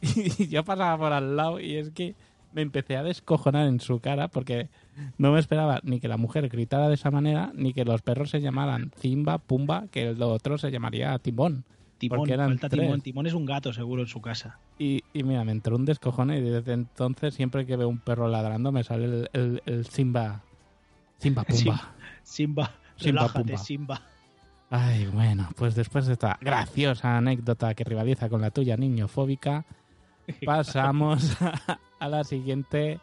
Y 0.00 0.48
yo 0.48 0.64
pasaba 0.64 0.98
por 0.98 1.12
al 1.12 1.36
lado 1.36 1.60
y 1.60 1.76
es 1.76 1.90
que 1.90 2.16
me 2.52 2.62
empecé 2.62 2.96
a 2.96 3.02
descojonar 3.02 3.68
en 3.68 3.78
su 3.78 4.00
cara 4.00 4.28
porque 4.28 4.68
no 5.16 5.32
me 5.32 5.38
esperaba 5.38 5.80
ni 5.84 6.00
que 6.00 6.08
la 6.08 6.16
mujer 6.16 6.48
gritara 6.48 6.88
de 6.88 6.94
esa 6.94 7.10
manera, 7.10 7.52
ni 7.54 7.72
que 7.72 7.84
los 7.84 8.02
perros 8.02 8.30
se 8.30 8.40
llamaran 8.40 8.90
Simba, 9.00 9.38
Pumba, 9.38 9.86
que 9.90 10.08
el 10.08 10.22
otro 10.22 10.58
se 10.58 10.70
llamaría 10.70 11.18
Timón. 11.18 11.64
Timón, 12.08 12.28
falta 12.28 12.68
Timón. 12.68 13.00
Timón 13.00 13.26
es 13.26 13.34
un 13.34 13.46
gato 13.46 13.72
seguro 13.72 14.02
en 14.02 14.08
su 14.08 14.20
casa. 14.20 14.58
Y, 14.76 15.04
y, 15.12 15.22
mira, 15.22 15.44
me 15.44 15.52
entró 15.52 15.76
un 15.76 15.84
descojone 15.84 16.38
y 16.38 16.40
desde 16.40 16.72
entonces 16.72 17.34
siempre 17.34 17.64
que 17.64 17.76
veo 17.76 17.88
un 17.88 17.98
perro 17.98 18.26
ladrando 18.26 18.72
me 18.72 18.82
sale 18.82 19.28
el, 19.32 19.62
el, 19.64 19.86
Simba. 19.86 20.42
Simba 21.18 21.44
Pumba. 21.44 21.94
Simba, 22.24 22.72
Simba, 22.96 23.28
Pumba. 23.28 23.56
Simba. 23.56 24.02
Ay, 24.70 25.06
bueno, 25.06 25.48
pues 25.56 25.76
después 25.76 26.06
de 26.06 26.14
esta 26.14 26.38
graciosa 26.40 27.16
anécdota 27.16 27.74
que 27.74 27.84
rivaliza 27.84 28.28
con 28.28 28.40
la 28.40 28.50
tuya, 28.50 28.76
niño 28.76 29.06
fóbica, 29.06 29.64
pasamos 30.44 31.36
a, 32.00 32.08
la 32.08 32.24
siguiente 32.24 32.98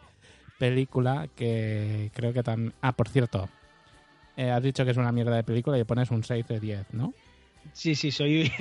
película 0.58 1.30
que 1.38 2.12
creo 2.14 2.34
que 2.34 2.44
también... 2.44 2.74
Ah, 2.82 2.92
por 2.92 3.08
cierto, 3.08 3.48
eh, 4.36 4.52
has 4.52 4.62
dicho 4.62 4.84
que 4.84 4.92
es 4.92 4.98
una 4.98 5.14
mierda 5.14 5.38
de 5.38 5.44
película 5.44 5.80
y 5.80 5.86
pones 5.86 6.12
un 6.12 6.24
6 6.24 6.46
de 6.48 6.60
10, 6.60 6.94
¿no? 6.94 7.14
Sí, 7.74 7.96
sí, 7.96 8.12
soy, 8.12 8.52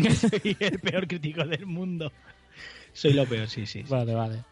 el 0.60 0.78
peor 0.80 1.06
crítico 1.06 1.44
del 1.44 1.66
mundo. 1.66 2.12
Soy 2.92 3.12
lo 3.12 3.26
peor, 3.26 3.48
sí, 3.48 3.66
sí. 3.66 3.84
Vale, 3.88 4.14
vale. 4.14 4.44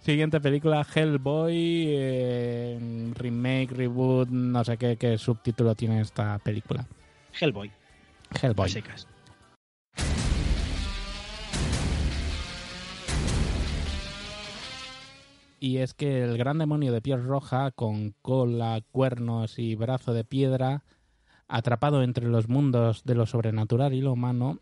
Siguiente 0.00 0.40
película, 0.40 0.86
Hellboy, 0.94 1.84
eh, 1.88 3.12
remake, 3.14 3.72
reboot, 3.72 4.28
no 4.28 4.64
sé 4.64 4.76
qué, 4.76 4.96
qué, 4.96 5.18
subtítulo 5.18 5.74
tiene 5.74 6.00
esta 6.00 6.38
película. 6.38 6.86
Hellboy. 7.38 7.70
Hellboy. 8.40 8.70
Y 15.60 15.78
es 15.78 15.92
que 15.94 16.22
el 16.22 16.38
gran 16.38 16.58
demonio 16.58 16.92
de 16.92 17.02
piel 17.02 17.24
roja, 17.24 17.72
con 17.72 18.14
cola, 18.22 18.80
cuernos 18.92 19.58
y 19.58 19.74
brazo 19.74 20.14
de 20.14 20.24
piedra, 20.24 20.84
atrapado 21.48 22.02
entre 22.02 22.28
los 22.28 22.48
mundos 22.48 23.04
de 23.04 23.14
lo 23.14 23.26
sobrenatural 23.26 23.94
y 23.94 24.00
lo 24.00 24.12
humano, 24.12 24.60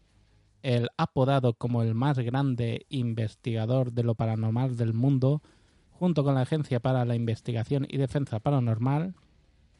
el 0.63 0.89
apodado 0.97 1.55
como 1.55 1.83
el 1.83 1.95
más 1.95 2.19
grande 2.19 2.87
investigador 2.89 3.93
de 3.93 4.03
lo 4.03 4.15
paranormal 4.15 4.77
del 4.77 4.95
mundo, 4.95 5.43
junto 5.91 6.25
con 6.25 6.35
la 6.35 6.43
Agencia 6.43 6.81
para 6.81 7.05
la 7.05 7.15
Investigación 7.15 7.87
y 7.89 7.99
Defensa 7.99 8.41
Paranormal, 8.41 9.15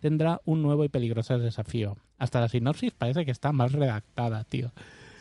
tendrá 0.01 0.41
un 0.45 0.63
nuevo 0.63 0.85
y 0.85 0.89
peligroso 0.89 1.39
desafío. 1.39 1.97
Hasta 2.19 2.41
la 2.41 2.49
sinopsis 2.49 2.93
parece 2.93 3.25
que 3.25 3.31
está 3.31 3.53
mal 3.53 3.71
redactada, 3.71 4.45
tío. 4.45 4.73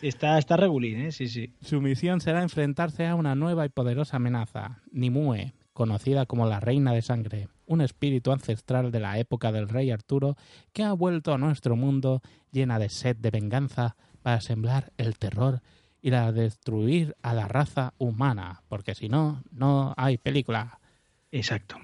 Está, 0.02 0.38
está 0.38 0.58
regulín, 0.58 1.02
¿eh? 1.02 1.12
Sí, 1.12 1.28
sí. 1.28 1.54
Su 1.62 1.82
misión 1.82 2.22
será 2.22 2.44
enfrentarse 2.44 3.08
a 3.08 3.16
una 3.16 3.36
nueva 3.36 3.66
y 3.66 3.70
poderosa 3.70 4.18
amenaza, 4.18 4.82
Nimue, 4.92 5.54
conocida 5.76 6.26
como 6.26 6.48
la 6.48 6.62
Reina 6.62 6.94
de 6.94 7.02
Sangre, 7.02 7.50
un 7.66 7.82
espíritu 7.82 8.32
ancestral 8.32 8.92
de 8.92 9.02
la 9.02 9.20
época 9.20 9.52
del 9.52 9.68
rey 9.68 9.92
Arturo 9.92 10.38
que 10.72 10.84
ha 10.84 10.94
vuelto 10.94 11.34
a 11.34 11.38
nuestro 11.38 11.76
mundo 11.76 12.22
llena 12.50 12.80
de 12.80 12.88
sed 12.88 13.18
de 13.18 13.30
venganza 13.30 13.98
para 14.24 14.40
sembrar 14.40 14.94
el 14.98 15.18
terror 15.18 15.62
y 16.02 16.12
la 16.12 16.32
destruir 16.32 17.18
a 17.22 17.34
la 17.34 17.50
raza 17.50 17.94
humana, 17.98 18.64
porque 18.70 18.96
si 18.96 19.10
no, 19.10 19.44
no 19.52 19.94
hay 19.98 20.18
película. 20.18 20.80
Exacto. 21.30 21.76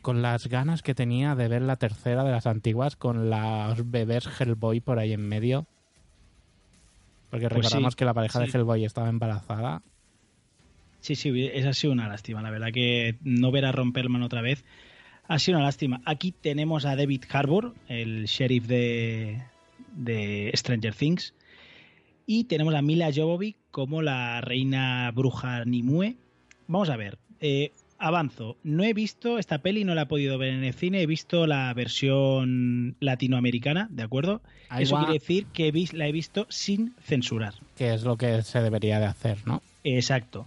Con 0.00 0.22
las 0.22 0.46
ganas 0.46 0.82
que 0.82 0.94
tenía 0.94 1.34
de 1.34 1.48
ver 1.48 1.62
la 1.62 1.76
tercera 1.76 2.22
de 2.22 2.30
las 2.30 2.46
antiguas 2.46 2.94
con 2.94 3.28
los 3.28 3.90
bebés 3.90 4.28
Hellboy 4.38 4.80
por 4.80 5.00
ahí 5.00 5.12
en 5.12 5.26
medio. 5.26 5.66
Porque 7.28 7.48
pues 7.48 7.64
recordamos 7.64 7.96
que 7.96 8.04
la 8.04 8.14
pareja 8.14 8.38
de 8.38 8.46
Hellboy 8.46 8.84
estaba 8.84 9.08
embarazada. 9.08 9.82
Sí, 11.04 11.16
sí, 11.16 11.50
esa 11.52 11.68
ha 11.68 11.74
sido 11.74 11.92
una 11.92 12.08
lástima. 12.08 12.40
La 12.40 12.50
verdad 12.50 12.72
que 12.72 13.16
no 13.22 13.50
ver 13.50 13.66
a 13.66 13.72
Romperman 13.72 14.22
otra 14.22 14.40
vez 14.40 14.64
ha 15.28 15.38
sido 15.38 15.58
una 15.58 15.66
lástima. 15.66 16.00
Aquí 16.06 16.32
tenemos 16.32 16.86
a 16.86 16.96
David 16.96 17.24
Harbour, 17.30 17.74
el 17.88 18.24
sheriff 18.24 18.64
de, 18.64 19.42
de 19.92 20.50
Stranger 20.54 20.94
Things. 20.94 21.34
Y 22.24 22.44
tenemos 22.44 22.74
a 22.74 22.80
Mila 22.80 23.10
Jovovich 23.14 23.58
como 23.70 24.00
la 24.00 24.40
reina 24.40 25.10
bruja 25.10 25.66
Nimue. 25.66 26.16
Vamos 26.68 26.88
a 26.88 26.96
ver, 26.96 27.18
eh, 27.40 27.72
avanzo. 27.98 28.56
No 28.62 28.82
he 28.82 28.94
visto 28.94 29.38
esta 29.38 29.58
peli, 29.58 29.84
no 29.84 29.94
la 29.94 30.02
he 30.02 30.06
podido 30.06 30.38
ver 30.38 30.54
en 30.54 30.64
el 30.64 30.72
cine. 30.72 31.02
He 31.02 31.06
visto 31.06 31.46
la 31.46 31.74
versión 31.74 32.96
latinoamericana, 33.00 33.88
¿de 33.90 34.04
acuerdo? 34.04 34.40
Eso 34.78 34.96
quiere 34.96 35.12
decir 35.12 35.44
que 35.52 35.70
la 35.92 36.08
he 36.08 36.12
visto 36.12 36.46
sin 36.48 36.94
censurar. 37.02 37.52
Que 37.76 37.92
es 37.92 38.04
lo 38.04 38.16
que 38.16 38.40
se 38.40 38.62
debería 38.62 38.98
de 39.00 39.04
hacer, 39.04 39.36
¿no? 39.44 39.60
Exacto 39.82 40.46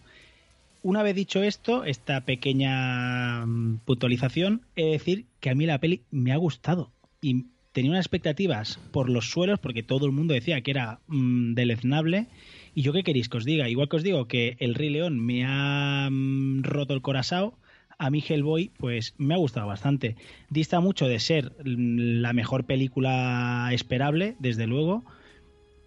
una 0.88 1.04
vez 1.04 1.16
dicho 1.16 1.44
esto, 1.44 1.84
esta 1.84 2.22
pequeña 2.22 3.46
mm, 3.46 3.80
puntualización, 3.84 4.62
he 4.78 4.86
de 4.86 4.92
decir 4.92 5.26
que 5.42 5.50
a 5.50 5.54
mí 5.56 5.66
la 5.66 5.80
peli 5.80 6.04
me 6.12 6.32
ha 6.32 6.38
gustado 6.38 6.94
y 7.20 7.48
tenía 7.74 7.92
unas 7.92 8.06
expectativas 8.06 8.80
por 8.94 9.10
los 9.10 9.30
suelos 9.30 9.60
porque 9.60 9.84
todo 9.84 10.06
el 10.06 10.14
mundo 10.14 10.34
decía 10.34 10.62
que 10.62 10.72
era 10.72 11.02
mmm, 11.08 11.56
deleznable. 11.56 12.28
Y 12.74 12.84
yo 12.84 12.94
qué 12.94 13.04
queréis 13.04 13.28
que 13.28 13.36
os 13.36 13.44
diga, 13.44 13.68
igual 13.68 13.90
que 13.90 13.98
os 13.98 14.04
digo 14.04 14.30
que 14.30 14.56
el 14.60 14.76
Rey 14.76 14.90
León 14.90 15.20
me 15.20 15.44
ha 15.46 16.08
mm, 16.10 16.64
roto 16.64 16.94
el 16.94 17.02
corazón, 17.02 17.52
a 17.98 18.10
mí 18.10 18.24
Hellboy 18.26 18.72
pues 18.78 19.14
me 19.18 19.34
ha 19.34 19.38
gustado 19.38 19.68
bastante. 19.68 20.16
Dista 20.50 20.80
mucho 20.80 21.10
de 21.10 21.20
ser 21.20 21.52
la 21.66 22.32
mejor 22.32 22.64
película 22.64 23.72
esperable, 23.74 24.38
desde 24.40 24.68
luego, 24.68 25.04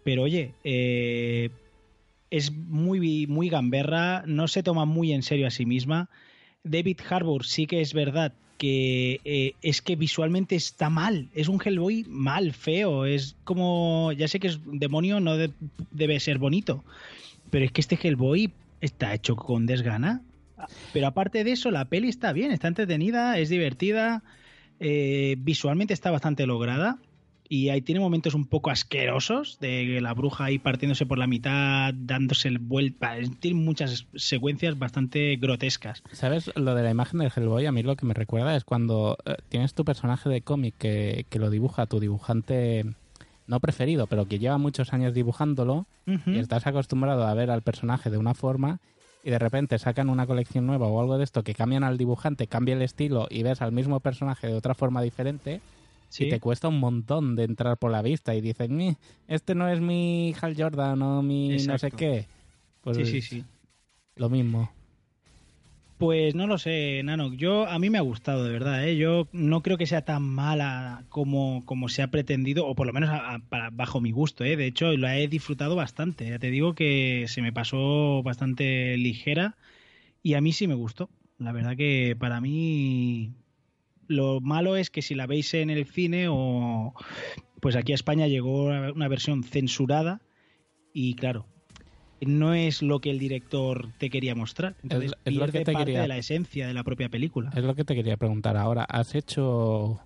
pero 0.05 0.25
oye, 0.25 0.53
eh, 0.63 1.49
es 2.31 2.53
muy, 2.53 3.27
muy 3.27 3.49
gamberra, 3.49 4.23
no 4.27 4.49
se 4.49 4.63
toma 4.63 4.85
muy 4.85 5.13
en 5.13 5.23
serio 5.23 5.47
a 5.47 5.51
sí 5.51 5.67
misma. 5.67 6.09
David 6.65 6.99
Harbour 7.09 7.45
sí 7.45 7.67
que 7.67 7.81
es 7.81 7.93
verdad 7.95 8.33
que 8.59 9.21
eh, 9.25 9.55
es 9.63 9.81
que 9.81 9.97
visualmente 9.97 10.55
está 10.55 10.91
mal, 10.91 11.29
es 11.35 11.49
un 11.49 11.61
Hellboy 11.65 12.05
mal, 12.09 12.53
feo, 12.53 13.07
es 13.07 13.35
como, 13.45 14.13
ya 14.13 14.29
sé 14.29 14.39
que 14.39 14.49
es 14.49 14.61
demonio, 14.67 15.19
no 15.19 15.37
de- 15.37 15.51
debe 15.91 16.21
ser 16.21 16.39
bonito, 16.39 16.85
pero 17.51 17.65
es 17.65 17.73
que 17.73 17.81
este 17.81 17.99
Hellboy 18.01 18.53
está 18.83 19.15
hecho 19.15 19.35
con 19.37 19.65
desgana. 19.67 20.21
Pero 20.93 21.07
aparte 21.07 21.43
de 21.43 21.53
eso, 21.53 21.71
la 21.71 21.87
peli 21.87 22.11
está 22.11 22.35
bien, 22.35 22.53
está 22.53 22.69
entretenida, 22.69 23.39
es 23.39 23.49
divertida, 23.49 24.23
eh, 24.79 25.37
visualmente 25.39 25.95
está 25.95 26.11
bastante 26.11 26.47
lograda 26.47 26.99
y 27.53 27.71
ahí 27.71 27.83
tiene 27.83 28.01
momentos 28.01 28.35
un 28.35 28.47
poco 28.47 28.71
asquerosos 28.71 29.59
de 29.59 30.01
la 30.01 30.15
bruja 30.15 30.45
ahí 30.45 30.61
partiéndose 30.61 31.05
por 31.05 31.19
la 31.19 31.27
mitad, 31.27 31.93
dándose 31.93 32.47
el 32.47 32.61
vuelta. 32.61 33.17
Tiene 33.41 33.61
muchas 33.61 34.07
secuencias 34.15 34.79
bastante 34.79 35.35
grotescas. 35.35 36.05
¿Sabes? 36.13 36.53
Lo 36.55 36.77
de 36.77 36.85
la 36.85 36.91
imagen 36.91 37.19
del 37.19 37.33
Hellboy, 37.35 37.67
a 37.67 37.73
mí 37.73 37.83
lo 37.83 37.97
que 37.97 38.07
me 38.07 38.15
recuerda 38.15 38.55
es 38.55 38.63
cuando 38.63 39.19
eh, 39.25 39.35
tienes 39.49 39.75
tu 39.75 39.85
personaje 39.85 40.29
de 40.29 40.43
cómic 40.43 40.77
que, 40.79 41.27
que 41.29 41.41
lo 41.41 41.51
dibuja 41.51 41.87
tu 41.87 41.99
dibujante 41.99 42.85
no 43.49 43.59
preferido, 43.59 44.07
pero 44.07 44.29
que 44.29 44.39
lleva 44.39 44.57
muchos 44.57 44.93
años 44.93 45.13
dibujándolo 45.13 45.89
y 46.07 46.39
estás 46.39 46.69
acostumbrado 46.69 47.27
a 47.27 47.35
ver 47.35 47.51
al 47.51 47.63
personaje 47.63 48.11
de 48.11 48.19
una 48.19 48.35
forma 48.35 48.79
y 49.25 49.31
de 49.31 49.41
repente 49.41 49.77
sacan 49.81 50.09
una 50.09 50.25
colección 50.25 50.67
nueva 50.67 50.87
o 50.87 51.01
algo 51.01 51.19
de 51.19 51.25
esto 51.25 51.43
que 51.43 51.55
cambian 51.55 51.83
al 51.83 51.99
dibujante, 51.99 52.47
cambia 52.47 52.77
el 52.77 52.83
estilo 52.83 53.27
y 53.29 53.43
ves 53.43 53.61
al 53.61 53.73
mismo 53.73 53.99
personaje 53.99 54.47
de 54.47 54.55
otra 54.55 54.75
forma 54.75 55.03
diferente 55.03 55.61
Sí. 56.11 56.25
y 56.25 56.29
te 56.29 56.41
cuesta 56.41 56.69
un 56.69 56.79
montón 56.81 57.35
de 57.37 57.45
entrar 57.45 57.79
por 57.79 57.91
la 57.91 58.03
vista 58.03 58.35
y 58.35 58.41
dices, 58.43 58.69
"Ni, 58.69 58.97
este 59.29 59.55
no 59.55 59.69
es 59.69 59.81
mi 59.81 60.35
Hal 60.41 60.55
Jordan 60.61 61.01
o 61.01 61.23
mi 61.23 61.57
no 61.67 61.79
sé 61.79 61.91
qué. 61.93 62.27
Pues 62.83 62.97
sí, 62.99 63.07
sí, 63.07 63.23
sí. 63.23 63.45
lo 64.17 64.29
mismo. 64.29 64.71
Pues 65.99 66.35
no 66.35 66.47
lo 66.47 66.57
sé, 66.57 67.03
Nano. 67.05 67.33
Yo 67.35 67.67
a 67.69 67.79
mí 67.79 67.91
me 67.91 67.99
ha 67.99 68.01
gustado, 68.03 68.43
de 68.45 68.51
verdad. 68.53 68.89
¿eh? 68.89 68.97
Yo 68.97 69.29
no 69.33 69.63
creo 69.63 69.77
que 69.77 69.85
sea 69.87 70.03
tan 70.05 70.23
mala 70.23 71.05
como, 71.11 71.63
como 71.67 71.91
se 71.91 72.01
ha 72.03 72.11
pretendido, 72.11 72.67
o 72.67 72.75
por 72.75 72.87
lo 72.87 72.95
menos 72.95 73.11
a- 73.11 73.35
a- 73.35 73.39
para- 73.39 73.69
bajo 73.71 74.01
mi 74.01 74.11
gusto. 74.11 74.43
¿eh? 74.45 74.57
De 74.57 74.67
hecho, 74.67 74.93
la 74.97 75.19
he 75.19 75.29
disfrutado 75.29 75.77
bastante. 75.77 76.27
Ya 76.29 76.39
te 76.39 76.51
digo 76.51 76.75
que 76.75 77.27
se 77.29 77.43
me 77.43 77.53
pasó 77.53 78.23
bastante 78.23 78.97
ligera 78.97 79.57
y 80.23 80.35
a 80.35 80.41
mí 80.41 80.53
sí 80.53 80.67
me 80.67 80.75
gustó. 80.75 81.11
La 81.39 81.53
verdad 81.53 81.77
que 81.77 82.17
para 82.19 82.41
mí 82.41 83.33
lo 84.11 84.41
malo 84.41 84.75
es 84.77 84.91
que 84.91 85.03
si 85.03 85.15
la 85.15 85.27
veis 85.29 85.55
en 85.55 85.71
el 85.71 85.87
cine 85.87 86.27
o 86.29 86.93
pues 87.61 87.77
aquí 87.77 87.93
a 87.93 87.95
España 87.95 88.27
llegó 88.27 88.65
una 88.65 89.07
versión 89.09 89.45
censurada 89.45 90.21
y 90.93 91.15
claro, 91.15 91.47
no 92.21 92.53
es 92.55 92.83
lo 92.83 93.01
que 93.01 93.11
el 93.11 93.19
director 93.21 93.89
te 93.99 94.11
quería 94.11 94.35
mostrar. 94.35 94.75
Entonces 94.83 95.13
Es- 95.13 95.19
es 95.27 95.35
lo 95.35 95.47
que 95.47 95.53
pierde 95.53 95.65
te 95.65 95.73
parte 95.73 95.85
quería- 95.87 96.03
de 96.03 96.09
la 96.09 96.17
esencia 96.19 96.67
de 96.67 96.75
la 96.75 96.83
propia 96.83 97.09
película. 97.09 97.51
Es 97.55 97.63
lo 97.63 97.75
que 97.77 97.85
te 97.85 97.95
quería 97.95 98.17
preguntar 98.17 98.57
ahora. 98.57 98.83
¿Has 98.85 99.15
hecho 99.15 100.01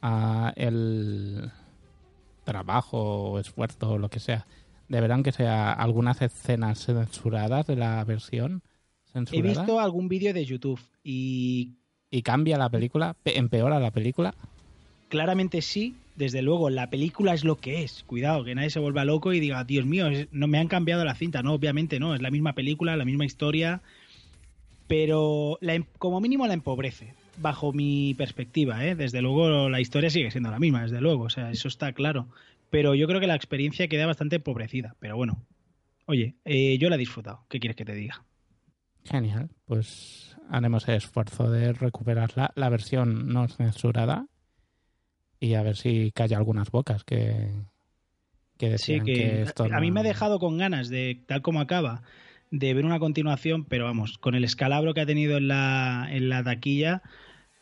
ah, 0.00 0.52
el 0.56 1.50
trabajo 2.44 3.32
o 3.32 3.38
esfuerzo 3.38 3.92
o 3.92 3.98
lo 3.98 4.08
que 4.08 4.20
sea? 4.20 4.46
¿Deberán 4.88 5.22
que 5.22 5.32
sea 5.32 5.72
algunas 5.72 6.22
escenas 6.22 6.86
censuradas 6.86 7.66
de 7.66 7.76
la 7.76 8.02
versión 8.04 8.62
He 9.08 9.12
censurada? 9.12 9.48
visto 9.62 9.80
algún 9.80 10.08
vídeo 10.08 10.32
de 10.32 10.44
YouTube 10.44 10.80
y 11.02 11.74
¿Y 12.10 12.22
cambia 12.22 12.56
la 12.58 12.68
película? 12.70 13.14
Pe- 13.22 13.38
¿Empeora 13.38 13.78
la 13.80 13.90
película? 13.90 14.34
claramente 15.08 15.62
sí. 15.62 15.94
Desde 16.16 16.40
luego, 16.42 16.70
la 16.70 16.88
película 16.88 17.34
es 17.34 17.44
lo 17.44 17.56
que 17.56 17.82
es. 17.84 18.02
Cuidado, 18.06 18.42
que 18.42 18.54
nadie 18.54 18.70
se 18.70 18.78
vuelva 18.80 19.04
loco 19.04 19.32
y 19.34 19.40
diga, 19.40 19.62
Dios 19.64 19.84
mío, 19.84 20.06
no 20.30 20.46
me 20.48 20.58
han 20.58 20.66
cambiado 20.66 21.04
la 21.04 21.14
cinta. 21.14 21.42
No, 21.42 21.52
obviamente 21.52 22.00
no. 22.00 22.14
Es 22.14 22.22
la 22.22 22.30
misma 22.30 22.54
película, 22.54 22.96
la 22.96 23.04
misma 23.04 23.24
historia. 23.26 23.82
Pero 24.86 25.58
em- 25.60 25.84
como 25.98 26.20
mínimo 26.20 26.46
la 26.46 26.54
empobrece, 26.54 27.12
bajo 27.38 27.72
mi 27.72 28.14
perspectiva. 28.14 28.84
¿eh? 28.86 28.94
Desde 28.94 29.20
luego, 29.20 29.68
la 29.68 29.80
historia 29.80 30.10
sigue 30.10 30.30
siendo 30.30 30.50
la 30.50 30.58
misma, 30.58 30.82
desde 30.82 31.00
luego. 31.00 31.24
O 31.24 31.30
sea, 31.30 31.50
eso 31.50 31.68
está 31.68 31.92
claro. 31.92 32.28
Pero 32.70 32.94
yo 32.94 33.06
creo 33.06 33.20
que 33.20 33.26
la 33.26 33.34
experiencia 33.36 33.88
queda 33.88 34.06
bastante 34.06 34.36
empobrecida. 34.36 34.96
Pero 34.98 35.16
bueno, 35.16 35.44
oye, 36.06 36.34
eh, 36.44 36.78
yo 36.78 36.88
la 36.88 36.96
he 36.96 36.98
disfrutado. 36.98 37.44
¿Qué 37.48 37.60
quieres 37.60 37.76
que 37.76 37.84
te 37.84 37.94
diga? 37.94 38.24
Genial. 39.08 39.50
Pues 39.64 40.36
haremos 40.50 40.88
el 40.88 40.96
esfuerzo 40.96 41.50
de 41.50 41.72
recuperar 41.72 42.32
la, 42.36 42.52
la 42.54 42.68
versión 42.68 43.28
no 43.28 43.48
censurada 43.48 44.26
y 45.40 45.54
a 45.54 45.62
ver 45.62 45.76
si 45.76 46.12
calla 46.12 46.38
algunas 46.38 46.70
bocas 46.70 47.04
que, 47.04 47.50
que 48.58 48.78
Sí, 48.78 48.94
decían 48.94 49.04
que, 49.06 49.12
que, 49.14 49.42
esto 49.42 49.64
a 49.64 49.80
mí 49.80 49.90
me 49.90 50.00
ha 50.00 50.04
dejado 50.04 50.38
con 50.38 50.56
ganas 50.58 50.88
de, 50.88 51.22
tal 51.26 51.42
como 51.42 51.60
acaba, 51.60 52.02
de 52.50 52.74
ver 52.74 52.84
una 52.84 52.98
continuación, 52.98 53.64
pero 53.64 53.84
vamos, 53.84 54.18
con 54.18 54.34
el 54.34 54.44
escalabro 54.44 54.94
que 54.94 55.00
ha 55.02 55.06
tenido 55.06 55.36
en 55.36 55.48
la, 55.48 56.06
en 56.10 56.28
la 56.28 56.42
taquilla, 56.42 57.02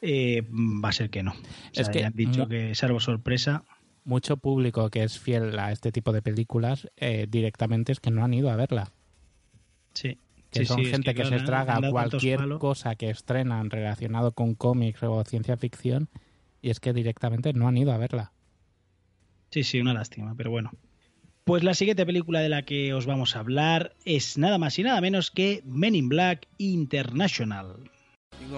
eh, 0.02 0.42
va 0.50 0.90
a 0.90 0.92
ser 0.92 1.10
que 1.10 1.22
no. 1.22 1.32
O 1.32 1.34
sea, 1.72 1.82
Es 1.82 1.88
que 1.88 2.00
ya 2.00 2.06
han 2.08 2.12
dicho 2.14 2.46
que 2.48 2.74
salvo 2.74 3.00
sorpresa. 3.00 3.64
mucho 4.04 4.36
público 4.36 4.90
que 4.90 5.02
es 5.02 5.18
fiel 5.18 5.58
a 5.58 5.72
este 5.72 5.90
tipo 5.90 6.12
de 6.12 6.22
películas 6.22 6.88
eh, 6.96 7.26
directamente 7.28 7.92
es 7.92 8.00
que 8.00 8.10
no 8.10 8.24
han 8.24 8.34
ido 8.34 8.50
a 8.50 8.56
verla. 8.56 8.92
Sí. 9.94 10.18
Que 10.54 10.60
Sí, 10.60 10.66
son 10.66 10.76
sí, 10.78 10.84
es 10.84 10.90
gente 10.92 11.14
que, 11.14 11.22
claro, 11.22 11.38
se 11.40 11.44
tantos 11.44 11.90
cualquier 11.90 12.58
cosa 12.58 12.94
que 12.94 13.10
estrenan 13.10 13.70
relacionado 13.70 14.32
con 14.32 14.54
cómics 14.54 15.02
o 15.02 15.24
ciencia 15.24 15.56
ficción 15.56 16.08
y 16.62 16.70
es 16.70 16.78
que 16.78 16.92
directamente 16.92 17.52
no 17.52 17.66
han 17.66 17.76
ido 17.76 17.92
a 17.92 17.98
verla. 17.98 18.32
Sí, 19.50 19.64
sí, 19.64 19.80
una 19.80 19.94
lástima, 19.94 20.34
pero 20.36 20.52
bueno. 20.52 20.70
Pues 21.42 21.64
la 21.64 21.74
siguiente 21.74 22.06
película 22.06 22.40
de 22.40 22.48
la 22.48 22.62
que 22.62 22.94
os 22.94 23.04
vamos 23.04 23.34
a 23.34 23.40
hablar 23.40 23.96
es 24.04 24.38
nada 24.38 24.58
más 24.58 24.78
y 24.78 24.84
nada 24.84 25.00
menos 25.00 25.32
que 25.32 25.62
Men 25.66 25.96
in 25.96 26.08
Black 26.08 26.46
International. 26.56 27.90
You 28.40 28.48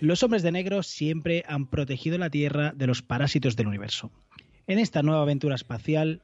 Los 0.00 0.22
hombres 0.22 0.42
de 0.42 0.50
negro 0.50 0.82
siempre 0.82 1.44
han 1.46 1.66
protegido 1.66 2.16
la 2.16 2.30
Tierra 2.30 2.72
de 2.74 2.86
los 2.86 3.02
parásitos 3.02 3.54
del 3.54 3.66
universo. 3.66 4.10
En 4.66 4.78
esta 4.78 5.02
nueva 5.02 5.20
aventura 5.20 5.54
espacial 5.54 6.22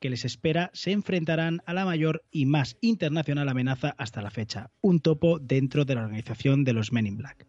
que 0.00 0.08
les 0.08 0.24
espera, 0.24 0.70
se 0.72 0.92
enfrentarán 0.92 1.60
a 1.66 1.74
la 1.74 1.84
mayor 1.84 2.24
y 2.30 2.46
más 2.46 2.78
internacional 2.80 3.50
amenaza 3.50 3.94
hasta 3.98 4.22
la 4.22 4.30
fecha, 4.30 4.70
un 4.80 5.00
topo 5.00 5.38
dentro 5.40 5.84
de 5.84 5.94
la 5.94 6.04
organización 6.04 6.64
de 6.64 6.72
los 6.72 6.90
Men 6.90 7.06
in 7.06 7.18
Black. 7.18 7.46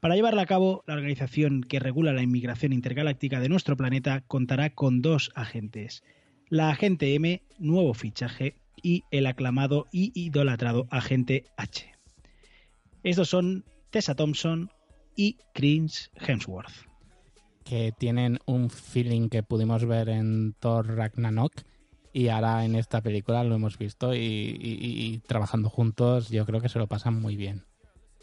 Para 0.00 0.16
llevarla 0.16 0.42
a 0.42 0.46
cabo, 0.46 0.82
la 0.88 0.94
organización 0.94 1.62
que 1.62 1.78
regula 1.78 2.12
la 2.12 2.22
inmigración 2.22 2.72
intergaláctica 2.72 3.38
de 3.38 3.48
nuestro 3.48 3.76
planeta 3.76 4.22
contará 4.22 4.70
con 4.70 5.00
dos 5.00 5.30
agentes. 5.36 6.02
La 6.48 6.70
agente 6.70 7.14
M, 7.14 7.40
nuevo 7.58 7.94
fichaje, 7.94 8.56
y 8.82 9.04
el 9.12 9.26
aclamado 9.26 9.86
y 9.92 10.10
idolatrado 10.14 10.88
agente 10.90 11.44
H. 11.56 11.94
Estos 13.04 13.28
son 13.28 13.64
Tessa 13.90 14.16
Thompson 14.16 14.70
y 15.16 15.38
Chris 15.52 16.10
Hemsworth. 16.14 16.72
Que 17.64 17.92
tienen 17.96 18.38
un 18.46 18.68
feeling 18.70 19.28
que 19.28 19.42
pudimos 19.42 19.84
ver 19.86 20.08
en 20.10 20.54
Thor 20.60 20.86
Ragnarok 20.96 21.52
y 22.12 22.28
ahora 22.28 22.64
en 22.64 22.74
esta 22.76 23.00
película 23.00 23.42
lo 23.42 23.54
hemos 23.54 23.78
visto 23.78 24.14
y, 24.14 24.18
y- 24.18 24.78
y 25.14 25.18
trabajando 25.20 25.70
juntos 25.70 26.28
yo 26.28 26.44
creo 26.46 26.60
que 26.60 26.68
se 26.68 26.78
lo 26.78 26.86
pasan 26.86 27.20
muy 27.20 27.36
bien. 27.36 27.64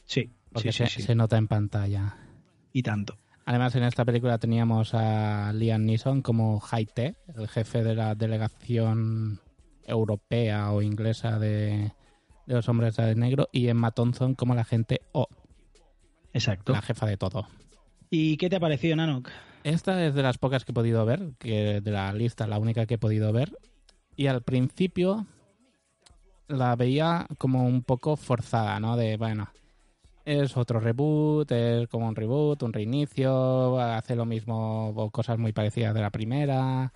Sí, 0.06 0.30
Porque 0.52 0.72
sí, 0.72 0.84
sí, 0.86 0.90
se, 0.90 0.96
sí. 0.98 1.08
se 1.08 1.16
nota 1.16 1.38
en 1.38 1.48
pantalla. 1.48 2.18
Y 2.72 2.84
tanto. 2.84 3.18
Además, 3.46 3.76
en 3.76 3.84
esta 3.84 4.06
película 4.06 4.38
teníamos 4.38 4.94
a 4.94 5.52
Liam 5.54 5.84
Neeson 5.86 6.22
como 6.22 6.62
Haite, 6.72 7.16
el 7.36 7.48
jefe 7.48 7.84
de 7.84 7.96
la 7.96 8.14
delegación 8.16 9.40
europea 9.86 10.72
o 10.72 10.82
inglesa 10.84 11.40
de, 11.40 11.92
de 12.46 12.54
los 12.54 12.70
hombres 12.70 12.96
de 12.96 13.16
negro, 13.16 13.50
y 13.52 13.68
Emma 13.68 13.92
Thompson 13.92 14.36
como 14.36 14.54
la 14.54 14.64
gente 14.64 15.02
O, 15.12 15.28
Exacto. 16.34 16.74
la 16.74 16.82
jefa 16.82 17.06
de 17.06 17.18
todo. 17.18 17.48
¿Y 18.10 18.38
qué 18.38 18.50
te 18.50 18.58
ha 18.58 18.60
parecido, 18.60 18.96
Nanok? 18.96 19.30
Esta 19.64 20.04
es 20.06 20.14
de 20.14 20.24
las 20.24 20.38
pocas 20.38 20.66
que 20.66 20.72
he 20.72 20.76
podido 20.76 21.06
ver, 21.06 21.34
que 21.38 21.82
de 21.82 21.92
la 21.92 22.12
lista 22.14 22.48
la 22.48 22.60
única 22.60 22.86
que 22.86 22.96
he 22.96 22.98
podido 22.98 23.32
ver. 23.32 23.58
Y 24.16 24.28
al 24.28 24.42
principio 24.42 25.28
la 26.48 26.76
veía 26.76 27.28
como 27.38 27.66
un 27.66 27.84
poco 27.84 28.18
forzada, 28.18 28.80
¿no? 28.80 28.98
De, 28.98 29.18
bueno, 29.18 29.50
es 30.26 30.58
otro 30.58 30.80
reboot, 30.80 31.52
es 31.52 31.88
como 31.88 32.08
un 32.08 32.16
reboot, 32.16 32.64
un 32.64 32.74
reinicio, 32.74 33.80
hace 33.80 34.16
lo 34.16 34.26
mismo 34.26 34.90
o 34.90 35.10
cosas 35.10 35.38
muy 35.38 35.54
parecidas 35.54 35.94
de 35.94 36.02
la 36.02 36.10
primera. 36.10 36.92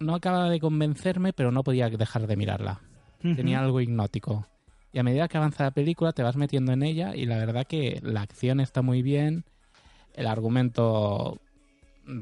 No 0.00 0.14
acaba 0.14 0.48
de 0.48 0.60
convencerme, 0.60 1.32
pero 1.32 1.50
no 1.50 1.62
podía 1.62 1.88
dejar 1.88 2.26
de 2.26 2.36
mirarla. 2.36 2.80
Tenía 3.20 3.60
algo 3.60 3.80
hipnótico. 3.80 4.46
Y 4.92 4.98
a 4.98 5.02
medida 5.02 5.28
que 5.28 5.36
avanza 5.36 5.64
la 5.64 5.70
película 5.70 6.12
te 6.12 6.22
vas 6.22 6.36
metiendo 6.36 6.72
en 6.72 6.82
ella 6.82 7.14
y 7.14 7.26
la 7.26 7.36
verdad 7.36 7.66
que 7.66 8.00
la 8.02 8.22
acción 8.22 8.60
está 8.60 8.82
muy 8.82 9.02
bien, 9.02 9.44
el 10.14 10.26
argumento 10.26 11.38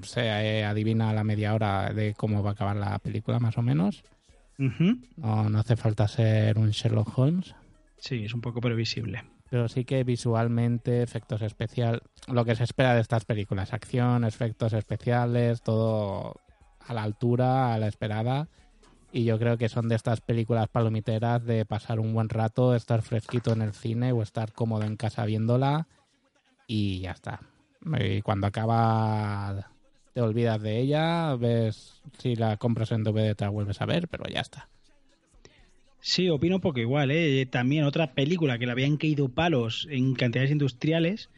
se 0.02 0.22
eh, 0.26 0.64
adivina 0.64 1.10
a 1.10 1.12
la 1.12 1.24
media 1.24 1.54
hora 1.54 1.92
de 1.92 2.14
cómo 2.14 2.42
va 2.42 2.50
a 2.50 2.52
acabar 2.54 2.76
la 2.76 2.98
película, 2.98 3.38
más 3.38 3.56
o 3.58 3.62
menos. 3.62 4.02
No, 4.58 5.48
no 5.48 5.58
hace 5.58 5.76
falta 5.76 6.08
ser 6.08 6.58
un 6.58 6.70
Sherlock 6.70 7.16
Holmes. 7.16 7.54
Sí, 7.98 8.24
es 8.24 8.34
un 8.34 8.40
poco 8.40 8.60
previsible. 8.60 9.22
Pero 9.48 9.68
sí 9.68 9.84
que 9.84 10.02
visualmente, 10.02 11.02
efectos 11.02 11.42
especiales, 11.42 12.00
lo 12.26 12.44
que 12.44 12.56
se 12.56 12.64
espera 12.64 12.94
de 12.94 13.00
estas 13.00 13.24
películas, 13.24 13.72
acción, 13.72 14.24
efectos 14.24 14.72
especiales, 14.72 15.62
todo 15.62 16.34
a 16.80 16.94
la 16.94 17.02
altura, 17.02 17.74
a 17.74 17.78
la 17.78 17.86
esperada. 17.86 18.48
Y 19.12 19.24
yo 19.24 19.38
creo 19.38 19.56
que 19.56 19.68
son 19.68 19.88
de 19.88 19.94
estas 19.94 20.20
películas 20.20 20.68
palomiteras 20.68 21.44
de 21.44 21.64
pasar 21.64 22.00
un 22.00 22.12
buen 22.12 22.28
rato, 22.28 22.74
estar 22.74 23.02
fresquito 23.02 23.52
en 23.52 23.62
el 23.62 23.72
cine 23.72 24.12
o 24.12 24.22
estar 24.22 24.52
cómodo 24.52 24.84
en 24.84 24.96
casa 24.96 25.24
viéndola 25.24 25.86
y 26.66 27.00
ya 27.00 27.12
está. 27.12 27.40
Y 28.00 28.22
cuando 28.22 28.46
acaba 28.46 29.70
te 30.12 30.20
olvidas 30.20 30.60
de 30.60 30.78
ella, 30.80 31.36
ves 31.36 32.02
si 32.18 32.36
la 32.36 32.56
compras 32.56 32.90
en 32.92 33.04
DVD 33.04 33.34
te 33.34 33.44
la 33.44 33.50
vuelves 33.50 33.80
a 33.80 33.86
ver, 33.86 34.08
pero 34.08 34.24
ya 34.28 34.40
está. 34.40 34.68
Sí, 36.00 36.28
opino 36.30 36.60
poco 36.60 36.80
igual, 36.80 37.10
¿eh? 37.10 37.46
También 37.46 37.84
otra 37.84 38.14
película 38.14 38.58
que 38.58 38.66
le 38.66 38.72
habían 38.72 38.96
caído 38.96 39.28
palos 39.28 39.86
en 39.90 40.14
cantidades 40.14 40.50
industriales 40.50 41.30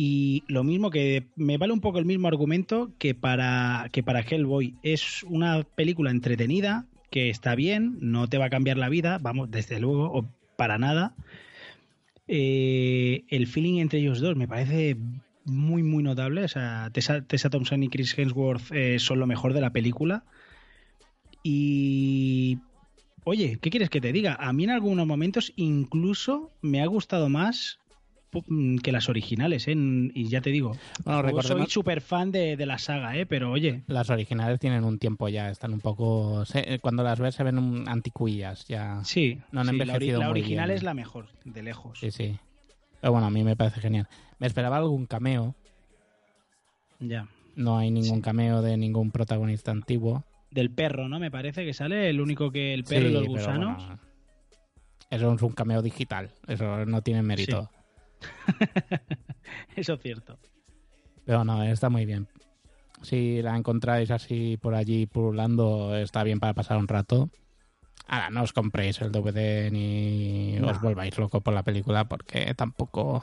y 0.00 0.44
lo 0.46 0.62
mismo 0.62 0.90
que 0.90 1.26
me 1.34 1.58
vale 1.58 1.72
un 1.72 1.80
poco 1.80 1.98
el 1.98 2.04
mismo 2.04 2.28
argumento 2.28 2.92
que 3.00 3.16
para 3.16 3.88
que 3.90 4.04
para 4.04 4.20
Hellboy 4.20 4.76
es 4.84 5.24
una 5.24 5.64
película 5.74 6.12
entretenida 6.12 6.86
que 7.10 7.30
está 7.30 7.56
bien, 7.56 7.98
no 8.00 8.28
te 8.28 8.38
va 8.38 8.44
a 8.44 8.50
cambiar 8.50 8.76
la 8.76 8.88
vida, 8.88 9.18
vamos, 9.18 9.50
desde 9.50 9.80
luego, 9.80 10.04
o 10.04 10.24
para 10.54 10.78
nada. 10.78 11.16
Eh, 12.28 13.24
el 13.26 13.48
feeling 13.48 13.80
entre 13.80 13.98
ellos 13.98 14.20
dos 14.20 14.36
me 14.36 14.46
parece 14.46 14.96
muy, 15.44 15.82
muy 15.82 16.04
notable. 16.04 16.44
O 16.44 16.48
sea, 16.48 16.90
Tessa, 16.92 17.22
Tessa 17.22 17.50
Thompson 17.50 17.82
y 17.82 17.88
Chris 17.88 18.16
Hemsworth 18.16 18.70
eh, 18.70 19.00
son 19.00 19.18
lo 19.18 19.26
mejor 19.26 19.52
de 19.52 19.62
la 19.62 19.72
película. 19.72 20.22
Y. 21.42 22.58
Oye, 23.24 23.58
¿qué 23.60 23.70
quieres 23.70 23.90
que 23.90 24.00
te 24.00 24.12
diga? 24.12 24.36
A 24.38 24.52
mí 24.52 24.62
en 24.62 24.70
algunos 24.70 25.08
momentos 25.08 25.52
incluso 25.56 26.52
me 26.62 26.82
ha 26.82 26.86
gustado 26.86 27.28
más 27.28 27.80
que 28.82 28.92
las 28.92 29.08
originales, 29.08 29.66
¿eh? 29.68 29.74
Y 29.76 30.28
ya 30.28 30.40
te 30.40 30.50
digo, 30.50 30.76
Bueno, 31.04 31.42
soy 31.42 31.66
súper 31.66 32.00
fan 32.00 32.30
de, 32.30 32.56
de 32.56 32.66
la 32.66 32.78
saga, 32.78 33.16
¿eh? 33.16 33.26
Pero 33.26 33.50
oye, 33.50 33.82
Las 33.86 34.10
originales 34.10 34.60
tienen 34.60 34.84
un 34.84 34.98
tiempo 34.98 35.28
ya, 35.28 35.50
están 35.50 35.72
un 35.72 35.80
poco... 35.80 36.44
se- 36.44 36.78
cuando 36.80 37.02
las 37.02 37.18
ves 37.20 37.34
se 37.34 37.42
ven 37.44 37.88
anticuillas 37.88 38.66
ya. 38.66 39.02
sí, 39.04 39.38
No 39.50 39.60
han 39.60 39.68
sí, 39.68 39.76
la, 39.76 39.82
envejecido 39.84 40.20
la 40.20 40.26
muy 40.26 40.40
original 40.40 40.66
bien. 40.68 40.76
es 40.76 40.82
la 40.82 40.94
mejor, 40.94 41.28
de 41.44 41.62
lejos. 41.62 41.98
Sí, 42.00 42.10
sí. 42.10 42.38
Pero 43.00 43.12
bueno, 43.12 43.26
a 43.26 43.30
mí 43.30 43.44
me 43.44 43.56
parece 43.56 43.80
genial. 43.80 44.08
Me 44.38 44.46
esperaba 44.46 44.76
algún 44.76 45.06
cameo. 45.06 45.54
Ya. 47.00 47.28
No 47.54 47.78
hay 47.78 47.90
ningún 47.90 48.20
cameo 48.20 48.60
de 48.62 48.76
ningún 48.76 49.10
protagonista 49.10 49.70
antiguo. 49.70 50.24
Del 50.50 50.70
perro, 50.70 51.08
¿no? 51.08 51.18
Me 51.18 51.30
parece 51.30 51.64
que 51.64 51.74
sale 51.74 52.08
el 52.10 52.20
único 52.20 52.50
que 52.50 52.74
el 52.74 52.84
perro 52.84 53.08
y 53.08 53.12
los 53.12 53.22
pero 53.22 53.32
gusanos. 53.32 53.76
bueno, 53.86 54.00
eso 55.10 55.32
es 55.34 55.42
un 55.42 55.52
cameo 55.52 55.82
digital. 55.82 56.30
Eso 56.46 56.84
no 56.86 57.02
tiene 57.02 57.22
mérito. 57.22 57.70
Eso 59.76 59.94
es 59.94 60.00
cierto. 60.00 60.38
Pero 61.24 61.44
no, 61.44 61.62
está 61.62 61.88
muy 61.90 62.06
bien. 62.06 62.28
Si 63.02 63.42
la 63.42 63.56
encontráis 63.56 64.10
así 64.10 64.56
por 64.56 64.74
allí 64.74 65.06
pululando, 65.06 65.96
está 65.96 66.24
bien 66.24 66.40
para 66.40 66.54
pasar 66.54 66.78
un 66.78 66.88
rato. 66.88 67.30
Ahora, 68.06 68.30
no 68.30 68.42
os 68.42 68.52
compréis 68.52 69.00
el 69.02 69.12
DVD 69.12 69.70
ni 69.70 70.56
No. 70.58 70.68
os 70.70 70.80
volváis 70.80 71.16
loco 71.18 71.40
por 71.40 71.54
la 71.54 71.62
película 71.62 72.04
porque 72.08 72.54
tampoco... 72.54 73.22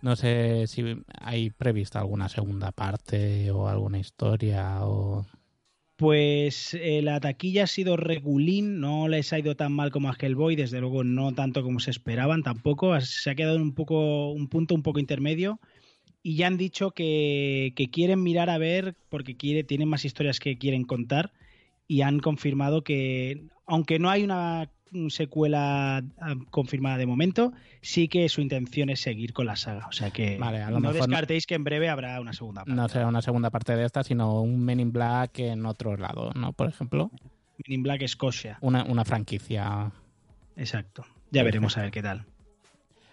No 0.00 0.14
sé 0.14 0.66
si 0.68 1.02
hay 1.20 1.50
prevista 1.50 1.98
alguna 1.98 2.28
segunda 2.28 2.70
parte 2.72 3.50
o 3.50 3.68
alguna 3.68 3.98
historia 3.98 4.84
o... 4.84 5.26
Pues 5.98 6.74
eh, 6.74 7.02
la 7.02 7.18
taquilla 7.18 7.64
ha 7.64 7.66
sido 7.66 7.96
regulín, 7.96 8.78
no 8.78 9.08
les 9.08 9.32
ha 9.32 9.38
ido 9.40 9.56
tan 9.56 9.72
mal 9.72 9.90
como 9.90 10.08
a 10.08 10.16
Hellboy, 10.16 10.54
desde 10.54 10.78
luego 10.78 11.02
no 11.02 11.34
tanto 11.34 11.64
como 11.64 11.80
se 11.80 11.90
esperaban 11.90 12.44
tampoco, 12.44 13.00
se 13.00 13.28
ha 13.28 13.34
quedado 13.34 13.56
un 13.56 13.74
poco 13.74 14.30
un 14.30 14.46
punto 14.46 14.76
un 14.76 14.84
poco 14.84 15.00
intermedio 15.00 15.58
y 16.22 16.36
ya 16.36 16.46
han 16.46 16.56
dicho 16.56 16.92
que, 16.92 17.72
quieren 17.90 18.22
mirar 18.22 18.48
a 18.48 18.58
ver 18.58 18.94
porque 19.08 19.34
tienen 19.34 19.88
más 19.88 20.04
historias 20.04 20.38
que 20.38 20.56
quieren 20.56 20.84
contar 20.84 21.32
y 21.88 22.02
han 22.02 22.20
confirmado 22.20 22.84
que 22.84 23.42
aunque 23.66 23.98
no 23.98 24.08
hay 24.08 24.22
una 24.22 24.70
secuela 25.08 25.98
ah, 26.20 26.34
confirmada 26.50 26.96
de 26.98 27.06
momento, 27.06 27.52
sí 27.82 28.08
que 28.08 28.28
su 28.28 28.40
intención 28.40 28.90
es 28.90 29.00
seguir 29.00 29.32
con 29.32 29.46
la 29.46 29.56
saga, 29.56 29.86
o 29.88 29.92
sea 29.92 30.10
que 30.10 30.38
Vale, 30.38 30.62
a 30.62 30.70
lo 30.70 30.80
no 30.80 30.88
mejor 30.88 31.00
no- 31.00 31.06
descartéis 31.06 31.46
que 31.46 31.54
en 31.54 31.64
breve 31.64 31.88
habrá 31.88 32.20
una 32.20 32.32
segunda 32.32 32.62
parte. 32.62 32.74
No 32.74 32.88
será 32.88 33.06
una 33.06 33.22
segunda 33.22 33.50
parte 33.50 33.76
de 33.76 33.84
esta, 33.84 34.02
sino 34.04 34.40
un 34.42 34.64
Men 34.64 34.80
in 34.80 34.92
Black 34.92 35.38
en 35.40 35.66
otro 35.66 35.96
lado, 35.96 36.32
¿no? 36.34 36.52
Por 36.52 36.68
ejemplo, 36.68 37.10
Men 37.66 37.72
in 37.78 37.82
Black 37.82 38.06
Scotia, 38.06 38.58
una, 38.60 38.84
una 38.84 39.04
franquicia 39.04 39.90
exacto. 40.56 41.04
Ya 41.30 41.42
veremos 41.42 41.76
a 41.76 41.82
ver 41.82 41.90
qué 41.90 42.02
tal. 42.02 42.24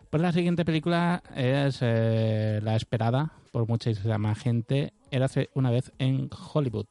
Pues 0.09 0.21
la 0.21 0.32
siguiente 0.32 0.63
película 0.63 1.21
es 1.36 1.80
eh, 1.82 2.59
la 2.63 2.76
esperada 2.78 3.34
por 3.51 3.67
muchísima 3.67 4.34
gente. 4.36 4.93
Era 5.11 5.26
hace 5.26 5.49
una 5.53 5.71
vez 5.71 5.91
en 5.99 6.30
Hollywood. 6.53 6.86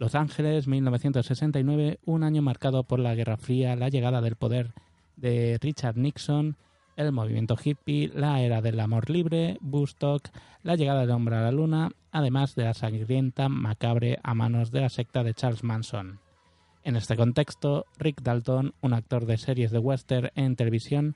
Los 0.00 0.14
Ángeles, 0.14 0.66
1969, 0.66 1.98
un 2.06 2.22
año 2.22 2.40
marcado 2.40 2.84
por 2.84 2.98
la 2.98 3.14
Guerra 3.14 3.36
Fría, 3.36 3.76
la 3.76 3.90
llegada 3.90 4.22
del 4.22 4.34
poder 4.34 4.72
de 5.16 5.58
Richard 5.60 5.98
Nixon, 5.98 6.56
el 6.96 7.12
movimiento 7.12 7.54
hippie, 7.62 8.08
la 8.08 8.40
era 8.40 8.62
del 8.62 8.80
amor 8.80 9.10
libre, 9.10 9.58
Woodstock, 9.60 10.30
la 10.62 10.76
llegada 10.76 11.02
del 11.02 11.10
hombre 11.10 11.36
a 11.36 11.42
la 11.42 11.52
luna, 11.52 11.90
además 12.12 12.54
de 12.54 12.64
la 12.64 12.72
sangrienta 12.72 13.50
macabre 13.50 14.18
a 14.22 14.32
manos 14.32 14.70
de 14.70 14.80
la 14.80 14.88
secta 14.88 15.22
de 15.22 15.34
Charles 15.34 15.64
Manson. 15.64 16.18
En 16.82 16.96
este 16.96 17.14
contexto, 17.14 17.84
Rick 17.98 18.22
Dalton, 18.22 18.72
un 18.80 18.94
actor 18.94 19.26
de 19.26 19.36
series 19.36 19.70
de 19.70 19.80
western 19.80 20.30
en 20.34 20.56
televisión, 20.56 21.14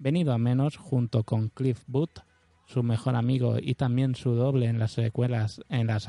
venido 0.00 0.32
a 0.32 0.38
menos 0.38 0.76
junto 0.76 1.22
con 1.22 1.50
Cliff 1.50 1.84
Booth, 1.86 2.24
su 2.66 2.82
mejor 2.82 3.14
amigo 3.14 3.58
y 3.62 3.76
también 3.76 4.16
su 4.16 4.32
doble 4.32 4.66
en 4.66 4.80
las 4.80 4.90
secuelas 4.90 5.60
en 5.68 5.86
las 5.86 6.08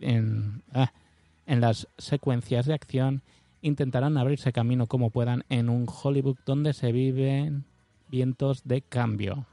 en, 0.00 0.62
ah, 0.72 0.90
en 1.46 1.60
las 1.60 1.88
secuencias 1.98 2.66
de 2.66 2.74
acción, 2.74 3.22
intentarán 3.62 4.16
abrirse 4.16 4.52
camino 4.52 4.86
como 4.86 5.10
puedan 5.10 5.44
en 5.48 5.68
un 5.68 5.86
Hollywood 5.88 6.36
donde 6.44 6.72
se 6.72 6.92
viven 6.92 7.64
vientos 8.08 8.62
de 8.64 8.82
cambio. 8.82 9.46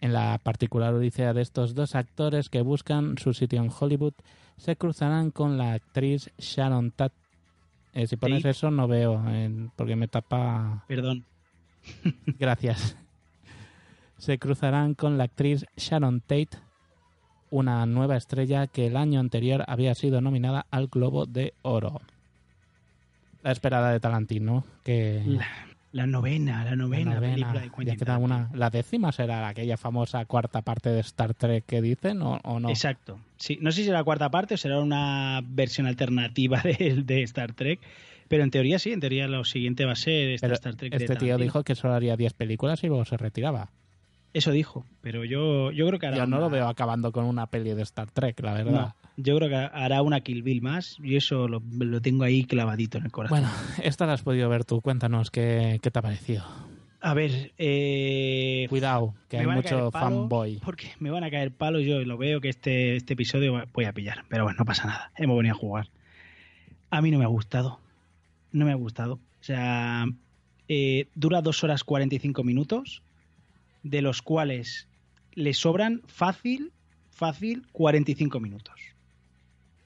En 0.00 0.12
la 0.12 0.38
particular 0.42 0.94
odisea 0.94 1.32
de 1.32 1.42
estos 1.42 1.74
dos 1.74 1.94
actores 1.94 2.48
que 2.48 2.62
buscan 2.62 3.16
su 3.18 3.34
sitio 3.34 3.62
en 3.62 3.70
Hollywood, 3.70 4.14
se 4.56 4.76
cruzarán 4.76 5.30
con 5.30 5.58
la 5.58 5.74
actriz 5.74 6.30
Sharon 6.38 6.90
Tate. 6.90 7.14
Eh, 7.94 8.06
si 8.06 8.16
pones 8.16 8.44
eso 8.44 8.70
no 8.70 8.88
veo, 8.88 9.22
eh, 9.28 9.68
porque 9.76 9.96
me 9.96 10.08
tapa... 10.08 10.84
Perdón. 10.88 11.24
Gracias. 12.38 12.96
Se 14.18 14.38
cruzarán 14.38 14.94
con 14.94 15.18
la 15.18 15.24
actriz 15.24 15.66
Sharon 15.76 16.20
Tate, 16.20 16.50
una 17.52 17.84
nueva 17.84 18.16
estrella 18.16 18.66
que 18.66 18.86
el 18.86 18.96
año 18.96 19.20
anterior 19.20 19.62
había 19.68 19.94
sido 19.94 20.22
nominada 20.22 20.66
al 20.70 20.88
Globo 20.88 21.26
de 21.26 21.52
Oro. 21.60 22.00
La 23.42 23.52
esperada 23.52 23.92
de 23.92 24.00
Tarantino, 24.00 24.64
que... 24.82 25.22
La, 25.26 25.46
la 25.92 26.06
novena, 26.06 26.64
la 26.64 26.76
novena, 26.76 27.10
la 27.10 27.16
novena, 27.16 27.52
película 27.52 27.92
de 27.92 27.96
ya 27.98 28.16
una, 28.16 28.48
la 28.54 28.70
décima 28.70 29.12
será 29.12 29.46
aquella 29.46 29.76
famosa 29.76 30.24
cuarta 30.24 30.62
parte 30.62 30.88
de 30.88 31.00
Star 31.00 31.34
Trek 31.34 31.66
que 31.66 31.82
dicen 31.82 32.22
o, 32.22 32.40
o 32.42 32.58
no. 32.58 32.70
Exacto. 32.70 33.20
Sí, 33.36 33.58
no 33.60 33.70
sé 33.70 33.78
si 33.78 33.84
será 33.84 33.98
la 33.98 34.04
cuarta 34.04 34.30
parte 34.30 34.54
o 34.54 34.56
será 34.56 34.80
una 34.80 35.42
versión 35.44 35.86
alternativa 35.86 36.58
de, 36.64 37.02
de 37.04 37.22
Star 37.24 37.52
Trek, 37.52 37.80
pero 38.28 38.44
en 38.44 38.50
teoría 38.50 38.78
sí, 38.78 38.92
en 38.92 39.00
teoría 39.00 39.28
lo 39.28 39.44
siguiente 39.44 39.84
va 39.84 39.92
a 39.92 39.96
ser 39.96 40.30
esta 40.30 40.46
Star 40.54 40.76
Trek 40.76 40.96
de 40.96 41.04
este 41.04 41.16
tío 41.16 41.36
dijo 41.36 41.62
que 41.64 41.74
solo 41.74 41.92
haría 41.92 42.16
10 42.16 42.32
películas 42.32 42.82
y 42.82 42.86
luego 42.86 43.04
se 43.04 43.18
retiraba. 43.18 43.68
Eso 44.34 44.50
dijo, 44.50 44.86
pero 45.02 45.24
yo, 45.24 45.70
yo 45.72 45.86
creo 45.86 45.98
que 45.98 46.06
hará 46.06 46.16
Yo 46.16 46.26
no 46.26 46.36
una- 46.36 46.46
lo 46.46 46.50
veo 46.50 46.68
acabando 46.68 47.12
con 47.12 47.24
una 47.24 47.46
peli 47.48 47.74
de 47.74 47.82
Star 47.82 48.10
Trek, 48.10 48.40
la 48.40 48.54
verdad. 48.54 48.72
No, 48.72 48.94
yo 49.18 49.36
creo 49.36 49.48
que 49.50 49.56
hará 49.56 50.00
una 50.02 50.20
Kill 50.20 50.42
Bill 50.42 50.62
más 50.62 50.96
y 51.02 51.16
eso 51.16 51.48
lo, 51.48 51.62
lo 51.78 52.00
tengo 52.00 52.24
ahí 52.24 52.44
clavadito 52.44 52.96
en 52.98 53.04
el 53.04 53.12
corazón. 53.12 53.40
Bueno, 53.40 53.52
esta 53.82 54.06
la 54.06 54.14
has 54.14 54.22
podido 54.22 54.48
ver 54.48 54.64
tú. 54.64 54.80
Cuéntanos 54.80 55.30
qué, 55.30 55.78
qué 55.82 55.90
te 55.90 55.98
ha 55.98 56.02
parecido. 56.02 56.44
A 57.04 57.14
ver, 57.14 57.52
eh, 57.58 58.66
Cuidado, 58.70 59.14
que 59.28 59.36
me 59.38 59.42
hay 59.50 59.56
mucho 59.56 59.90
fanboy. 59.90 60.60
Porque 60.64 60.92
me 61.00 61.10
van 61.10 61.24
a 61.24 61.30
caer 61.30 61.50
palos, 61.52 61.82
yo 61.82 61.98
lo 62.00 62.16
veo 62.16 62.40
que 62.40 62.48
este, 62.48 62.94
este 62.96 63.14
episodio 63.14 63.66
voy 63.74 63.84
a 63.84 63.92
pillar. 63.92 64.24
Pero 64.28 64.44
bueno, 64.44 64.58
no 64.60 64.64
pasa 64.64 64.86
nada. 64.86 65.10
Hemos 65.16 65.36
venido 65.36 65.54
a 65.56 65.58
jugar. 65.58 65.88
A 66.90 67.02
mí 67.02 67.10
no 67.10 67.18
me 67.18 67.24
ha 67.24 67.28
gustado. 67.28 67.80
No 68.52 68.64
me 68.64 68.70
ha 68.72 68.76
gustado. 68.76 69.14
O 69.14 69.44
sea, 69.44 70.06
eh, 70.68 71.08
dura 71.16 71.42
dos 71.42 71.64
horas 71.64 71.82
45 71.84 72.44
minutos, 72.44 73.02
de 73.82 74.02
los 74.02 74.22
cuales 74.22 74.88
le 75.34 75.54
sobran 75.54 76.02
fácil, 76.06 76.72
fácil 77.10 77.66
45 77.72 78.40
minutos. 78.40 78.74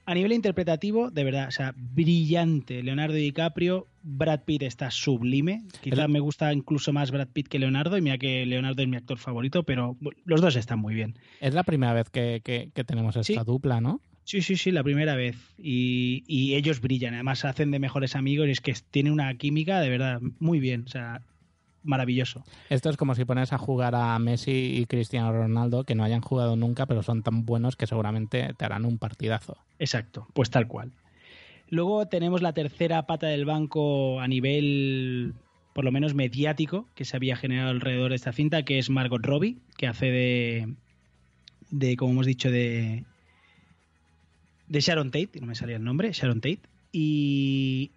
A 0.05 0.13
nivel 0.13 0.31
interpretativo, 0.31 1.11
de 1.11 1.25
verdad, 1.25 1.49
o 1.49 1.51
sea, 1.51 1.73
brillante. 1.75 2.81
Leonardo 2.81 3.15
DiCaprio, 3.15 3.87
Brad 4.03 4.43
Pitt 4.45 4.63
está 4.63 4.89
sublime. 4.89 5.63
Quizás 5.81 5.99
El- 5.99 6.09
me 6.09 6.21
gusta 6.21 6.53
incluso 6.53 6.93
más 6.93 7.11
Brad 7.11 7.27
Pitt 7.27 7.49
que 7.49 7.59
Leonardo, 7.59 7.97
y 7.97 8.01
mira 8.01 8.17
que 8.17 8.45
Leonardo 8.45 8.81
es 8.81 8.87
mi 8.87 8.95
actor 8.95 9.17
favorito, 9.17 9.63
pero 9.63 9.97
los 10.23 10.39
dos 10.39 10.55
están 10.55 10.79
muy 10.79 10.93
bien. 10.95 11.19
Es 11.41 11.53
la 11.53 11.63
primera 11.63 11.91
vez 11.91 12.09
que, 12.09 12.39
que- 12.41 12.71
que 12.73 12.83
tenemos 12.85 13.17
esta 13.17 13.23
Sí. 13.41 13.45
dupla, 13.45 13.81
¿no? 13.81 13.99
Sí, 14.23 14.41
sí, 14.41 14.55
sí, 14.55 14.71
la 14.71 14.83
primera 14.83 15.15
vez. 15.15 15.35
Y, 15.57 16.23
y 16.25 16.55
ellos 16.55 16.79
brillan, 16.79 17.13
además 17.13 17.39
se 17.39 17.47
hacen 17.49 17.71
de 17.71 17.79
mejores 17.79 18.15
amigos 18.15 18.47
y 18.47 18.51
es 18.51 18.61
que 18.61 18.73
tiene 18.91 19.11
una 19.11 19.33
química 19.35 19.81
de 19.81 19.89
verdad 19.89 20.21
muy 20.39 20.61
bien, 20.61 20.83
o 20.85 20.89
sea, 20.89 21.21
maravilloso. 21.83 22.43
Esto 22.69 22.89
es 22.89 22.97
como 22.97 23.15
si 23.15 23.25
pones 23.25 23.53
a 23.53 23.57
jugar 23.57 23.95
a 23.95 24.17
Messi 24.19 24.77
y 24.77 24.85
Cristiano 24.85 25.31
Ronaldo, 25.31 25.83
que 25.83 25.95
no 25.95 26.03
hayan 26.03 26.21
jugado 26.21 26.55
nunca, 26.55 26.85
pero 26.85 27.03
son 27.03 27.23
tan 27.23 27.45
buenos 27.45 27.75
que 27.75 27.87
seguramente 27.87 28.53
te 28.55 28.65
harán 28.65 28.85
un 28.85 28.97
partidazo. 28.97 29.57
Exacto, 29.79 30.27
pues 30.33 30.49
tal 30.49 30.67
cual. 30.67 30.91
Luego 31.69 32.07
tenemos 32.07 32.41
la 32.41 32.53
tercera 32.53 33.05
pata 33.05 33.27
del 33.27 33.45
banco 33.45 34.21
a 34.21 34.27
nivel, 34.27 35.33
por 35.73 35.83
lo 35.83 35.91
menos 35.91 36.13
mediático, 36.13 36.87
que 36.95 37.05
se 37.05 37.17
había 37.17 37.35
generado 37.35 37.69
alrededor 37.69 38.09
de 38.09 38.15
esta 38.15 38.31
cinta, 38.31 38.63
que 38.63 38.79
es 38.79 38.89
Margot 38.89 39.25
Robbie, 39.25 39.57
que 39.77 39.87
hace 39.87 40.05
de, 40.07 40.73
de 41.69 41.97
como 41.97 42.11
hemos 42.13 42.25
dicho, 42.25 42.49
de, 42.49 43.03
de 44.67 44.79
Sharon 44.79 45.11
Tate, 45.11 45.39
no 45.41 45.47
me 45.47 45.55
salía 45.55 45.75
el 45.75 45.83
nombre, 45.83 46.11
Sharon 46.13 46.39
Tate, 46.39 46.61
y 46.91 47.91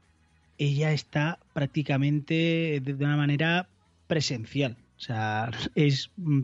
ella 0.61 0.93
está 0.93 1.41
prácticamente 1.55 2.81
de 2.85 3.05
una 3.05 3.17
manera 3.17 3.69
presencial. 4.07 4.77
O 4.97 5.01
sea, 5.01 5.51
es... 5.75 6.11
mm, 6.17 6.43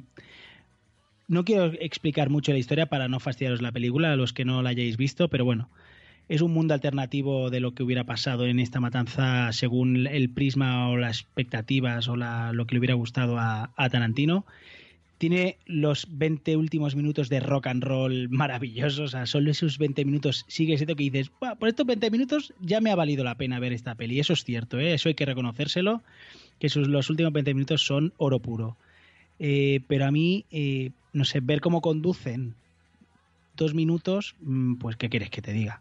No 1.29 1.45
quiero 1.45 1.73
explicar 1.81 2.31
mucho 2.31 2.53
la 2.53 2.59
historia 2.59 2.87
para 2.87 3.09
no 3.09 3.19
fastidiaros 3.21 3.61
la 3.63 3.73
película 3.73 4.13
a 4.13 4.17
los 4.17 4.33
que 4.33 4.45
no 4.45 4.63
la 4.63 4.71
hayáis 4.71 4.97
visto, 4.97 5.29
pero 5.29 5.45
bueno, 5.45 5.69
es 6.29 6.41
un 6.41 6.53
mundo 6.53 6.75
alternativo 6.75 7.51
de 7.51 7.61
lo 7.61 7.75
que 7.75 7.83
hubiera 7.83 8.05
pasado 8.05 8.47
en 8.47 8.61
esta 8.61 8.81
matanza 8.81 9.53
según 9.53 10.07
el 10.07 10.31
prisma 10.31 10.89
o 10.89 10.97
las 10.97 11.21
expectativas 11.21 12.09
o 12.09 12.17
la- 12.17 12.53
lo 12.53 12.67
que 12.67 12.75
le 12.75 12.79
hubiera 12.81 12.95
gustado 12.95 13.39
a, 13.39 13.73
a 13.77 13.91
Tarantino. 13.91 14.47
Tiene 15.19 15.57
los 15.65 16.07
20 16.11 16.57
últimos 16.57 16.95
minutos 16.95 17.29
de 17.29 17.41
rock 17.41 17.69
and 17.69 17.83
roll 17.83 18.29
maravillosos. 18.29 19.01
O 19.01 19.09
sea, 19.09 19.27
solo 19.27 19.51
esos 19.51 19.79
20 19.79 20.05
minutos 20.05 20.45
sigue 20.49 20.77
siendo 20.77 20.95
que 20.95 21.05
dices, 21.05 21.31
"Buah, 21.41 21.55
por 21.55 21.69
estos 21.69 21.87
20 21.87 22.11
minutos 22.11 22.53
ya 22.61 22.81
me 22.81 22.91
ha 22.91 22.97
valido 22.97 23.25
la 23.25 23.37
pena 23.37 23.59
ver 23.59 23.73
esta 23.73 23.95
peli. 23.95 24.21
Eso 24.21 24.35
es 24.35 24.45
cierto, 24.45 24.79
¿eh? 24.79 24.95
eso 24.95 25.09
hay 25.09 25.15
que 25.15 25.25
reconocérselo, 25.25 26.03
que 26.59 26.69
sus, 26.69 26.89
los 26.89 27.09
últimos 27.09 27.33
20 27.33 27.55
minutos 27.55 27.85
son 27.85 28.13
oro 28.19 28.41
puro. 28.41 28.77
Eh, 29.39 29.81
pero 29.87 30.07
a 30.07 30.11
mí, 30.11 30.45
eh, 30.51 30.91
no 31.13 31.25
sé, 31.25 31.41
ver 31.41 31.61
cómo 31.61 31.81
conducen 31.81 32.55
dos 33.57 33.75
minutos, 33.75 34.37
mm, 34.41 34.75
pues 34.77 34.97
¿qué 34.97 35.09
quieres 35.09 35.31
que 35.31 35.43
te 35.43 35.53
diga? 35.53 35.81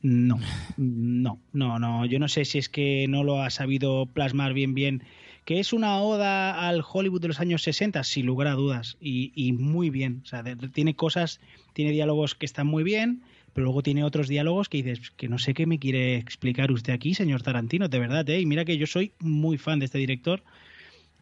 No, 0.00 0.38
no, 0.76 1.38
no, 1.52 1.78
no. 1.78 2.06
Yo 2.06 2.18
no 2.18 2.28
sé 2.28 2.44
si 2.44 2.58
es 2.58 2.68
que 2.68 3.06
no 3.08 3.24
lo 3.24 3.42
ha 3.42 3.50
sabido 3.50 4.06
plasmar 4.06 4.54
bien, 4.54 4.74
bien. 4.74 5.02
Que 5.48 5.60
es 5.60 5.72
una 5.72 6.02
oda 6.02 6.68
al 6.68 6.84
Hollywood 6.86 7.22
de 7.22 7.28
los 7.28 7.40
años 7.40 7.62
60, 7.62 8.04
sin 8.04 8.26
lugar 8.26 8.48
a 8.48 8.52
dudas. 8.52 8.98
Y, 9.00 9.54
muy 9.54 9.88
bien. 9.88 10.20
O 10.22 10.26
sea, 10.26 10.44
tiene 10.74 10.94
cosas, 10.94 11.40
tiene 11.72 11.90
diálogos 11.90 12.34
que 12.34 12.44
están 12.44 12.66
muy 12.66 12.84
bien, 12.84 13.22
pero 13.54 13.64
luego 13.64 13.82
tiene 13.82 14.04
otros 14.04 14.28
diálogos 14.28 14.68
que 14.68 14.82
dices 14.82 15.10
que 15.12 15.26
no 15.26 15.38
sé 15.38 15.54
qué 15.54 15.64
me 15.64 15.78
quiere 15.78 16.16
explicar 16.16 16.70
usted 16.70 16.92
aquí, 16.92 17.14
señor 17.14 17.40
Tarantino, 17.40 17.88
de 17.88 17.98
verdad, 17.98 18.28
¿eh? 18.28 18.42
Y 18.42 18.44
mira 18.44 18.66
que 18.66 18.76
yo 18.76 18.86
soy 18.86 19.12
muy 19.20 19.56
fan 19.56 19.78
de 19.78 19.86
este 19.86 19.96
director, 19.96 20.42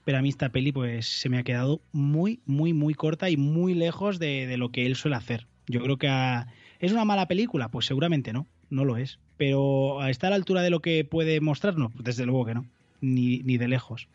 pero 0.05 0.18
a 0.18 0.22
mí 0.22 0.31
esta 0.31 0.49
peli 0.49 0.72
pues 0.72 1.07
se 1.07 1.29
me 1.29 1.39
ha 1.39 1.45
quedado 1.45 1.81
muy, 1.93 2.41
muy, 2.47 2.72
muy 2.72 2.95
corta 2.95 3.31
y 3.31 3.37
muy 3.37 3.74
lejos 3.74 4.18
de, 4.18 4.57
lo 4.57 4.70
que 4.70 4.87
él 4.87 4.97
suele 4.97 5.14
hacer. 5.14 5.47
Yo 5.68 5.81
creo 5.81 5.99
que 5.99 6.09
a- 6.09 6.49
es 6.81 6.91
una 6.91 7.05
mala 7.05 7.29
película, 7.29 7.68
pues 7.68 7.87
seguramente 7.87 8.33
no, 8.33 8.49
no 8.70 8.85
lo 8.85 8.97
es. 8.97 9.20
Pero 9.37 10.05
¿está 10.09 10.27
a 10.27 10.31
la 10.31 10.37
altura 10.37 10.62
de 10.62 10.70
lo 10.70 10.81
que 10.81 11.05
puede 11.05 11.41
mostrarnos? 11.41 11.93
Pues 11.93 12.05
desde 12.05 12.27
luego 12.27 12.45
que 12.45 12.55
no, 12.55 12.66
ni 13.01 13.57
de 13.57 13.68
lejos. 13.68 14.09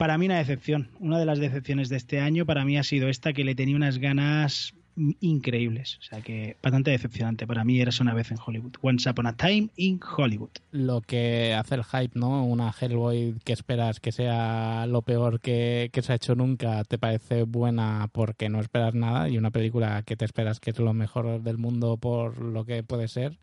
Para 0.00 0.16
mí 0.16 0.24
una 0.24 0.38
decepción, 0.38 0.88
una 0.98 1.18
de 1.18 1.26
las 1.26 1.40
decepciones 1.40 1.90
de 1.90 1.98
este 1.98 2.20
año 2.20 2.46
para 2.46 2.64
mí 2.64 2.78
ha 2.78 2.82
sido 2.82 3.10
esta 3.10 3.34
que 3.34 3.44
le 3.44 3.54
tenía 3.54 3.76
unas 3.76 3.98
ganas 3.98 4.72
increíbles. 5.20 5.98
O 5.98 6.02
sea 6.02 6.22
que 6.22 6.56
bastante 6.62 6.90
decepcionante. 6.90 7.46
Para 7.46 7.64
mí 7.64 7.78
era 7.78 7.90
una 8.00 8.14
vez 8.14 8.30
en 8.30 8.38
Hollywood. 8.42 8.76
Once 8.80 9.10
Upon 9.10 9.26
a 9.26 9.36
Time 9.36 9.68
in 9.76 10.00
Hollywood. 10.16 10.52
Lo 10.70 11.02
que 11.02 11.52
hace 11.52 11.74
el 11.74 11.84
hype, 11.84 12.18
¿no? 12.18 12.46
Una 12.46 12.72
Hellboy 12.72 13.34
que 13.44 13.52
esperas 13.52 14.00
que 14.00 14.10
sea 14.10 14.86
lo 14.86 15.02
peor 15.02 15.38
que, 15.38 15.90
que 15.92 16.00
se 16.00 16.12
ha 16.12 16.16
hecho 16.16 16.34
nunca, 16.34 16.82
te 16.84 16.96
parece 16.96 17.42
buena 17.42 18.08
porque 18.10 18.48
no 18.48 18.58
esperas 18.58 18.94
nada, 18.94 19.28
y 19.28 19.36
una 19.36 19.50
película 19.50 20.02
que 20.02 20.16
te 20.16 20.24
esperas 20.24 20.60
que 20.60 20.70
es 20.70 20.78
lo 20.78 20.94
mejor 20.94 21.42
del 21.42 21.58
mundo 21.58 21.98
por 21.98 22.40
lo 22.40 22.64
que 22.64 22.82
puede 22.82 23.06
ser, 23.06 23.36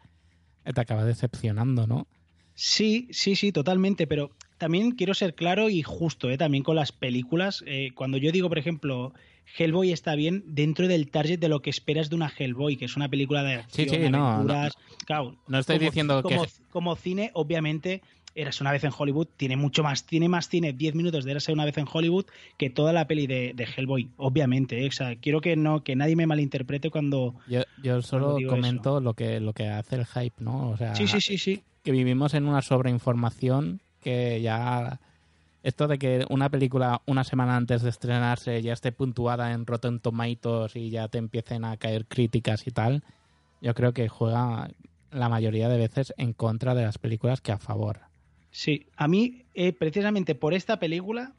eh, 0.65 0.73
te 0.73 0.81
acaba 0.81 1.05
decepcionando, 1.05 1.85
¿no? 1.85 2.07
Sí, 2.55 3.09
sí, 3.11 3.35
sí, 3.35 3.51
totalmente, 3.51 4.07
pero 4.07 4.31
también 4.57 4.91
quiero 4.91 5.13
ser 5.13 5.33
claro 5.35 5.69
y 5.69 5.81
justo, 5.83 6.29
¿eh? 6.29 6.37
también 6.37 6.63
con 6.63 6.75
las 6.75 6.91
películas. 6.91 7.63
Eh, 7.67 7.91
cuando 7.95 8.17
yo 8.17 8.31
digo, 8.31 8.49
por 8.49 8.57
ejemplo, 8.57 9.13
Hellboy 9.57 9.91
está 9.91 10.15
bien 10.15 10.43
dentro 10.47 10.87
del 10.87 11.09
target 11.09 11.39
de 11.39 11.49
lo 11.49 11.61
que 11.61 11.69
esperas 11.69 12.09
de 12.09 12.15
una 12.15 12.31
Hellboy, 12.37 12.75
que 12.77 12.85
es 12.85 12.95
una 12.95 13.07
película 13.09 13.43
de 13.43 13.53
acción, 13.55 13.89
Sí, 13.89 13.95
sí, 14.03 14.09
no, 14.09 14.27
aventuras. 14.27 14.73
Claro, 15.05 15.35
No 15.47 15.59
estoy 15.59 15.77
como- 15.77 15.89
diciendo 15.89 16.23
que- 16.23 16.35
como, 16.35 16.47
como 16.69 16.95
cine, 16.95 17.31
obviamente, 17.33 18.01
eras 18.35 18.61
una 18.61 18.71
vez 18.71 18.83
en 18.83 18.91
Hollywood, 18.95 19.27
tiene 19.35 19.55
mucho 19.57 19.81
más, 19.81 20.05
tiene 20.05 20.29
más 20.29 20.47
cine, 20.47 20.71
10 20.73 20.93
minutos 20.93 21.23
de 21.25 21.31
Érase 21.31 21.51
una 21.53 21.65
vez 21.65 21.75
en 21.79 21.87
Hollywood 21.91 22.25
que 22.57 22.69
toda 22.69 22.93
la 22.93 23.07
peli 23.07 23.25
de, 23.25 23.53
de 23.55 23.63
Hellboy, 23.75 24.09
obviamente. 24.17 24.83
¿eh? 24.83 24.87
O 24.89 24.91
sea, 24.91 25.15
quiero 25.15 25.41
que 25.41 25.55
no, 25.55 25.83
que 25.83 25.95
nadie 25.95 26.15
me 26.15 26.27
malinterprete 26.27 26.91
cuando. 26.91 27.33
Yo, 27.47 27.61
yo 27.81 27.99
solo 28.03 28.37
comento 28.47 28.99
lo 29.01 29.13
que, 29.15 29.39
lo 29.39 29.53
que 29.53 29.67
hace 29.69 29.95
el 29.95 30.05
hype, 30.05 30.35
¿no? 30.43 30.69
O 30.69 30.77
sea, 30.77 30.93
Sí, 30.93 31.07
sí, 31.07 31.19
sí, 31.19 31.37
sí. 31.39 31.63
que 31.83 31.91
vivimos 31.91 32.35
en 32.35 32.45
una 32.47 32.61
sobreinformación 32.61 33.81
que 34.07 34.41
ya 34.41 35.01
esto 35.63 35.89
de 35.89 35.97
que 35.99 36.25
una 36.29 36.49
película 36.49 37.01
una 37.07 37.25
semana 37.25 37.57
antes 37.57 37.81
de 37.81 37.89
estrenarse 37.89 38.61
ya 38.61 38.71
esté 38.71 38.93
puntuada 38.93 39.51
en 39.51 39.65
Rotten 39.65 39.99
Tomatoes 39.99 40.77
y 40.77 40.89
ya 40.91 41.09
te 41.09 41.17
empiecen 41.17 41.65
a 41.65 41.75
caer 41.75 42.05
críticas 42.05 42.67
y 42.67 42.71
tal, 42.71 43.03
yo 43.59 43.73
creo 43.73 43.91
que 43.91 44.07
juega 44.07 44.69
la 45.11 45.27
mayoría 45.27 45.67
de 45.67 45.77
veces 45.77 46.13
en 46.17 46.31
contra 46.31 46.73
de 46.73 46.83
las 46.83 46.97
películas 46.97 47.41
que 47.41 47.51
a 47.51 47.57
favor. 47.57 47.99
Sí, 48.49 48.87
a 48.95 49.09
mí, 49.09 49.43
eh, 49.53 49.73
precisamente 49.73 50.35
por 50.35 50.53
esta 50.53 50.79
película, 50.79 51.33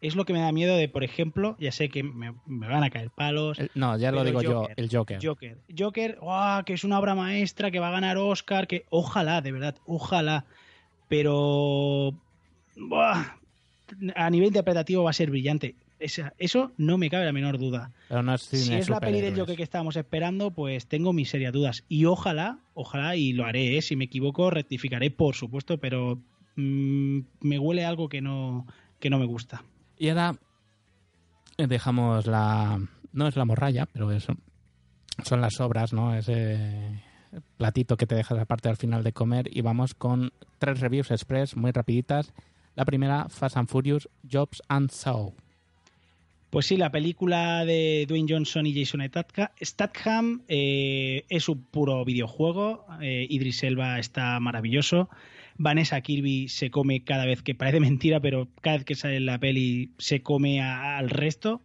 es 0.00 0.16
lo 0.16 0.24
que 0.24 0.32
me 0.32 0.40
da 0.40 0.50
miedo 0.50 0.76
de, 0.76 0.88
por 0.88 1.04
ejemplo, 1.04 1.54
ya 1.60 1.72
sé 1.72 1.90
que 1.90 2.02
me, 2.02 2.32
me 2.46 2.68
van 2.68 2.84
a 2.84 2.90
caer 2.90 3.10
palos. 3.10 3.58
El- 3.58 3.70
no, 3.74 3.98
ya 3.98 4.12
lo 4.12 4.24
digo 4.24 4.40
yo, 4.40 4.66
el 4.76 4.88
Joker. 4.90 5.18
Joker. 5.22 5.58
Joker, 5.78 6.18
¡guau! 6.22 6.64
que 6.64 6.72
es 6.72 6.84
una 6.84 6.98
obra 6.98 7.14
maestra, 7.14 7.70
que 7.70 7.80
va 7.80 7.88
a 7.88 7.92
ganar 7.92 8.16
Oscar, 8.16 8.66
que 8.66 8.86
ojalá, 8.88 9.42
de 9.42 9.52
verdad, 9.52 9.76
ojalá. 9.84 10.46
Pero 11.14 12.12
¡buah! 12.76 13.36
a 14.16 14.30
nivel 14.30 14.48
interpretativo 14.48 15.04
va 15.04 15.10
a 15.10 15.12
ser 15.12 15.30
brillante. 15.30 15.76
Esa- 16.00 16.32
eso 16.38 16.72
no 16.76 16.98
me 16.98 17.08
cabe 17.08 17.24
la 17.24 17.32
menor 17.32 17.56
duda. 17.56 17.92
Pero 18.08 18.24
no 18.24 18.34
es 18.34 18.42
Si 18.42 18.74
es 18.74 18.88
la 18.88 18.98
peli 18.98 19.20
del. 19.20 19.38
Joker 19.38 19.56
que 19.56 19.62
estábamos 19.62 19.94
esperando, 19.94 20.50
pues 20.50 20.88
tengo 20.88 21.12
mis 21.12 21.30
serias 21.30 21.52
dudas. 21.52 21.84
Y 21.88 22.06
ojalá, 22.06 22.58
ojalá, 22.74 23.14
y 23.14 23.32
lo 23.32 23.44
haré, 23.44 23.76
¿eh? 23.76 23.82
si 23.82 23.94
me 23.94 24.06
equivoco, 24.06 24.50
rectificaré, 24.50 25.12
por 25.12 25.36
supuesto, 25.36 25.78
pero 25.78 26.18
mm, 26.56 27.18
me 27.42 27.58
huele 27.60 27.84
algo 27.84 28.08
que 28.08 28.20
no, 28.20 28.66
que 28.98 29.08
no 29.08 29.20
me 29.20 29.26
gusta. 29.26 29.62
Y 29.96 30.08
ahora 30.08 30.34
eh, 31.58 31.68
dejamos 31.68 32.26
la... 32.26 32.80
No 33.12 33.28
es 33.28 33.36
la 33.36 33.44
morralla, 33.44 33.86
pero 33.86 34.10
eso 34.10 34.34
son 35.22 35.40
las 35.40 35.54
sobras, 35.54 35.92
¿no? 35.92 36.16
Ese 36.16 37.00
platito 37.56 37.96
que 37.96 38.06
te 38.06 38.14
dejas 38.14 38.38
aparte 38.38 38.68
al 38.68 38.76
final 38.76 39.02
de 39.04 39.12
comer 39.12 39.48
y 39.50 39.60
vamos 39.60 39.94
con 39.94 40.32
tres 40.58 40.80
reviews 40.80 41.10
express 41.10 41.56
muy 41.56 41.70
rapiditas. 41.72 42.32
La 42.74 42.84
primera, 42.84 43.28
Fast 43.28 43.56
and 43.56 43.68
Furious, 43.68 44.08
Jobs 44.30 44.62
and 44.68 44.90
Show. 44.90 45.34
Pues 46.50 46.66
sí, 46.66 46.76
la 46.76 46.92
película 46.92 47.64
de 47.64 48.04
Dwayne 48.08 48.32
Johnson 48.32 48.64
y 48.66 48.74
Jason 48.74 49.00
Statham- 49.00 50.42
eh, 50.48 51.24
es 51.28 51.48
un 51.48 51.62
puro 51.64 52.04
videojuego. 52.04 52.86
Eh, 53.00 53.26
Idris 53.28 53.64
Elba 53.64 53.98
está 53.98 54.38
maravilloso. 54.38 55.08
Vanessa 55.56 56.00
Kirby 56.00 56.48
se 56.48 56.70
come 56.70 57.02
cada 57.02 57.26
vez 57.26 57.42
que 57.42 57.54
parece 57.56 57.80
mentira, 57.98 58.20
pero 58.20 58.48
cada 58.60 58.76
vez 58.76 58.84
que 58.84 58.94
sale 58.94 59.16
en 59.16 59.26
la 59.26 59.38
peli 59.38 59.90
se 59.98 60.22
come 60.22 60.62
al 60.62 61.10
resto. 61.10 61.60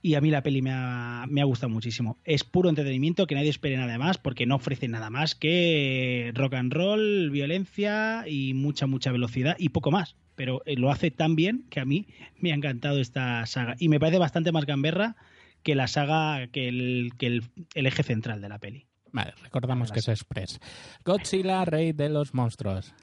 Y 0.00 0.14
a 0.14 0.20
mí 0.20 0.30
la 0.30 0.42
peli 0.42 0.62
me 0.62 0.70
ha, 0.72 1.24
me 1.28 1.40
ha 1.40 1.44
gustado 1.44 1.70
muchísimo. 1.70 2.18
Es 2.24 2.44
puro 2.44 2.68
entretenimiento, 2.68 3.26
que 3.26 3.34
nadie 3.34 3.50
espere 3.50 3.76
nada 3.76 3.98
más, 3.98 4.18
porque 4.18 4.46
no 4.46 4.56
ofrece 4.56 4.88
nada 4.88 5.10
más 5.10 5.34
que 5.34 6.30
rock 6.34 6.54
and 6.54 6.72
roll, 6.72 7.30
violencia 7.30 8.24
y 8.26 8.54
mucha, 8.54 8.86
mucha 8.86 9.10
velocidad 9.10 9.56
y 9.58 9.70
poco 9.70 9.90
más. 9.90 10.16
Pero 10.36 10.62
eh, 10.66 10.76
lo 10.76 10.90
hace 10.90 11.10
tan 11.10 11.34
bien 11.34 11.64
que 11.68 11.80
a 11.80 11.84
mí 11.84 12.06
me 12.36 12.52
ha 12.52 12.54
encantado 12.54 13.00
esta 13.00 13.44
saga. 13.46 13.74
Y 13.78 13.88
me 13.88 13.98
parece 13.98 14.18
bastante 14.18 14.52
más 14.52 14.66
gamberra 14.66 15.16
que 15.62 15.74
la 15.74 15.88
saga, 15.88 16.46
que 16.46 16.68
el, 16.68 17.10
que 17.18 17.26
el, 17.26 17.42
el 17.74 17.86
eje 17.86 18.04
central 18.04 18.40
de 18.40 18.48
la 18.48 18.58
peli. 18.58 18.86
Vale, 19.12 19.32
recordamos 19.42 19.90
que 19.90 20.00
es 20.00 20.08
express. 20.08 20.60
Godzilla, 21.04 21.64
rey 21.64 21.92
de 21.92 22.08
los 22.08 22.34
monstruos. 22.34 22.94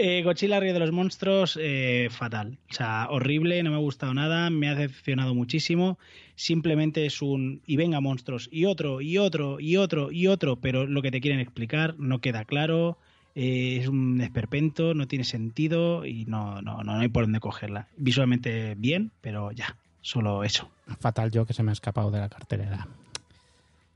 Eh, 0.00 0.22
Godzilla 0.22 0.60
Río 0.60 0.72
de 0.72 0.78
los 0.78 0.92
Monstruos, 0.92 1.58
eh, 1.60 2.06
fatal. 2.10 2.56
O 2.70 2.72
sea, 2.72 3.08
horrible, 3.10 3.60
no 3.64 3.70
me 3.70 3.76
ha 3.76 3.80
gustado 3.80 4.14
nada, 4.14 4.48
me 4.48 4.68
ha 4.68 4.76
decepcionado 4.76 5.34
muchísimo. 5.34 5.98
Simplemente 6.36 7.04
es 7.04 7.20
un 7.20 7.62
y 7.66 7.76
venga 7.76 8.00
monstruos, 8.00 8.48
y 8.52 8.66
otro, 8.66 9.00
y 9.00 9.18
otro, 9.18 9.58
y 9.58 9.76
otro, 9.76 10.12
y 10.12 10.28
otro, 10.28 10.54
pero 10.54 10.86
lo 10.86 11.02
que 11.02 11.10
te 11.10 11.20
quieren 11.20 11.40
explicar 11.40 11.96
no 11.98 12.20
queda 12.20 12.44
claro. 12.44 12.96
eh, 13.34 13.78
es 13.80 13.88
un 13.88 14.20
esperpento, 14.20 14.94
no 14.94 15.08
tiene 15.08 15.24
sentido 15.24 16.06
y 16.06 16.26
no, 16.26 16.62
no, 16.62 16.84
no 16.84 16.92
hay 16.92 17.08
por 17.08 17.24
dónde 17.24 17.40
cogerla. 17.40 17.88
Visualmente 17.96 18.76
bien, 18.76 19.10
pero 19.20 19.50
ya, 19.50 19.76
solo 20.00 20.44
eso. 20.44 20.70
Fatal 21.00 21.32
yo 21.32 21.44
que 21.44 21.54
se 21.54 21.64
me 21.64 21.70
ha 21.70 21.72
escapado 21.72 22.12
de 22.12 22.20
la 22.20 22.28
cartelera. 22.28 22.86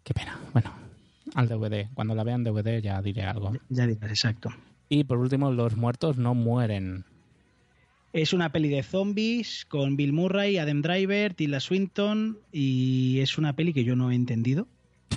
Qué 0.03 0.14
pena. 0.14 0.36
Bueno, 0.53 0.72
al 1.36 1.48
DVD. 1.48 1.88
Cuando 1.94 2.16
la 2.16 2.24
vean 2.24 2.42
DVD 2.42 2.82
ya 2.82 3.00
diré 3.00 3.22
algo. 3.22 3.53
Ya 3.68 3.86
dirás, 3.86 4.11
exacto. 4.11 4.50
Y 4.93 5.05
por 5.05 5.16
último, 5.16 5.51
Los 5.51 5.74
muertos 5.74 6.18
no 6.18 6.34
mueren. 6.34 7.07
Es 8.12 8.34
una 8.34 8.53
peli 8.53 8.68
de 8.68 8.82
zombies 8.82 9.64
con 9.64 9.97
Bill 9.97 10.12
Murray, 10.12 10.59
Adam 10.59 10.82
Driver, 10.82 11.32
Tilda 11.32 11.61
Swinton 11.61 12.36
y 12.53 13.20
es 13.20 13.38
una 13.38 13.55
peli 13.57 13.72
que 13.72 13.84
yo 13.84 13.97
no 13.97 14.11
he 14.11 14.14
entendido. 14.14 14.68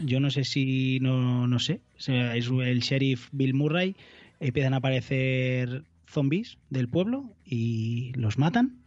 Yo 0.06 0.22
no 0.22 0.32
sé 0.32 0.46
si, 0.46 1.02
no, 1.02 1.46
no 1.46 1.60
sé, 1.60 1.82
es 1.98 2.08
el 2.08 2.80
sheriff 2.80 3.28
Bill 3.34 3.54
Murray, 3.54 3.98
empiezan 4.40 4.74
a 4.74 4.78
aparecer 4.78 5.84
zombies 6.08 6.58
del 6.70 6.88
pueblo 6.88 7.30
y 7.46 8.14
los 8.14 8.38
matan. 8.38 8.78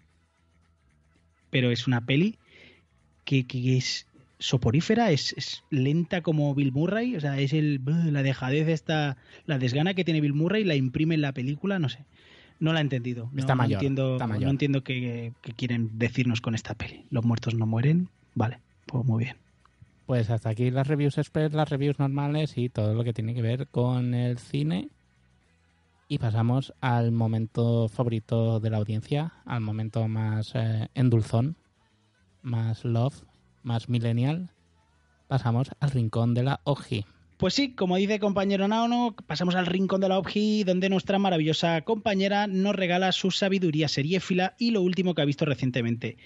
Pero 1.50 1.70
es 1.70 1.86
una 1.86 2.06
peli 2.06 2.38
que, 3.26 3.46
que 3.46 3.76
es 3.76 4.06
soporífera, 4.38 5.10
es, 5.10 5.32
es 5.36 5.64
lenta 5.70 6.22
como 6.22 6.54
Bill 6.54 6.72
Murray, 6.72 7.16
o 7.16 7.20
sea, 7.20 7.38
es 7.38 7.52
el, 7.52 7.80
la 7.84 8.22
dejadez 8.22 8.68
esta, 8.68 9.16
la 9.46 9.58
desgana 9.58 9.94
que 9.94 10.04
tiene 10.04 10.20
Bill 10.20 10.34
Murray, 10.34 10.64
la 10.64 10.74
imprime 10.74 11.14
en 11.14 11.22
la 11.22 11.32
película, 11.32 11.78
no 11.78 11.88
sé. 11.88 12.04
No 12.60 12.72
la 12.72 12.80
he 12.80 12.82
entendido. 12.82 13.30
No, 13.32 13.40
Está 13.40 13.54
no 13.54 13.58
mayor, 13.58 13.76
entiendo, 13.78 14.12
está 14.14 14.26
mayor. 14.26 14.44
no 14.44 14.50
entiendo 14.50 14.82
qué, 14.82 15.32
qué 15.42 15.52
quieren 15.52 15.90
decirnos 15.98 16.40
con 16.40 16.54
esta 16.56 16.74
peli. 16.74 17.04
Los 17.10 17.24
muertos 17.24 17.54
no 17.54 17.66
mueren. 17.66 18.08
Vale, 18.34 18.58
pues 18.86 19.04
muy 19.04 19.24
bien. 19.24 19.36
Pues 20.06 20.30
hasta 20.30 20.50
aquí 20.50 20.70
las 20.70 20.88
reviews 20.88 21.18
express, 21.18 21.52
las 21.52 21.68
reviews 21.68 21.98
normales 21.98 22.56
y 22.56 22.68
todo 22.68 22.94
lo 22.94 23.04
que 23.04 23.12
tiene 23.12 23.34
que 23.34 23.42
ver 23.42 23.68
con 23.68 24.14
el 24.14 24.38
cine. 24.38 24.88
Y 26.08 26.18
pasamos 26.18 26.72
al 26.80 27.12
momento 27.12 27.88
favorito 27.88 28.58
de 28.58 28.70
la 28.70 28.78
audiencia, 28.78 29.34
al 29.44 29.60
momento 29.60 30.08
más 30.08 30.52
eh, 30.54 30.88
endulzón, 30.94 31.56
más 32.40 32.84
love, 32.86 33.22
más 33.62 33.88
millennial. 33.88 34.50
Pasamos 35.28 35.70
al 35.80 35.90
rincón 35.90 36.34
de 36.34 36.42
la 36.42 36.60
OGI. 36.64 37.04
Pues 37.38 37.54
sí, 37.54 37.70
como 37.70 37.94
dice 37.94 38.18
compañero 38.18 38.66
Naono, 38.66 39.14
pasamos 39.28 39.54
al 39.54 39.66
rincón 39.66 40.00
de 40.00 40.08
la 40.08 40.18
OBGI, 40.18 40.64
donde 40.64 40.88
nuestra 40.88 41.20
maravillosa 41.20 41.82
compañera 41.82 42.48
nos 42.48 42.74
regala 42.74 43.12
su 43.12 43.30
sabiduría 43.30 43.86
seriéfila 43.86 44.56
y 44.58 44.72
lo 44.72 44.82
último 44.82 45.14
que 45.14 45.22
ha 45.22 45.24
visto 45.24 45.44
recientemente. 45.44 46.16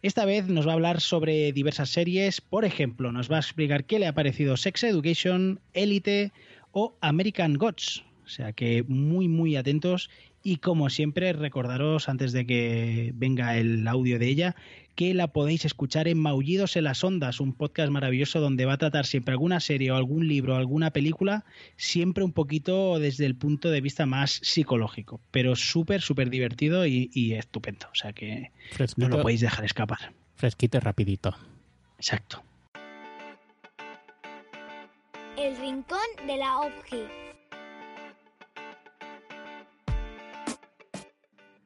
Esta 0.00 0.24
vez 0.24 0.48
nos 0.48 0.66
va 0.66 0.70
a 0.70 0.74
hablar 0.74 1.02
sobre 1.02 1.52
diversas 1.52 1.90
series, 1.90 2.40
por 2.40 2.64
ejemplo, 2.64 3.12
nos 3.12 3.30
va 3.30 3.36
a 3.36 3.40
explicar 3.40 3.84
qué 3.84 3.98
le 3.98 4.06
ha 4.06 4.14
parecido 4.14 4.56
Sex 4.56 4.84
Education, 4.84 5.60
Elite 5.74 6.32
o 6.70 6.96
American 7.02 7.54
Gods. 7.58 8.02
O 8.24 8.28
sea 8.30 8.54
que 8.54 8.82
muy, 8.88 9.28
muy 9.28 9.56
atentos 9.56 10.08
y 10.42 10.56
como 10.56 10.88
siempre 10.88 11.34
recordaros 11.34 12.08
antes 12.08 12.32
de 12.32 12.46
que 12.46 13.12
venga 13.14 13.58
el 13.58 13.86
audio 13.86 14.18
de 14.18 14.28
ella 14.28 14.56
que 14.94 15.14
la 15.14 15.28
podéis 15.28 15.64
escuchar 15.64 16.08
en 16.08 16.18
Maullidos 16.18 16.76
en 16.76 16.84
las 16.84 17.02
Ondas, 17.02 17.40
un 17.40 17.52
podcast 17.52 17.90
maravilloso 17.90 18.40
donde 18.40 18.64
va 18.64 18.74
a 18.74 18.78
tratar 18.78 19.06
siempre 19.06 19.32
alguna 19.32 19.60
serie 19.60 19.90
o 19.90 19.96
algún 19.96 20.28
libro 20.28 20.54
o 20.54 20.56
alguna 20.56 20.90
película, 20.90 21.44
siempre 21.76 22.24
un 22.24 22.32
poquito 22.32 22.98
desde 22.98 23.26
el 23.26 23.34
punto 23.34 23.70
de 23.70 23.80
vista 23.80 24.06
más 24.06 24.40
psicológico, 24.42 25.20
pero 25.30 25.56
súper, 25.56 26.02
súper 26.02 26.30
divertido 26.30 26.86
y, 26.86 27.10
y 27.12 27.32
estupendo. 27.34 27.86
O 27.92 27.94
sea 27.94 28.12
que 28.12 28.50
no 28.96 29.08
lo 29.08 29.22
podéis 29.22 29.40
dejar 29.40 29.64
escapar. 29.64 30.12
Fresquito 30.36 30.78
y 30.78 30.80
rapidito. 30.80 31.34
Exacto. 31.98 32.42
El 35.38 35.56
rincón 35.56 35.98
de 36.26 36.36
la 36.36 36.58
OBGI. 36.58 37.31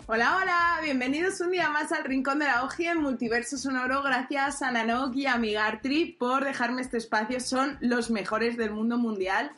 Hola, 0.09 0.37
hola, 0.41 0.79
bienvenidos 0.85 1.41
un 1.41 1.51
día 1.51 1.69
más 1.69 1.91
al 1.91 2.05
Rincón 2.05 2.39
de 2.39 2.45
la 2.45 2.63
OGI 2.63 2.87
en 2.87 3.03
Multiverso 3.03 3.59
Sonoro. 3.59 4.05
Gracias 4.05 4.63
a 4.63 4.71
Nanok 4.71 5.17
y 5.17 5.27
a 5.27 5.37
Migartri 5.37 6.13
por 6.13 6.45
dejarme 6.45 6.83
este 6.83 6.99
espacio. 6.99 7.41
Son 7.41 7.77
los 7.81 8.09
mejores 8.13 8.57
del 8.57 8.71
mundo 8.71 8.99
mundial. 8.99 9.51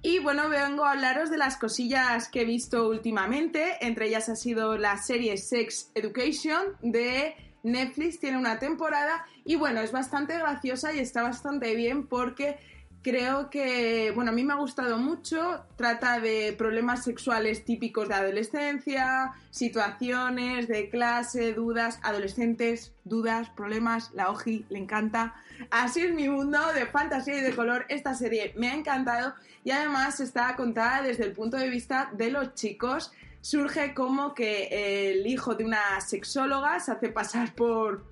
Y 0.00 0.18
bueno, 0.18 0.48
vengo 0.48 0.86
a 0.86 0.92
hablaros 0.92 1.28
de 1.28 1.36
las 1.36 1.58
cosillas 1.58 2.30
que 2.30 2.40
he 2.40 2.44
visto 2.46 2.88
últimamente. 2.88 3.76
Entre 3.82 4.06
ellas 4.06 4.30
ha 4.30 4.34
sido 4.34 4.78
la 4.78 4.96
serie 4.96 5.36
Sex 5.36 5.90
Education 5.94 6.68
de 6.80 7.34
Netflix. 7.62 8.18
Tiene 8.18 8.38
una 8.38 8.58
temporada 8.58 9.26
y 9.44 9.56
bueno, 9.56 9.82
es 9.82 9.92
bastante 9.92 10.38
graciosa 10.38 10.94
y 10.94 11.00
está 11.00 11.22
bastante 11.22 11.74
bien 11.74 12.06
porque 12.06 12.56
creo 13.02 13.50
que, 13.50 14.12
bueno, 14.14 14.30
a 14.30 14.34
mí 14.34 14.44
me 14.44 14.52
ha 14.52 14.56
gustado 14.56 14.96
mucho. 14.98 15.64
Trata 15.76 16.20
de 16.20 16.54
problemas 16.56 17.04
sexuales 17.04 17.64
típicos 17.64 18.08
de 18.08 18.14
adolescencia, 18.14 19.32
situaciones 19.50 20.68
de 20.68 20.88
clase, 20.88 21.52
dudas, 21.52 21.98
adolescentes, 22.02 22.92
dudas, 23.04 23.50
problemas. 23.50 24.12
La 24.14 24.30
OGI 24.30 24.66
le 24.68 24.78
encanta. 24.78 25.34
Así 25.70 26.00
es 26.00 26.14
mi 26.14 26.28
mundo 26.28 26.58
de 26.72 26.86
fantasía 26.86 27.38
y 27.38 27.40
de 27.40 27.54
color. 27.54 27.84
Esta 27.88 28.14
serie 28.14 28.54
me 28.56 28.68
ha 28.68 28.74
encantado 28.74 29.34
y 29.64 29.70
además 29.70 30.20
está 30.20 30.54
contada 30.56 31.02
desde 31.02 31.24
el 31.24 31.32
punto 31.32 31.56
de 31.56 31.68
vista 31.68 32.10
de 32.12 32.30
los 32.30 32.54
chicos. 32.54 33.12
Surge 33.40 33.92
como 33.92 34.34
que 34.34 35.10
el 35.10 35.26
hijo 35.26 35.56
de 35.56 35.64
una 35.64 36.00
sexóloga 36.00 36.78
se 36.78 36.92
hace 36.92 37.08
pasar 37.08 37.54
por 37.54 38.04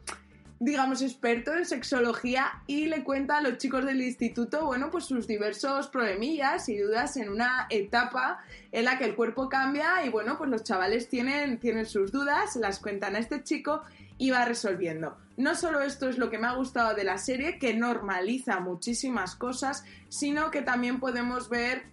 digamos, 0.61 1.01
experto 1.01 1.55
en 1.55 1.65
sexología 1.65 2.63
y 2.67 2.85
le 2.85 3.03
cuenta 3.03 3.39
a 3.39 3.41
los 3.41 3.57
chicos 3.57 3.87
del 3.87 4.03
instituto, 4.03 4.67
bueno, 4.67 4.91
pues 4.91 5.07
sus 5.07 5.27
diversos 5.27 5.89
problemillas 5.89 6.69
y 6.69 6.77
dudas 6.77 7.17
en 7.17 7.31
una 7.31 7.67
etapa 7.71 8.41
en 8.71 8.85
la 8.85 8.99
que 8.99 9.07
el 9.07 9.17
cuerpo 9.17 9.49
cambia 9.49 10.05
y, 10.05 10.11
bueno, 10.11 10.37
pues 10.37 10.51
los 10.51 10.63
chavales 10.63 11.09
tienen, 11.09 11.59
tienen 11.59 11.87
sus 11.87 12.13
dudas, 12.13 12.57
las 12.57 12.79
cuentan 12.79 13.17
a 13.17 13.21
este 13.21 13.43
chico 13.43 13.83
y 14.19 14.31
va 14.31 14.45
resolviendo. 14.45 15.17
No 15.39 15.55
solo 15.55 15.81
esto 15.81 16.11
es 16.11 16.19
lo 16.19 16.29
que 16.29 16.39
me 16.39 16.47
ha 16.47 16.53
gustado 16.53 16.95
de 16.95 17.05
la 17.05 17.17
serie, 17.17 17.59
que 17.59 17.73
normaliza 17.73 18.61
muchísimas 18.61 19.37
cosas, 19.37 19.83
sino 20.11 20.51
que 20.51 20.61
también 20.61 21.01
podemos 21.01 21.49
ver 21.49 21.85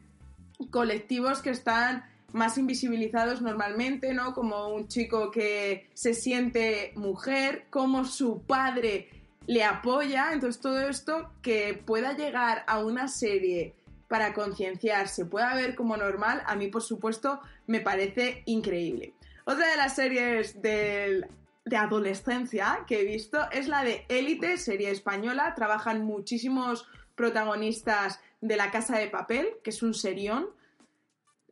colectivos 0.71 1.41
que 1.41 1.51
están 1.51 2.03
más 2.33 2.57
invisibilizados 2.57 3.41
normalmente, 3.41 4.13
¿no? 4.13 4.33
Como 4.33 4.69
un 4.69 4.87
chico 4.87 5.31
que 5.31 5.89
se 5.93 6.13
siente 6.13 6.91
mujer, 6.95 7.65
como 7.69 8.05
su 8.05 8.41
padre 8.41 9.09
le 9.47 9.63
apoya, 9.63 10.33
entonces 10.33 10.61
todo 10.61 10.79
esto 10.81 11.31
que 11.41 11.81
pueda 11.85 12.13
llegar 12.13 12.63
a 12.67 12.79
una 12.79 13.07
serie 13.07 13.73
para 14.07 14.33
concienciarse, 14.33 15.25
pueda 15.25 15.53
ver 15.55 15.75
como 15.75 15.97
normal, 15.97 16.43
a 16.45 16.55
mí 16.55 16.67
por 16.67 16.81
supuesto 16.81 17.39
me 17.65 17.79
parece 17.79 18.43
increíble. 18.45 19.13
Otra 19.45 19.69
de 19.69 19.77
las 19.77 19.95
series 19.95 20.61
del, 20.61 21.27
de 21.65 21.77
adolescencia 21.77 22.83
que 22.87 23.01
he 23.01 23.05
visto 23.05 23.39
es 23.51 23.67
la 23.67 23.83
de 23.83 24.05
Élite, 24.09 24.57
serie 24.57 24.91
española, 24.91 25.53
trabajan 25.55 26.03
muchísimos 26.05 26.85
protagonistas 27.15 28.19
de 28.41 28.55
La 28.57 28.71
Casa 28.71 28.97
de 28.97 29.07
Papel, 29.07 29.47
que 29.63 29.71
es 29.71 29.81
un 29.81 29.93
serión, 29.93 30.47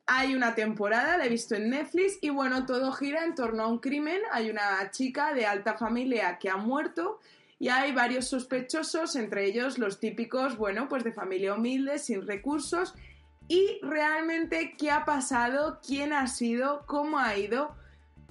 hay 0.07 0.35
una 0.35 0.53
temporada, 0.53 1.17
la 1.17 1.25
he 1.25 1.29
visto 1.29 1.55
en 1.55 1.69
Netflix 1.69 2.19
y 2.21 2.29
bueno, 2.29 2.65
todo 2.65 2.91
gira 2.91 3.23
en 3.23 3.33
torno 3.33 3.63
a 3.63 3.67
un 3.67 3.79
crimen. 3.79 4.21
Hay 4.31 4.49
una 4.49 4.91
chica 4.91 5.33
de 5.33 5.45
alta 5.45 5.77
familia 5.77 6.37
que 6.39 6.49
ha 6.49 6.57
muerto 6.57 7.19
y 7.57 7.69
hay 7.69 7.91
varios 7.91 8.27
sospechosos, 8.27 9.15
entre 9.15 9.45
ellos 9.45 9.79
los 9.79 9.99
típicos, 9.99 10.57
bueno, 10.57 10.87
pues 10.89 11.03
de 11.03 11.11
familia 11.11 11.55
humilde, 11.55 11.97
sin 11.97 12.27
recursos. 12.27 12.93
Y 13.47 13.79
realmente, 13.81 14.75
¿qué 14.77 14.91
ha 14.91 15.05
pasado? 15.05 15.79
¿Quién 15.85 16.13
ha 16.13 16.27
sido? 16.27 16.85
¿Cómo 16.85 17.17
ha 17.17 17.35
ido? 17.37 17.75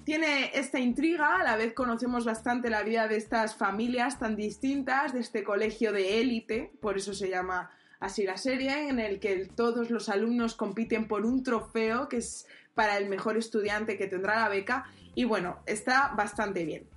Tiene 0.05 0.51
esta 0.53 0.79
intriga, 0.79 1.37
a 1.37 1.43
la 1.43 1.57
vez 1.57 1.73
conocemos 1.73 2.25
bastante 2.25 2.69
la 2.69 2.83
vida 2.83 3.07
de 3.07 3.17
estas 3.17 3.55
familias 3.55 4.19
tan 4.19 4.35
distintas, 4.35 5.13
de 5.13 5.19
este 5.21 5.43
colegio 5.43 5.91
de 5.91 6.21
élite, 6.21 6.71
por 6.79 6.95
eso 6.97 7.13
se 7.13 7.27
llama 7.27 7.71
así 8.05 8.23
la 8.23 8.37
serie, 8.37 8.87
en 8.87 8.99
el 8.99 9.19
que 9.19 9.45
todos 9.45 9.89
los 9.89 10.09
alumnos 10.09 10.55
compiten 10.55 11.07
por 11.07 11.25
un 11.25 11.43
trofeo 11.43 12.07
que 12.07 12.17
es 12.17 12.47
para 12.73 12.97
el 12.97 13.09
mejor 13.09 13.37
estudiante 13.37 13.97
que 13.97 14.07
tendrá 14.07 14.39
la 14.39 14.49
beca. 14.49 14.85
Y 15.15 15.23
bueno, 15.23 15.57
está 15.65 16.13
bastante 16.15 16.65
bien. 16.65 16.87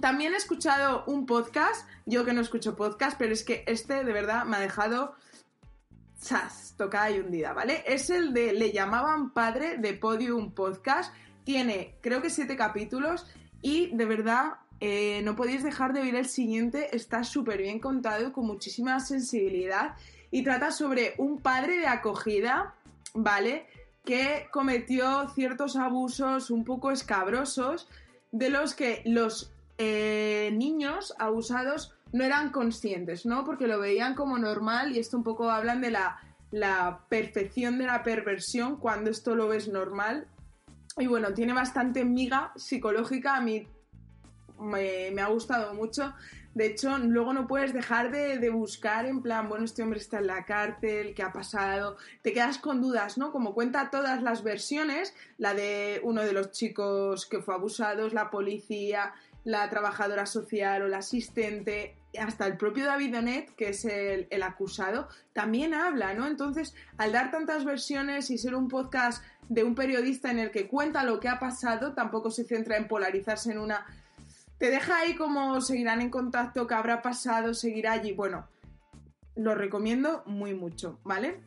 También 0.00 0.32
he 0.34 0.36
escuchado 0.36 1.04
un 1.06 1.26
podcast, 1.26 1.88
yo 2.06 2.24
que 2.24 2.32
no 2.32 2.40
escucho 2.40 2.76
podcast, 2.76 3.18
pero 3.18 3.32
es 3.32 3.44
que 3.44 3.64
este 3.66 4.04
de 4.04 4.12
verdad 4.12 4.44
me 4.44 4.56
ha 4.56 4.60
dejado 4.60 5.14
¡zas! 6.18 6.74
tocada 6.76 7.10
y 7.10 7.20
hundida, 7.20 7.52
¿vale? 7.52 7.84
Es 7.86 8.10
el 8.10 8.32
de 8.32 8.52
Le 8.52 8.72
llamaban 8.72 9.32
padre 9.32 9.76
de 9.78 9.92
Podium 9.94 10.52
Podcast. 10.52 11.14
Tiene 11.44 11.96
creo 12.00 12.22
que 12.22 12.30
siete 12.30 12.56
capítulos 12.56 13.26
y 13.60 13.94
de 13.94 14.04
verdad 14.06 14.54
eh, 14.80 15.20
no 15.22 15.36
podéis 15.36 15.62
dejar 15.62 15.92
de 15.92 16.00
ver 16.00 16.14
el 16.14 16.26
siguiente. 16.26 16.96
Está 16.96 17.22
súper 17.22 17.60
bien 17.62 17.78
contado 17.78 18.32
con 18.32 18.46
muchísima 18.46 18.98
sensibilidad 19.00 19.94
y 20.32 20.42
trata 20.42 20.72
sobre 20.72 21.14
un 21.18 21.40
padre 21.40 21.78
de 21.78 21.86
acogida, 21.86 22.74
¿vale? 23.14 23.66
que 24.04 24.48
cometió 24.50 25.28
ciertos 25.28 25.76
abusos 25.76 26.50
un 26.50 26.64
poco 26.64 26.90
escabrosos 26.90 27.88
de 28.32 28.50
los 28.50 28.74
que 28.74 29.02
los 29.04 29.52
eh, 29.78 30.50
niños 30.54 31.14
abusados 31.18 31.94
no 32.12 32.24
eran 32.24 32.50
conscientes, 32.50 33.24
¿no? 33.24 33.44
Porque 33.44 33.66
lo 33.66 33.78
veían 33.78 34.14
como 34.14 34.38
normal 34.38 34.94
y 34.94 34.98
esto 34.98 35.16
un 35.16 35.22
poco 35.22 35.50
hablan 35.50 35.80
de 35.80 35.90
la, 35.92 36.18
la 36.50 37.04
perfección 37.08 37.78
de 37.78 37.86
la 37.86 38.02
perversión 38.02 38.76
cuando 38.76 39.10
esto 39.10 39.34
lo 39.34 39.48
ves 39.48 39.68
normal. 39.68 40.26
Y 40.98 41.06
bueno, 41.06 41.32
tiene 41.32 41.52
bastante 41.52 42.04
miga 42.04 42.52
psicológica, 42.56 43.36
a 43.36 43.40
mí 43.40 43.66
me, 44.58 45.10
me 45.12 45.22
ha 45.22 45.28
gustado 45.28 45.74
mucho. 45.74 46.12
De 46.54 46.66
hecho, 46.66 46.98
luego 46.98 47.32
no 47.32 47.46
puedes 47.46 47.72
dejar 47.72 48.10
de, 48.10 48.38
de, 48.38 48.50
buscar 48.50 49.06
en 49.06 49.22
plan, 49.22 49.48
bueno, 49.48 49.64
este 49.64 49.82
hombre 49.82 49.98
está 49.98 50.18
en 50.18 50.26
la 50.26 50.44
cárcel, 50.44 51.14
¿qué 51.14 51.22
ha 51.22 51.32
pasado? 51.32 51.96
Te 52.20 52.32
quedas 52.32 52.58
con 52.58 52.82
dudas, 52.82 53.16
¿no? 53.16 53.32
Como 53.32 53.54
cuenta 53.54 53.90
todas 53.90 54.22
las 54.22 54.42
versiones, 54.42 55.14
la 55.38 55.54
de 55.54 56.00
uno 56.04 56.22
de 56.22 56.32
los 56.32 56.50
chicos 56.50 57.24
que 57.26 57.40
fue 57.40 57.54
abusado, 57.54 58.08
la 58.10 58.30
policía, 58.30 59.14
la 59.44 59.68
trabajadora 59.70 60.26
social 60.26 60.82
o 60.82 60.88
la 60.88 60.98
asistente, 60.98 61.96
hasta 62.18 62.46
el 62.46 62.56
propio 62.56 62.84
David 62.84 63.14
Donet, 63.14 63.54
que 63.54 63.70
es 63.70 63.84
el, 63.84 64.26
el, 64.30 64.42
acusado, 64.42 65.08
también 65.32 65.74
habla, 65.74 66.14
¿no? 66.14 66.26
Entonces, 66.26 66.74
al 66.98 67.12
dar 67.12 67.30
tantas 67.30 67.64
versiones 67.64 68.30
y 68.30 68.38
ser 68.38 68.54
un 68.54 68.68
podcast 68.68 69.24
de 69.48 69.64
un 69.64 69.74
periodista 69.74 70.30
en 70.30 70.38
el 70.38 70.50
que 70.50 70.68
cuenta 70.68 71.04
lo 71.04 71.18
que 71.18 71.28
ha 71.28 71.38
pasado, 71.38 71.94
tampoco 71.94 72.30
se 72.30 72.44
centra 72.44 72.76
en 72.76 72.88
polarizarse 72.88 73.52
en 73.52 73.58
una... 73.58 73.86
Te 74.62 74.70
deja 74.70 75.00
ahí 75.00 75.16
como 75.16 75.60
seguirán 75.60 76.00
en 76.00 76.08
contacto, 76.08 76.68
qué 76.68 76.74
habrá 76.74 77.02
pasado, 77.02 77.52
seguirá 77.52 77.94
allí. 77.94 78.12
Bueno, 78.12 78.46
lo 79.34 79.56
recomiendo 79.56 80.22
muy 80.24 80.54
mucho, 80.54 81.00
¿vale? 81.02 81.40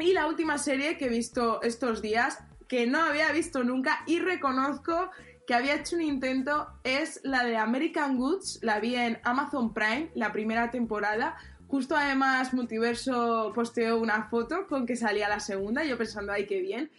Y 0.00 0.14
la 0.14 0.26
última 0.26 0.56
serie 0.56 0.96
que 0.96 1.04
he 1.04 1.10
visto 1.10 1.60
estos 1.60 2.00
días, 2.00 2.38
que 2.66 2.86
no 2.86 3.02
había 3.02 3.30
visto 3.30 3.62
nunca 3.62 3.98
y 4.06 4.20
reconozco 4.20 5.10
que 5.46 5.52
había 5.52 5.74
hecho 5.74 5.96
un 5.96 6.02
intento 6.02 6.66
es 6.82 7.20
la 7.24 7.44
de 7.44 7.58
American 7.58 8.16
Goods, 8.16 8.60
la 8.62 8.80
vi 8.80 8.96
en 8.96 9.18
Amazon 9.22 9.74
Prime, 9.74 10.10
la 10.14 10.32
primera 10.32 10.70
temporada. 10.70 11.36
Justo 11.68 11.94
además 11.94 12.54
Multiverso 12.54 13.52
posteó 13.54 13.98
una 14.00 14.30
foto 14.30 14.66
con 14.66 14.86
que 14.86 14.96
salía 14.96 15.28
la 15.28 15.40
segunda, 15.40 15.84
yo 15.84 15.98
pensando, 15.98 16.32
ay, 16.32 16.46
qué 16.46 16.62
bien. 16.62 16.90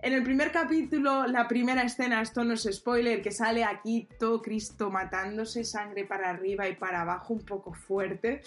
En 0.00 0.12
el 0.12 0.22
primer 0.22 0.52
capítulo, 0.52 1.26
la 1.26 1.48
primera 1.48 1.82
escena, 1.82 2.20
esto 2.20 2.44
no 2.44 2.54
es 2.54 2.68
spoiler, 2.70 3.22
que 3.22 3.30
sale 3.30 3.64
aquí 3.64 4.06
todo 4.18 4.42
Cristo 4.42 4.90
matándose, 4.90 5.64
sangre 5.64 6.04
para 6.04 6.30
arriba 6.30 6.68
y 6.68 6.76
para 6.76 7.00
abajo, 7.00 7.32
un 7.32 7.44
poco 7.44 7.72
fuerte 7.72 8.42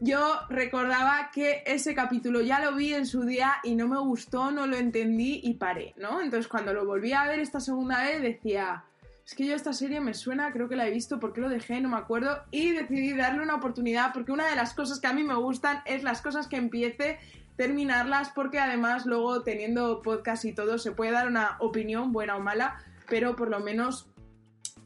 yo 0.00 0.40
recordaba 0.48 1.30
que 1.32 1.62
ese 1.66 1.94
capítulo 1.94 2.40
ya 2.40 2.58
lo 2.60 2.74
vi 2.74 2.94
en 2.94 3.06
su 3.06 3.24
día 3.24 3.56
y 3.62 3.74
no 3.74 3.86
me 3.86 3.98
gustó, 3.98 4.50
no 4.50 4.66
lo 4.66 4.76
entendí 4.76 5.40
y 5.44 5.54
paré, 5.54 5.94
¿no? 5.98 6.22
Entonces 6.22 6.48
cuando 6.48 6.72
lo 6.72 6.86
volví 6.86 7.12
a 7.12 7.26
ver 7.26 7.38
esta 7.38 7.60
segunda 7.60 8.02
vez 8.02 8.22
decía, 8.22 8.84
es 9.26 9.34
que 9.34 9.46
yo 9.46 9.54
esta 9.54 9.74
serie 9.74 10.00
me 10.00 10.14
suena, 10.14 10.52
creo 10.52 10.70
que 10.70 10.76
la 10.76 10.88
he 10.88 10.90
visto, 10.90 11.20
¿por 11.20 11.34
qué 11.34 11.42
lo 11.42 11.50
dejé? 11.50 11.80
No 11.80 11.90
me 11.90 11.98
acuerdo 11.98 12.42
y 12.50 12.70
decidí 12.70 13.12
darle 13.12 13.42
una 13.42 13.56
oportunidad 13.56 14.12
porque 14.14 14.32
una 14.32 14.48
de 14.48 14.56
las 14.56 14.72
cosas 14.72 15.00
que 15.00 15.06
a 15.06 15.12
mí 15.12 15.22
me 15.22 15.34
gustan 15.34 15.82
es 15.84 16.02
las 16.02 16.22
cosas 16.22 16.48
que 16.48 16.56
empiece 16.56 17.18
terminarlas 17.60 18.30
porque 18.30 18.58
además 18.58 19.04
luego 19.04 19.42
teniendo 19.42 20.00
podcast 20.00 20.46
y 20.46 20.54
todo 20.54 20.78
se 20.78 20.92
puede 20.92 21.10
dar 21.10 21.26
una 21.28 21.58
opinión 21.58 22.10
buena 22.10 22.36
o 22.36 22.40
mala, 22.40 22.82
pero 23.06 23.36
por 23.36 23.50
lo 23.50 23.60
menos 23.60 24.08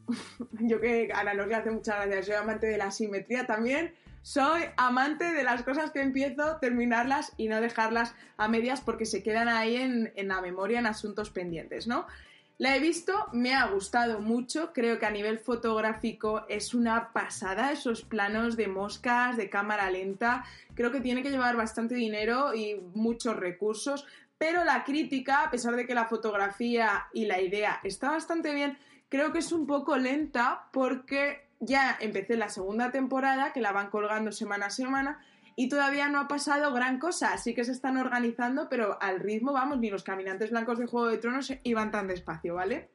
yo 0.59 0.81
que 0.81 1.12
a 1.14 1.22
la 1.22 1.35
le 1.35 1.55
hace 1.55 1.70
muchas 1.70 2.05
gracias, 2.05 2.27
soy 2.27 2.35
amante 2.35 2.66
de 2.66 2.77
la 2.77 2.91
simetría 2.91 3.47
también 3.47 3.95
soy 4.22 4.62
amante 4.77 5.33
de 5.33 5.45
las 5.45 5.62
cosas 5.62 5.93
que 5.93 6.01
empiezo, 6.01 6.57
terminarlas 6.57 7.33
y 7.37 7.47
no 7.47 7.61
dejarlas 7.61 8.16
a 8.39 8.49
medias 8.49 8.81
porque 8.81 9.07
se 9.07 9.22
quedan 9.22 9.47
ahí 9.49 9.77
en, 9.77 10.12
en 10.16 10.27
la 10.27 10.41
memoria 10.41 10.81
en 10.81 10.87
asuntos 10.87 11.31
pendientes, 11.31 11.87
¿no? 11.87 12.09
La 12.57 12.76
he 12.76 12.78
visto, 12.78 13.26
me 13.32 13.52
ha 13.52 13.66
gustado 13.66 14.20
mucho, 14.20 14.72
creo 14.72 15.00
que 15.00 15.07
a 15.07 15.11
nivel 15.11 15.40
fotográfico 15.40 16.44
es 16.48 16.72
una 16.72 17.12
pasada 17.12 17.72
esos 17.72 18.02
planos 18.02 18.57
de 18.57 18.68
moscas, 18.68 19.36
de 19.36 19.50
cámara 19.50 19.90
lenta, 19.90 20.44
creo 20.74 20.92
que 20.92 21.00
tiene 21.00 21.24
que 21.24 21.30
llevar 21.30 21.57
bastante 21.57 21.96
dinero 21.96 22.55
y 22.55 22.80
muchos 22.94 23.34
recursos, 23.34 24.07
pero 24.38 24.62
la 24.62 24.84
crítica, 24.84 25.42
a 25.42 25.50
pesar 25.50 25.74
de 25.74 25.84
que 25.84 25.96
la 25.96 26.07
fotografía 26.07 27.07
y 27.12 27.24
la 27.24 27.40
idea 27.40 27.80
está 27.82 28.12
bastante 28.12 28.55
bien, 28.55 28.78
creo 29.09 29.32
que 29.32 29.40
es 29.40 29.50
un 29.50 29.66
poco 29.66 29.96
lenta 29.96 30.66
porque 30.72 31.48
ya 31.59 31.98
empecé 32.00 32.36
la 32.36 32.50
segunda 32.50 32.92
temporada, 32.92 33.52
que 33.52 33.61
la 33.61 33.72
van 33.72 33.90
colgando 33.90 34.30
semana 34.30 34.66
a 34.66 34.70
semana, 34.70 35.24
y 35.57 35.68
todavía 35.68 36.09
no 36.09 36.20
ha 36.20 36.28
pasado 36.28 36.72
gran 36.72 36.98
cosa, 36.98 37.32
así 37.32 37.55
que 37.55 37.64
se 37.64 37.72
están 37.72 37.96
organizando, 37.96 38.68
pero 38.68 38.98
al 39.00 39.20
ritmo, 39.20 39.52
vamos, 39.52 39.78
ni 39.78 39.90
los 39.90 40.02
caminantes 40.02 40.50
blancos 40.50 40.78
de 40.78 40.86
Juego 40.86 41.09
de 41.09 41.18
Tronos 41.18 41.52
iban 41.62 41.90
tan 41.90 42.09
despacio, 42.09 42.55
¿vale? 42.55 42.90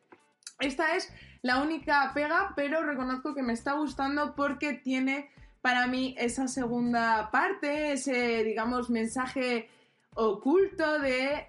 Esta 0.60 0.96
es 0.96 1.12
la 1.42 1.62
única 1.62 2.12
pega, 2.14 2.54
pero 2.56 2.84
reconozco 2.84 3.34
que 3.34 3.44
me 3.44 3.54
está 3.54 3.74
gustando 3.74 4.36
porque 4.36 4.74
tiene 4.74 5.30
para 5.62 5.88
mí 5.88 6.16
esa 6.18 6.48
segunda 6.48 7.32
parte, 7.32 7.94
ese, 7.94 8.44
digamos, 8.44 8.90
mensaje 8.90 9.70
oculto 10.16 11.00
de 11.00 11.48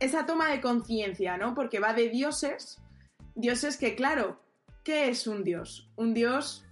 esa 0.00 0.26
toma 0.26 0.50
de 0.50 0.60
conciencia, 0.60 1.36
¿no? 1.36 1.54
Porque 1.54 1.78
va 1.78 1.94
de 1.94 2.08
dioses, 2.08 2.80
dioses 3.36 3.76
que, 3.76 3.94
claro, 3.94 4.40
¿qué 4.82 5.08
es 5.08 5.28
un 5.28 5.44
dios? 5.44 5.88
Un 5.94 6.12
dios 6.12 6.66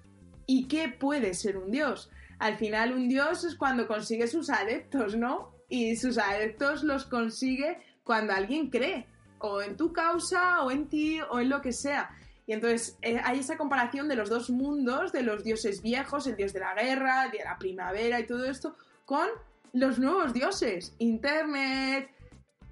y 0.47 0.67
qué 0.67 0.89
puede 0.89 1.35
ser 1.35 1.57
un 1.57 1.71
dios. 1.71 2.11
Al 2.41 2.57
final 2.57 2.93
un 2.93 3.09
dios 3.09 3.45
es 3.45 3.55
cuando 3.55 3.87
consigue 3.87 4.27
sus 4.27 4.51
adeptos, 4.51 5.15
¿no? 5.15 5.53
Y 5.69 5.95
sus 5.97 6.19
adeptos 6.19 6.83
los 6.83 7.05
consigue 7.05 7.79
cuando 8.03 8.33
alguien 8.33 8.71
cree, 8.71 9.07
o 9.39 9.63
en 9.63 9.77
tu 9.77 9.93
causa, 9.93 10.63
o 10.63 10.73
en 10.73 10.89
ti, 10.89 11.21
o 11.21 11.39
en 11.39 11.49
lo 11.49 11.61
que 11.61 11.73
sea. 11.73 12.11
Y 12.47 12.53
entonces 12.53 12.99
eh, 13.03 13.21
hay 13.23 13.39
esa 13.39 13.57
comparación 13.57 14.09
de 14.09 14.17
los 14.17 14.29
dos 14.29 14.51
mundos, 14.51 15.13
de 15.13 15.23
los 15.23 15.45
dioses 15.45 15.83
viejos, 15.83 16.27
el 16.27 16.35
dios 16.35 16.53
de 16.53 16.61
la 16.61 16.75
guerra, 16.75 17.29
de 17.29 17.45
la 17.45 17.57
primavera 17.59 18.19
y 18.19 18.27
todo 18.27 18.45
esto, 18.45 18.75
con 19.05 19.29
los 19.73 20.01
nuevos 20.01 20.33
dioses, 20.33 20.95
Internet, 20.99 22.11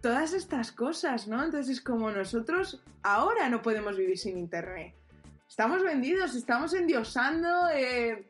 todas 0.01 0.33
estas 0.33 0.73
cosas, 0.73 1.29
¿no? 1.29 1.45
Entonces 1.45 1.77
es 1.77 1.81
como 1.81 2.11
nosotros 2.11 2.83
ahora 3.05 3.49
no 3.49 3.63
podemos 3.63 3.97
vivir 3.97 4.19
sin 4.19 4.37
Internet 4.37 4.99
estamos 5.49 5.83
vendidos, 5.83 6.35
estamos 6.35 6.75
endiosando. 6.75 7.69
Eh, 7.75 8.27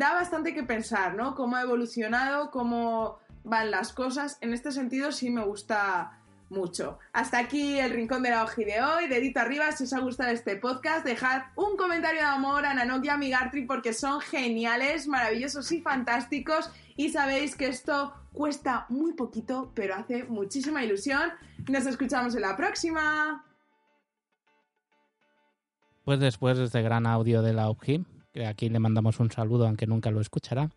da 0.00 0.14
bastante 0.14 0.54
que 0.54 0.62
pensar, 0.62 1.14
¿no? 1.14 1.34
Cómo 1.34 1.56
ha 1.56 1.62
evolucionado, 1.62 2.50
cómo 2.50 3.18
van 3.44 3.70
las 3.70 3.92
cosas. 3.92 4.38
En 4.40 4.54
este 4.54 4.72
sentido 4.72 5.12
sí 5.12 5.28
me 5.28 5.44
gusta 5.44 6.18
mucho. 6.48 6.98
Hasta 7.12 7.38
aquí 7.38 7.78
el 7.78 7.90
rincón 7.90 8.22
de 8.22 8.30
la 8.30 8.42
hoja 8.42 8.62
de 8.62 8.82
hoy. 8.82 9.08
Dedito 9.08 9.40
arriba 9.40 9.70
si 9.72 9.84
os 9.84 9.92
ha 9.92 10.00
gustado 10.00 10.30
este 10.30 10.56
podcast. 10.56 11.04
Dejad 11.04 11.42
un 11.54 11.76
comentario 11.76 12.22
de 12.22 12.26
amor 12.26 12.64
a 12.64 12.72
Nanok 12.72 13.04
y 13.04 13.08
a 13.10 13.18
Migartri 13.18 13.66
porque 13.66 13.92
son 13.92 14.22
geniales, 14.22 15.06
maravillosos 15.06 15.70
y 15.70 15.82
fantásticos. 15.82 16.70
Y 16.96 17.10
sabéis 17.10 17.54
que 17.54 17.66
esto 17.68 18.14
cuesta 18.32 18.86
muy 18.88 19.12
poquito, 19.12 19.70
pero 19.74 19.96
hace 19.96 20.24
muchísima 20.24 20.82
ilusión. 20.82 21.30
Nos 21.68 21.84
escuchamos 21.84 22.34
en 22.34 22.40
la 22.40 22.56
próxima. 22.56 23.44
Pues 26.06 26.18
después 26.20 26.56
de 26.56 26.64
este 26.64 26.80
gran 26.80 27.06
audio 27.06 27.42
de 27.42 27.52
la 27.52 27.68
OPGI, 27.68 28.06
que 28.32 28.46
aquí 28.46 28.68
le 28.68 28.78
mandamos 28.78 29.20
un 29.20 29.30
saludo 29.30 29.66
aunque 29.66 29.86
nunca 29.86 30.10
lo 30.10 30.20
escuchará, 30.20 30.70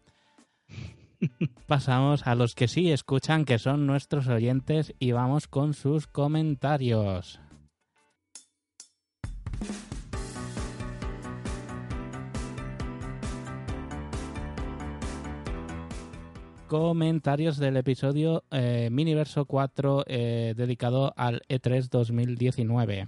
pasamos 1.68 2.26
a 2.28 2.36
los 2.36 2.56
que 2.56 2.68
sí 2.68 2.92
escuchan, 2.92 3.46
que 3.46 3.60
son 3.60 3.86
nuestros 3.86 4.28
oyentes, 4.28 4.94
y 5.00 5.12
vamos 5.12 5.48
con 5.48 5.74
sus 5.74 6.08
comentarios. 6.08 7.40
Comentarios 16.68 17.60
del 17.60 17.78
episodio 17.78 18.46
eh, 18.50 18.90
Miniverso 18.92 19.46
4 19.46 20.06
eh, 20.08 20.54
dedicado 20.58 21.14
al 21.16 21.44
E3 21.48 21.88
2019. 21.88 23.06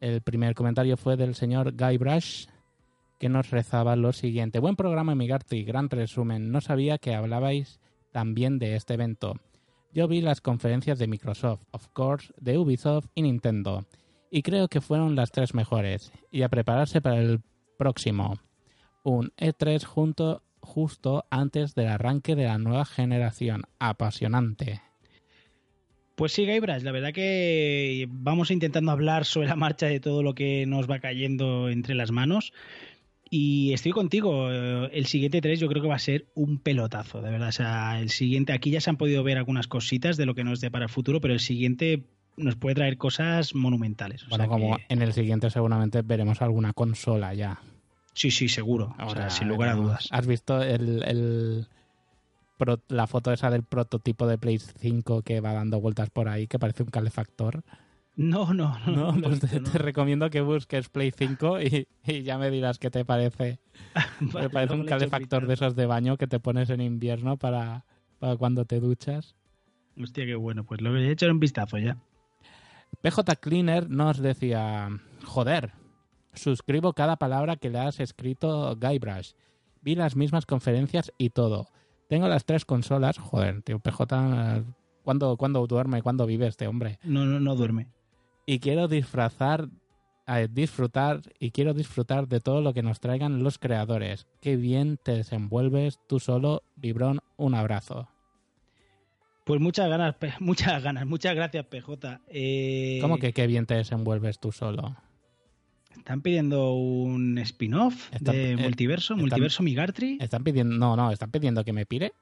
El 0.00 0.20
primer 0.22 0.56
comentario 0.56 0.96
fue 0.96 1.16
del 1.16 1.36
señor 1.36 1.76
Guy 1.76 1.98
Brush, 1.98 2.46
que 3.20 3.28
nos 3.28 3.50
rezaba 3.50 3.96
lo 3.96 4.14
siguiente. 4.14 4.60
Buen 4.60 4.76
programa, 4.76 5.14
Migarty, 5.14 5.62
gran 5.62 5.90
resumen. 5.90 6.50
No 6.50 6.62
sabía 6.62 6.96
que 6.96 7.14
hablabais 7.14 7.78
también 8.12 8.58
de 8.58 8.76
este 8.76 8.94
evento. 8.94 9.34
Yo 9.92 10.08
vi 10.08 10.22
las 10.22 10.40
conferencias 10.40 10.98
de 10.98 11.06
Microsoft, 11.06 11.60
of 11.70 11.86
course, 11.88 12.32
de 12.38 12.56
Ubisoft 12.56 13.08
y 13.14 13.20
Nintendo, 13.22 13.84
y 14.30 14.40
creo 14.40 14.68
que 14.68 14.80
fueron 14.80 15.16
las 15.16 15.32
tres 15.32 15.52
mejores. 15.52 16.12
Y 16.30 16.42
a 16.42 16.48
prepararse 16.48 17.02
para 17.02 17.18
el 17.18 17.42
próximo. 17.76 18.38
Un 19.02 19.32
E3 19.36 19.84
junto, 19.84 20.42
justo 20.60 21.26
antes 21.30 21.74
del 21.74 21.88
arranque 21.88 22.34
de 22.34 22.44
la 22.44 22.56
nueva 22.56 22.86
generación. 22.86 23.64
Apasionante. 23.78 24.80
Pues 26.20 26.32
sí, 26.32 26.44
Gaibras, 26.44 26.82
la 26.82 26.92
verdad 26.92 27.14
que 27.14 28.06
vamos 28.10 28.50
intentando 28.50 28.92
hablar 28.92 29.24
sobre 29.24 29.48
la 29.48 29.56
marcha 29.56 29.86
de 29.86 30.00
todo 30.00 30.22
lo 30.22 30.34
que 30.34 30.66
nos 30.66 30.88
va 30.88 30.98
cayendo 30.98 31.70
entre 31.70 31.94
las 31.94 32.10
manos. 32.10 32.52
Y 33.32 33.72
estoy 33.72 33.92
contigo, 33.92 34.50
eh, 34.52 34.90
el 34.92 35.06
siguiente 35.06 35.40
3 35.40 35.60
yo 35.60 35.68
creo 35.68 35.80
que 35.80 35.88
va 35.88 35.94
a 35.94 36.00
ser 36.00 36.26
un 36.34 36.58
pelotazo, 36.58 37.22
de 37.22 37.30
verdad. 37.30 37.48
O 37.50 37.52
sea, 37.52 38.00
el 38.00 38.10
siguiente, 38.10 38.52
aquí 38.52 38.70
ya 38.72 38.80
se 38.80 38.90
han 38.90 38.96
podido 38.96 39.22
ver 39.22 39.38
algunas 39.38 39.68
cositas 39.68 40.16
de 40.16 40.26
lo 40.26 40.34
que 40.34 40.42
nos 40.42 40.60
depara 40.60 40.86
el 40.86 40.90
futuro, 40.90 41.20
pero 41.20 41.32
el 41.34 41.38
siguiente 41.40 42.02
nos 42.36 42.56
puede 42.56 42.74
traer 42.74 42.96
cosas 42.98 43.54
monumentales. 43.54 44.24
O 44.24 44.30
Bueno, 44.30 44.44
sea 44.44 44.48
como 44.48 44.76
que- 44.76 44.84
en 44.88 45.02
el 45.02 45.12
siguiente 45.12 45.48
seguramente 45.50 46.02
veremos 46.02 46.42
alguna 46.42 46.72
consola 46.72 47.32
ya. 47.34 47.60
Sí, 48.14 48.32
sí, 48.32 48.48
seguro. 48.48 48.86
o 48.86 48.96
sea, 48.96 49.04
Ahora 49.04 49.30
sin 49.30 49.46
lugar 49.48 49.68
a 49.68 49.74
dudas. 49.76 50.08
¿Has 50.10 50.26
visto 50.26 50.60
el, 50.60 51.04
el 51.04 51.66
pro- 52.56 52.82
la 52.88 53.06
foto 53.06 53.32
esa 53.32 53.48
del 53.48 53.62
prototipo 53.62 54.26
de 54.26 54.38
Play 54.38 54.58
5 54.58 55.22
que 55.22 55.40
va 55.40 55.52
dando 55.52 55.80
vueltas 55.80 56.10
por 56.10 56.28
ahí, 56.28 56.48
que 56.48 56.58
parece 56.58 56.82
un 56.82 56.90
calefactor? 56.90 57.62
No, 58.16 58.52
no, 58.52 58.78
no. 58.86 59.12
No, 59.12 59.22
pues 59.22 59.40
te, 59.40 59.78
recomiendo 59.78 60.28
que 60.30 60.40
busques 60.40 60.88
Play 60.88 61.12
5 61.16 61.60
y, 61.62 61.88
y 62.04 62.22
ya 62.22 62.38
me 62.38 62.50
dirás 62.50 62.78
qué 62.78 62.90
te 62.90 63.04
parece. 63.04 63.60
Vale, 64.20 64.48
me 64.48 64.50
parece 64.50 64.74
un 64.74 64.84
calefactor 64.84 65.46
de 65.46 65.54
esos 65.54 65.74
de 65.74 65.86
baño 65.86 66.16
que 66.16 66.26
te 66.26 66.40
pones 66.40 66.70
en 66.70 66.80
invierno 66.80 67.36
para, 67.36 67.86
para 68.18 68.36
cuando 68.36 68.64
te 68.64 68.80
duchas. 68.80 69.36
Hostia, 70.00 70.26
qué 70.26 70.34
bueno. 70.34 70.64
Pues 70.64 70.80
lo 70.80 70.96
he 70.96 71.10
hecho 71.10 71.26
un 71.30 71.40
vistazo 71.40 71.78
ya. 71.78 71.96
PJ 73.02 73.36
Cleaner 73.36 73.88
nos 73.88 74.18
decía, 74.18 74.88
joder, 75.24 75.72
suscribo 76.34 76.92
cada 76.92 77.16
palabra 77.16 77.56
que 77.56 77.70
le 77.70 77.78
has 77.78 78.00
escrito 78.00 78.76
Guybrush. 78.76 79.32
Vi 79.82 79.94
las 79.94 80.16
mismas 80.16 80.44
conferencias 80.44 81.12
y 81.16 81.30
todo. 81.30 81.68
Tengo 82.08 82.28
las 82.28 82.44
tres 82.44 82.64
consolas. 82.64 83.18
Joder, 83.18 83.62
tío, 83.62 83.78
PJ, 83.78 84.64
¿cuándo, 85.02 85.36
¿cuándo 85.36 85.66
duerme? 85.66 86.02
¿Cuándo 86.02 86.26
vive 86.26 86.46
este 86.46 86.66
hombre? 86.66 86.98
No, 87.02 87.24
no, 87.24 87.40
no 87.40 87.54
duerme. 87.54 87.88
Y 88.46 88.58
quiero 88.58 88.88
disfrazar, 88.88 89.68
eh, 90.26 90.48
disfrutar 90.50 91.20
y 91.38 91.50
quiero 91.50 91.74
disfrutar 91.74 92.26
de 92.28 92.40
todo 92.40 92.60
lo 92.60 92.72
que 92.74 92.82
nos 92.82 93.00
traigan 93.00 93.42
los 93.42 93.58
creadores. 93.58 94.26
Qué 94.40 94.56
bien 94.56 94.98
te 95.02 95.12
desenvuelves 95.12 95.98
tú 96.08 96.18
solo, 96.20 96.62
Vibrón, 96.76 97.20
un 97.36 97.54
abrazo. 97.54 98.08
Pues 99.44 99.60
muchas 99.60 99.88
ganas, 99.88 100.16
muchas 100.40 100.82
ganas. 100.82 101.06
Muchas 101.06 101.34
gracias, 101.34 101.64
PJ. 101.66 102.20
Eh, 102.28 102.98
¿Cómo 103.00 103.18
que 103.18 103.32
qué 103.32 103.46
bien 103.46 103.66
te 103.66 103.74
desenvuelves 103.74 104.38
tú 104.38 104.52
solo? 104.52 104.96
Están 105.96 106.22
pidiendo 106.22 106.72
un 106.74 107.36
spin-off 107.38 108.10
de 108.20 108.52
eh, 108.52 108.56
Multiverso, 108.56 109.14
están- 109.14 109.20
Multiverso 109.20 109.62
Migartri. 109.62 110.18
Están 110.20 110.44
pidiendo, 110.44 110.74
no, 110.76 110.96
no, 110.96 111.10
están 111.10 111.30
pidiendo 111.30 111.64
que 111.64 111.72
me 111.72 111.84
pire. 111.84 112.12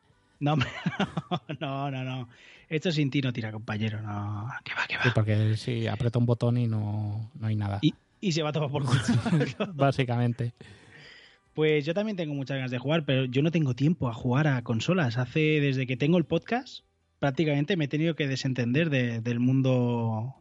No, 0.41 0.57
no, 1.61 1.91
no, 1.91 2.05
no. 2.05 2.29
Esto 2.69 2.93
sin 2.93 3.11
ti 3.11 3.21
no 3.23 3.33
tira, 3.33 3.51
compañero. 3.51 4.01
No, 4.03 4.49
que 4.65 4.75
va, 4.75 4.87
que 4.87 4.97
va. 4.97 5.03
Sí, 5.05 5.09
porque 5.15 5.57
si 5.57 5.87
aprieto 5.87 6.19
un 6.19 6.27
botón 6.27 6.59
y 6.59 6.67
no, 6.67 7.31
no 7.39 7.47
hay 7.47 7.57
nada. 7.57 7.79
Y, 7.83 7.95
y 8.21 8.33
se 8.33 8.43
va 8.43 8.51
a 8.51 8.53
tomar 8.53 8.71
por 8.71 8.85
culo. 8.85 9.01
Básicamente. 9.75 10.53
Pues 11.55 11.85
yo 11.87 11.95
también 11.95 12.17
tengo 12.17 12.35
muchas 12.35 12.57
ganas 12.57 12.71
de 12.71 12.79
jugar, 12.79 13.05
pero 13.05 13.25
yo 13.25 13.43
no 13.43 13.51
tengo 13.51 13.75
tiempo 13.75 14.09
a 14.09 14.15
jugar 14.15 14.47
a 14.47 14.63
consolas. 14.63 15.17
Hace 15.19 15.61
desde 15.61 15.87
que 15.87 15.97
tengo 15.97 16.19
el 16.19 16.25
podcast, 16.25 16.85
prácticamente 17.19 17.77
me 17.77 17.87
he 17.87 17.89
tenido 17.89 18.15
que 18.15 18.29
desentender 18.29 18.91
de- 18.91 19.21
del 19.21 19.41
mundo 19.41 20.35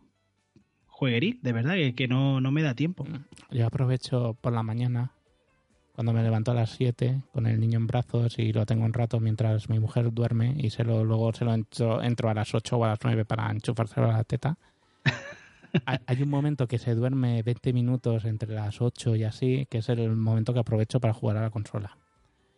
juegueril, 0.88 1.40
de 1.42 1.54
verdad, 1.54 1.76
que, 1.76 1.96
que 1.96 2.08
no, 2.08 2.42
no 2.42 2.52
me 2.52 2.62
da 2.62 2.74
tiempo. 2.76 3.06
Yo 3.52 3.66
aprovecho 3.66 4.36
por 4.42 4.52
la 4.54 4.64
mañana, 4.64 5.12
cuando 5.98 6.14
me 6.14 6.22
levanto 6.22 6.52
a 6.52 6.54
las 6.54 6.70
7 6.74 7.24
con 7.34 7.48
el 7.48 7.60
niño 7.60 7.78
en 7.80 7.88
brazos 7.88 8.38
y 8.38 8.54
lo 8.54 8.68
tengo 8.68 8.86
un 8.86 8.93
rato 8.93 9.20
mientras 9.20 9.68
mi 9.68 9.80
mujer 9.80 10.14
duerme 10.14 10.54
y 10.56 10.70
se 10.70 10.84
lo, 10.84 11.04
luego 11.04 11.34
se 11.34 11.43
lo 11.43 11.56
entro, 11.56 12.04
entro 12.04 12.30
a 12.30 12.36
las 12.36 12.54
8 12.54 12.78
o 12.78 12.86
a 12.86 12.89
las 12.89 13.00
9 13.04 13.26
para 13.26 13.50
enchufárselo 13.50 14.08
a 14.12 14.14
la 14.18 14.24
teta. 14.24 14.60
Hay- 16.06 16.22
un 16.22 16.30
momento 16.30 16.68
que 16.68 16.78
se 16.78 16.93
duerme 16.93 17.41
20 17.41 17.74
minutos 17.74 18.26
entre 18.26 18.54
las 18.54 18.80
8 18.80 19.16
y 19.16 19.24
así, 19.24 19.66
que 19.72 19.80
es 19.80 19.89
el 19.89 20.16
momento 20.16 20.54
que 20.54 20.60
aprovecho 20.60 21.00
para 21.00 21.16
jugar 21.16 21.38
a 21.38 21.41
la 21.41 21.50
consola. 21.50 21.98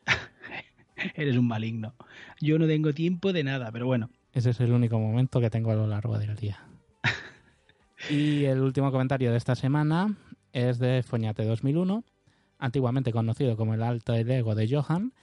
Eres 1.16 1.38
un 1.38 1.48
maligno. 1.48 1.94
Yo 2.42 2.60
no 2.60 2.68
tengo 2.68 2.94
tiempo 2.94 3.32
de 3.32 3.46
nada, 3.46 3.72
pero 3.72 3.86
bueno. 3.86 4.10
Ese 4.34 4.50
es 4.50 4.60
el 4.60 4.74
único 4.74 5.00
momento 5.00 5.40
que 5.40 5.50
tengo 5.50 5.72
a 5.72 5.76
lo 5.76 5.88
largo 5.88 6.18
del 6.20 6.36
día. 6.36 6.60
Y 8.10 8.44
el 8.46 8.60
último 8.60 8.92
comentario 8.92 9.32
de 9.32 9.38
esta 9.38 9.56
semana 9.56 10.14
es 10.52 10.78
de 10.80 11.04
Foñate 11.04 11.46
2001, 11.46 12.04
antiguamente 12.60 13.12
conocido 13.12 13.58
como 13.58 13.74
el 13.74 13.82
alto 13.82 14.14
ego 14.14 14.54
de 14.54 14.70
Johan. 14.70 15.14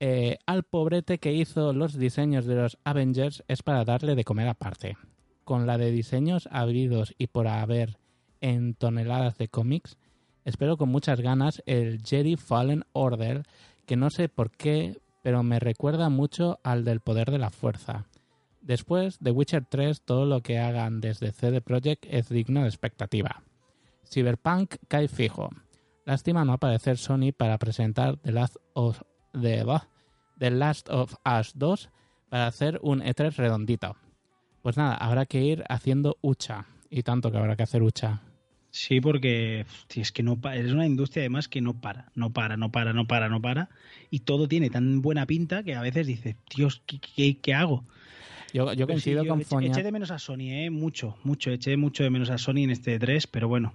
Eh, 0.00 0.38
al 0.46 0.64
pobrete 0.64 1.18
que 1.18 1.32
hizo 1.32 1.72
los 1.72 1.98
diseños 1.98 2.44
de 2.46 2.56
los 2.56 2.78
Avengers 2.84 3.42
es 3.48 3.62
para 3.62 3.84
darle 3.84 4.14
de 4.14 4.24
comer 4.24 4.48
aparte. 4.48 4.96
Con 5.44 5.66
la 5.66 5.78
de 5.78 5.90
diseños 5.90 6.48
abridos 6.52 7.14
y 7.18 7.26
por 7.26 7.48
haber 7.48 7.96
en 8.40 8.74
toneladas 8.74 9.38
de 9.38 9.48
cómics, 9.48 9.96
espero 10.44 10.76
con 10.76 10.90
muchas 10.90 11.20
ganas 11.20 11.62
el 11.66 12.02
Jedi 12.02 12.36
Fallen 12.36 12.84
Order, 12.92 13.44
que 13.86 13.96
no 13.96 14.10
sé 14.10 14.28
por 14.28 14.50
qué, 14.50 14.98
pero 15.22 15.42
me 15.42 15.58
recuerda 15.58 16.10
mucho 16.10 16.60
al 16.62 16.84
del 16.84 17.00
poder 17.00 17.30
de 17.30 17.38
la 17.38 17.50
fuerza. 17.50 18.06
Después, 18.60 19.18
The 19.22 19.30
Witcher 19.30 19.66
3, 19.66 20.02
todo 20.02 20.24
lo 20.24 20.42
que 20.42 20.58
hagan 20.58 21.00
desde 21.00 21.32
CD 21.32 21.60
Projekt 21.60 22.06
es 22.08 22.28
digno 22.28 22.62
de 22.62 22.68
expectativa. 22.68 23.42
Cyberpunk 24.10 24.76
cae 24.88 25.08
fijo. 25.08 25.50
Lástima 26.04 26.44
no 26.44 26.52
aparecer 26.52 26.98
Sony 26.98 27.32
para 27.36 27.58
presentar 27.58 28.16
The 28.18 28.32
Last 28.32 28.56
of, 28.74 29.00
The, 29.32 29.64
The 30.38 30.50
Last 30.50 30.88
of 30.90 31.14
Us 31.24 31.52
2 31.54 31.88
para 32.28 32.46
hacer 32.46 32.78
un 32.82 33.00
E3 33.00 33.34
redondito. 33.36 33.96
Pues 34.62 34.76
nada, 34.76 34.94
habrá 34.96 35.26
que 35.26 35.42
ir 35.42 35.64
haciendo 35.68 36.18
hucha. 36.20 36.66
Y 36.90 37.02
tanto 37.02 37.30
que 37.32 37.38
habrá 37.38 37.56
que 37.56 37.62
hacer 37.62 37.82
hucha. 37.82 38.20
Sí, 38.70 39.00
porque 39.00 39.66
tío, 39.86 40.02
es 40.02 40.10
que 40.12 40.22
no 40.22 40.38
es 40.52 40.72
una 40.72 40.86
industria 40.86 41.22
además 41.22 41.48
que 41.48 41.60
no 41.60 41.80
para, 41.80 42.10
no 42.14 42.32
para, 42.32 42.56
no 42.56 42.70
para, 42.72 42.92
no 42.92 43.06
para, 43.06 43.28
no 43.28 43.40
para. 43.40 43.68
Y 44.10 44.20
todo 44.20 44.48
tiene 44.48 44.68
tan 44.68 45.00
buena 45.00 45.26
pinta 45.26 45.62
que 45.62 45.74
a 45.74 45.80
veces 45.80 46.06
dices, 46.06 46.36
Dios, 46.54 46.82
¿qué, 46.86 46.98
qué- 46.98 47.38
qué 47.38 47.54
hago? 47.54 47.84
Yo, 48.52 48.72
yo 48.72 48.84
sí, 48.86 48.92
coincido 48.92 49.26
con 49.26 49.42
Foña. 49.42 49.68
eché 49.68 49.82
de 49.82 49.92
menos 49.92 50.10
a 50.10 50.18
Sony, 50.18 50.50
¿eh? 50.50 50.70
Mucho, 50.70 51.16
mucho. 51.24 51.50
Eché 51.50 51.76
mucho 51.76 52.02
de 52.04 52.10
menos 52.10 52.30
a 52.30 52.38
Sony 52.38 52.58
en 52.64 52.70
este 52.70 52.98
3, 52.98 53.26
pero 53.28 53.48
bueno, 53.48 53.74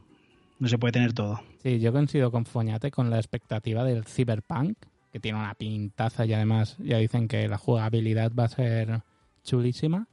no 0.60 0.68
se 0.68 0.78
puede 0.78 0.92
tener 0.92 1.14
todo. 1.14 1.42
Sí, 1.64 1.80
yo 1.80 1.92
coincido 1.92 2.32
con 2.32 2.46
Foñate 2.46 2.92
con 2.92 3.10
la 3.10 3.18
expectativa 3.18 3.84
del 3.84 4.06
Cyberpunk, 4.06 4.78
que 5.12 5.20
tiene 5.20 5.40
una 5.40 5.56
pintaza 5.56 6.26
y 6.26 6.34
además 6.34 6.78
ya 6.80 6.98
dicen 6.98 7.28
que 7.28 7.48
la 7.48 7.58
jugabilidad 7.58 8.32
va 8.38 8.46
a 8.46 8.50
ser 8.50 9.02
chulísima. 9.44 10.08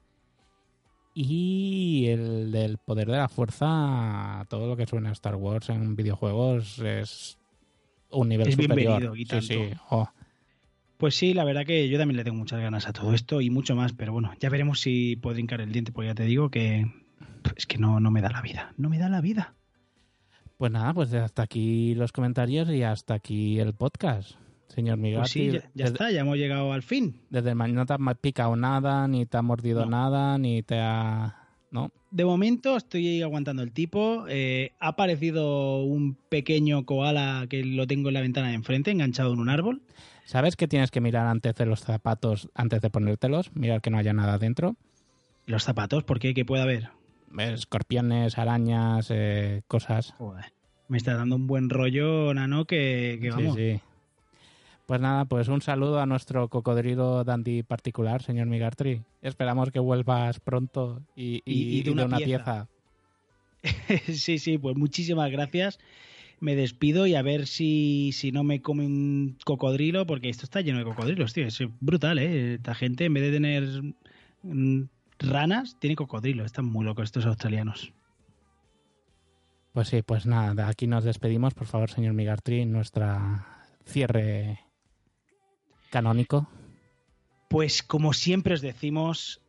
Y 1.14 2.09
el 2.09 2.53
del 2.53 2.76
poder 2.78 3.07
de 3.09 3.16
la 3.16 3.28
fuerza, 3.28 4.44
todo 4.51 4.66
lo 4.68 4.76
que 4.76 4.86
suena 4.86 5.09
a 5.09 5.12
Star 5.12 5.34
Wars 5.36 5.70
en 5.70 5.97
videojuegos 5.97 6.78
es 6.80 7.38
un 8.11 8.28
nivel 8.28 8.49
Es 8.49 8.55
superior. 8.55 9.01
bienvenido 9.01 9.16
y 9.16 9.24
sí. 9.42 9.70
Oh, 9.88 10.09
Pues 10.99 11.14
sí, 11.14 11.32
la 11.32 11.44
verdad 11.44 11.64
que 11.64 11.88
yo 11.88 11.99
también 11.99 12.18
le 12.18 12.24
tengo 12.24 12.36
muchas 12.36 12.61
ganas 12.61 12.86
a 12.86 12.92
todo 12.92 13.14
esto 13.14 13.40
y 13.40 13.49
mucho 13.49 13.74
más, 13.74 13.94
pero 13.94 14.12
bueno, 14.12 14.32
ya 14.40 14.51
veremos 14.51 14.80
si 14.80 15.16
puedo 15.16 15.38
hincar 15.38 15.62
el 15.62 15.72
diente, 15.72 15.90
porque 15.90 16.09
ya 16.09 16.14
te 16.14 16.24
digo 16.24 16.51
que 16.51 16.84
es 17.57 17.66
que 17.66 17.78
no, 17.78 17.99
no 17.99 18.11
me 18.11 18.20
da 18.20 18.28
la 18.30 18.42
vida, 18.42 18.74
no 18.76 18.90
me 18.90 18.99
da 18.99 19.09
la 19.09 19.22
vida. 19.22 19.55
Pues 20.57 20.73
nada, 20.73 20.95
pues 20.95 21.13
hasta 21.13 21.43
aquí 21.43 21.95
los 21.95 22.13
comentarios 22.13 22.71
y 22.71 22.83
hasta 22.83 23.15
aquí 23.15 23.59
el 23.61 23.75
podcast, 23.75 24.33
señor 24.69 24.97
Miguel. 24.97 25.21
Pues 25.21 25.31
sí, 25.31 25.51
ya, 25.51 25.71
ya 25.75 25.85
está, 25.85 26.11
ya 26.11 26.21
hemos 26.21 26.37
llegado 26.39 26.73
al 26.73 26.83
fin. 26.83 27.21
Desde 27.29 27.51
el 27.51 27.57
mañana 27.57 27.81
no 27.81 27.87
te 27.87 27.93
ha 27.95 28.15
picado 28.15 28.57
nada, 28.57 29.07
ni 29.07 29.27
te 29.27 29.37
ha 29.37 29.43
mordido 29.43 29.85
No. 29.85 29.91
nada, 29.91 30.39
ni 30.39 30.63
te 30.63 30.79
ha... 30.81 31.43
¿No? 31.71 31.91
De 32.11 32.25
momento 32.25 32.77
estoy 32.77 33.21
aguantando 33.21 33.63
el 33.63 33.73
tipo. 33.73 34.25
eh, 34.29 34.71
ha 34.81 34.89
aparecido 34.89 35.83
un 35.85 36.15
pequeño 36.31 36.87
koala 36.87 37.47
que 37.51 37.63
lo 37.65 37.87
tengo 37.87 38.09
en 38.09 38.15
la 38.15 38.21
ventana 38.23 38.49
de 38.49 38.55
enfrente, 38.55 38.91
enganchado 38.93 39.35
en 39.35 39.41
un 39.41 39.51
árbol. 39.51 39.83
¿Sabes 40.25 40.57
que 40.57 40.69
tienes 40.69 40.91
que 40.91 41.01
mirar 41.03 41.27
antes 41.27 41.55
de 41.57 41.67
los 41.67 41.81
zapatos, 41.81 42.49
antes 42.55 42.81
de 42.81 42.89
ponértelos? 42.89 43.55
Mirar 43.55 43.83
que 43.83 43.91
no 43.91 43.99
haya 43.99 44.15
nada 44.15 44.39
dentro. 44.39 44.77
¿Y 45.47 45.51
los 45.53 45.65
zapatos? 45.65 46.05
¿Por 46.05 46.19
qué? 46.19 46.33
¿Qué 46.33 46.45
puede 46.47 46.63
haber? 46.63 46.89
Escorpiones, 47.39 48.39
arañas, 48.39 49.09
eh, 49.11 49.62
cosas. 49.68 50.14
Joder, 50.18 50.47
me 50.89 50.97
está 50.99 51.14
dando 51.14 51.37
un 51.37 51.47
buen 51.47 51.70
rollo, 51.70 52.33
Nano, 52.35 52.64
que, 52.64 53.18
que 53.20 53.31
vamos. 53.31 53.55
Sí, 53.57 53.72
sí. 53.74 53.81
Pues 54.87 55.01
nada, 55.01 55.24
pues 55.24 55.49
un 55.49 55.62
saludo 55.62 56.01
a 56.01 56.07
nuestro 56.07 56.49
cocodrilo 56.49 57.24
dandy 57.24 57.64
particular, 57.64 58.22
señor 58.22 58.47
Migartri. 58.47 59.03
Esperamos 59.20 59.72
que 59.72 59.81
vuelvas 59.81 60.39
pronto 60.39 61.03
y, 61.16 61.43
y- 61.45 61.83
de 61.83 61.91
y 61.91 61.93
una 61.93 62.18
pieza. 62.18 62.68
sí, 64.12 64.39
sí, 64.39 64.59
pues 64.59 64.77
muchísimas 64.77 65.31
gracias. 65.33 65.79
Me 66.39 66.55
despido 66.55 67.07
y 67.07 67.14
a 67.16 67.22
ver 67.22 67.47
si, 67.47 68.11
si 68.12 68.31
no 68.31 68.45
me 68.45 68.61
come 68.62 68.87
un 68.87 69.37
cocodrilo, 69.45 70.07
porque 70.07 70.29
esto 70.29 70.45
está 70.45 70.61
lleno 70.61 70.79
de 70.79 70.85
cocodrilos, 70.85 71.33
tío. 71.33 71.47
Es 71.47 71.59
brutal, 71.81 72.18
¿eh? 72.18 72.55
Esta 72.55 72.74
gente, 72.74 73.07
en 73.07 73.14
vez 73.14 73.24
de 73.24 73.33
tener 73.33 73.64
mm, 74.43 74.83
ranas, 75.19 75.79
tiene 75.79 75.97
cocodrilos. 75.97 76.47
Están 76.47 76.67
muy 76.67 76.85
locos 76.85 77.05
estos 77.05 77.27
australianos. 77.27 77.93
Pues 79.73 79.89
sí, 79.89 80.03
pues 80.03 80.25
nada, 80.25 80.69
aquí 80.69 80.87
nos 80.87 81.05
despedimos, 81.05 81.53
por 81.53 81.67
favor, 81.67 81.91
señor 81.91 82.14
Migartri, 82.14 82.64
nuestra 82.64 83.67
cierre 83.85 84.61
canónico. 85.91 86.49
Pues 87.49 87.83
como 87.83 88.14
siempre 88.14 88.55
os 88.55 88.62
decimos, 88.62 89.43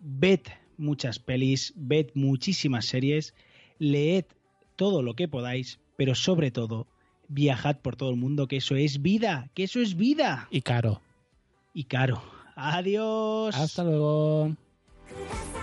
ved 0.00 0.40
muchas 0.76 1.20
pelis, 1.20 1.72
ved 1.76 2.08
muchísimas 2.14 2.86
series, 2.86 3.34
leed 3.78 4.24
todo 4.74 5.02
lo 5.02 5.14
que 5.14 5.28
podáis, 5.28 5.78
pero 5.96 6.14
sobre 6.14 6.50
todo, 6.50 6.88
viajad 7.28 7.76
por 7.76 7.94
todo 7.96 8.10
el 8.10 8.16
mundo, 8.16 8.48
que 8.48 8.56
eso 8.56 8.74
es 8.74 9.00
vida, 9.00 9.50
que 9.54 9.64
eso 9.64 9.80
es 9.80 9.96
vida. 9.96 10.48
Y 10.50 10.62
caro. 10.62 11.00
Y 11.72 11.84
caro. 11.84 12.22
Adiós. 12.56 13.54
Hasta 13.54 13.84
luego. 13.84 14.56
Yes, 15.18 15.57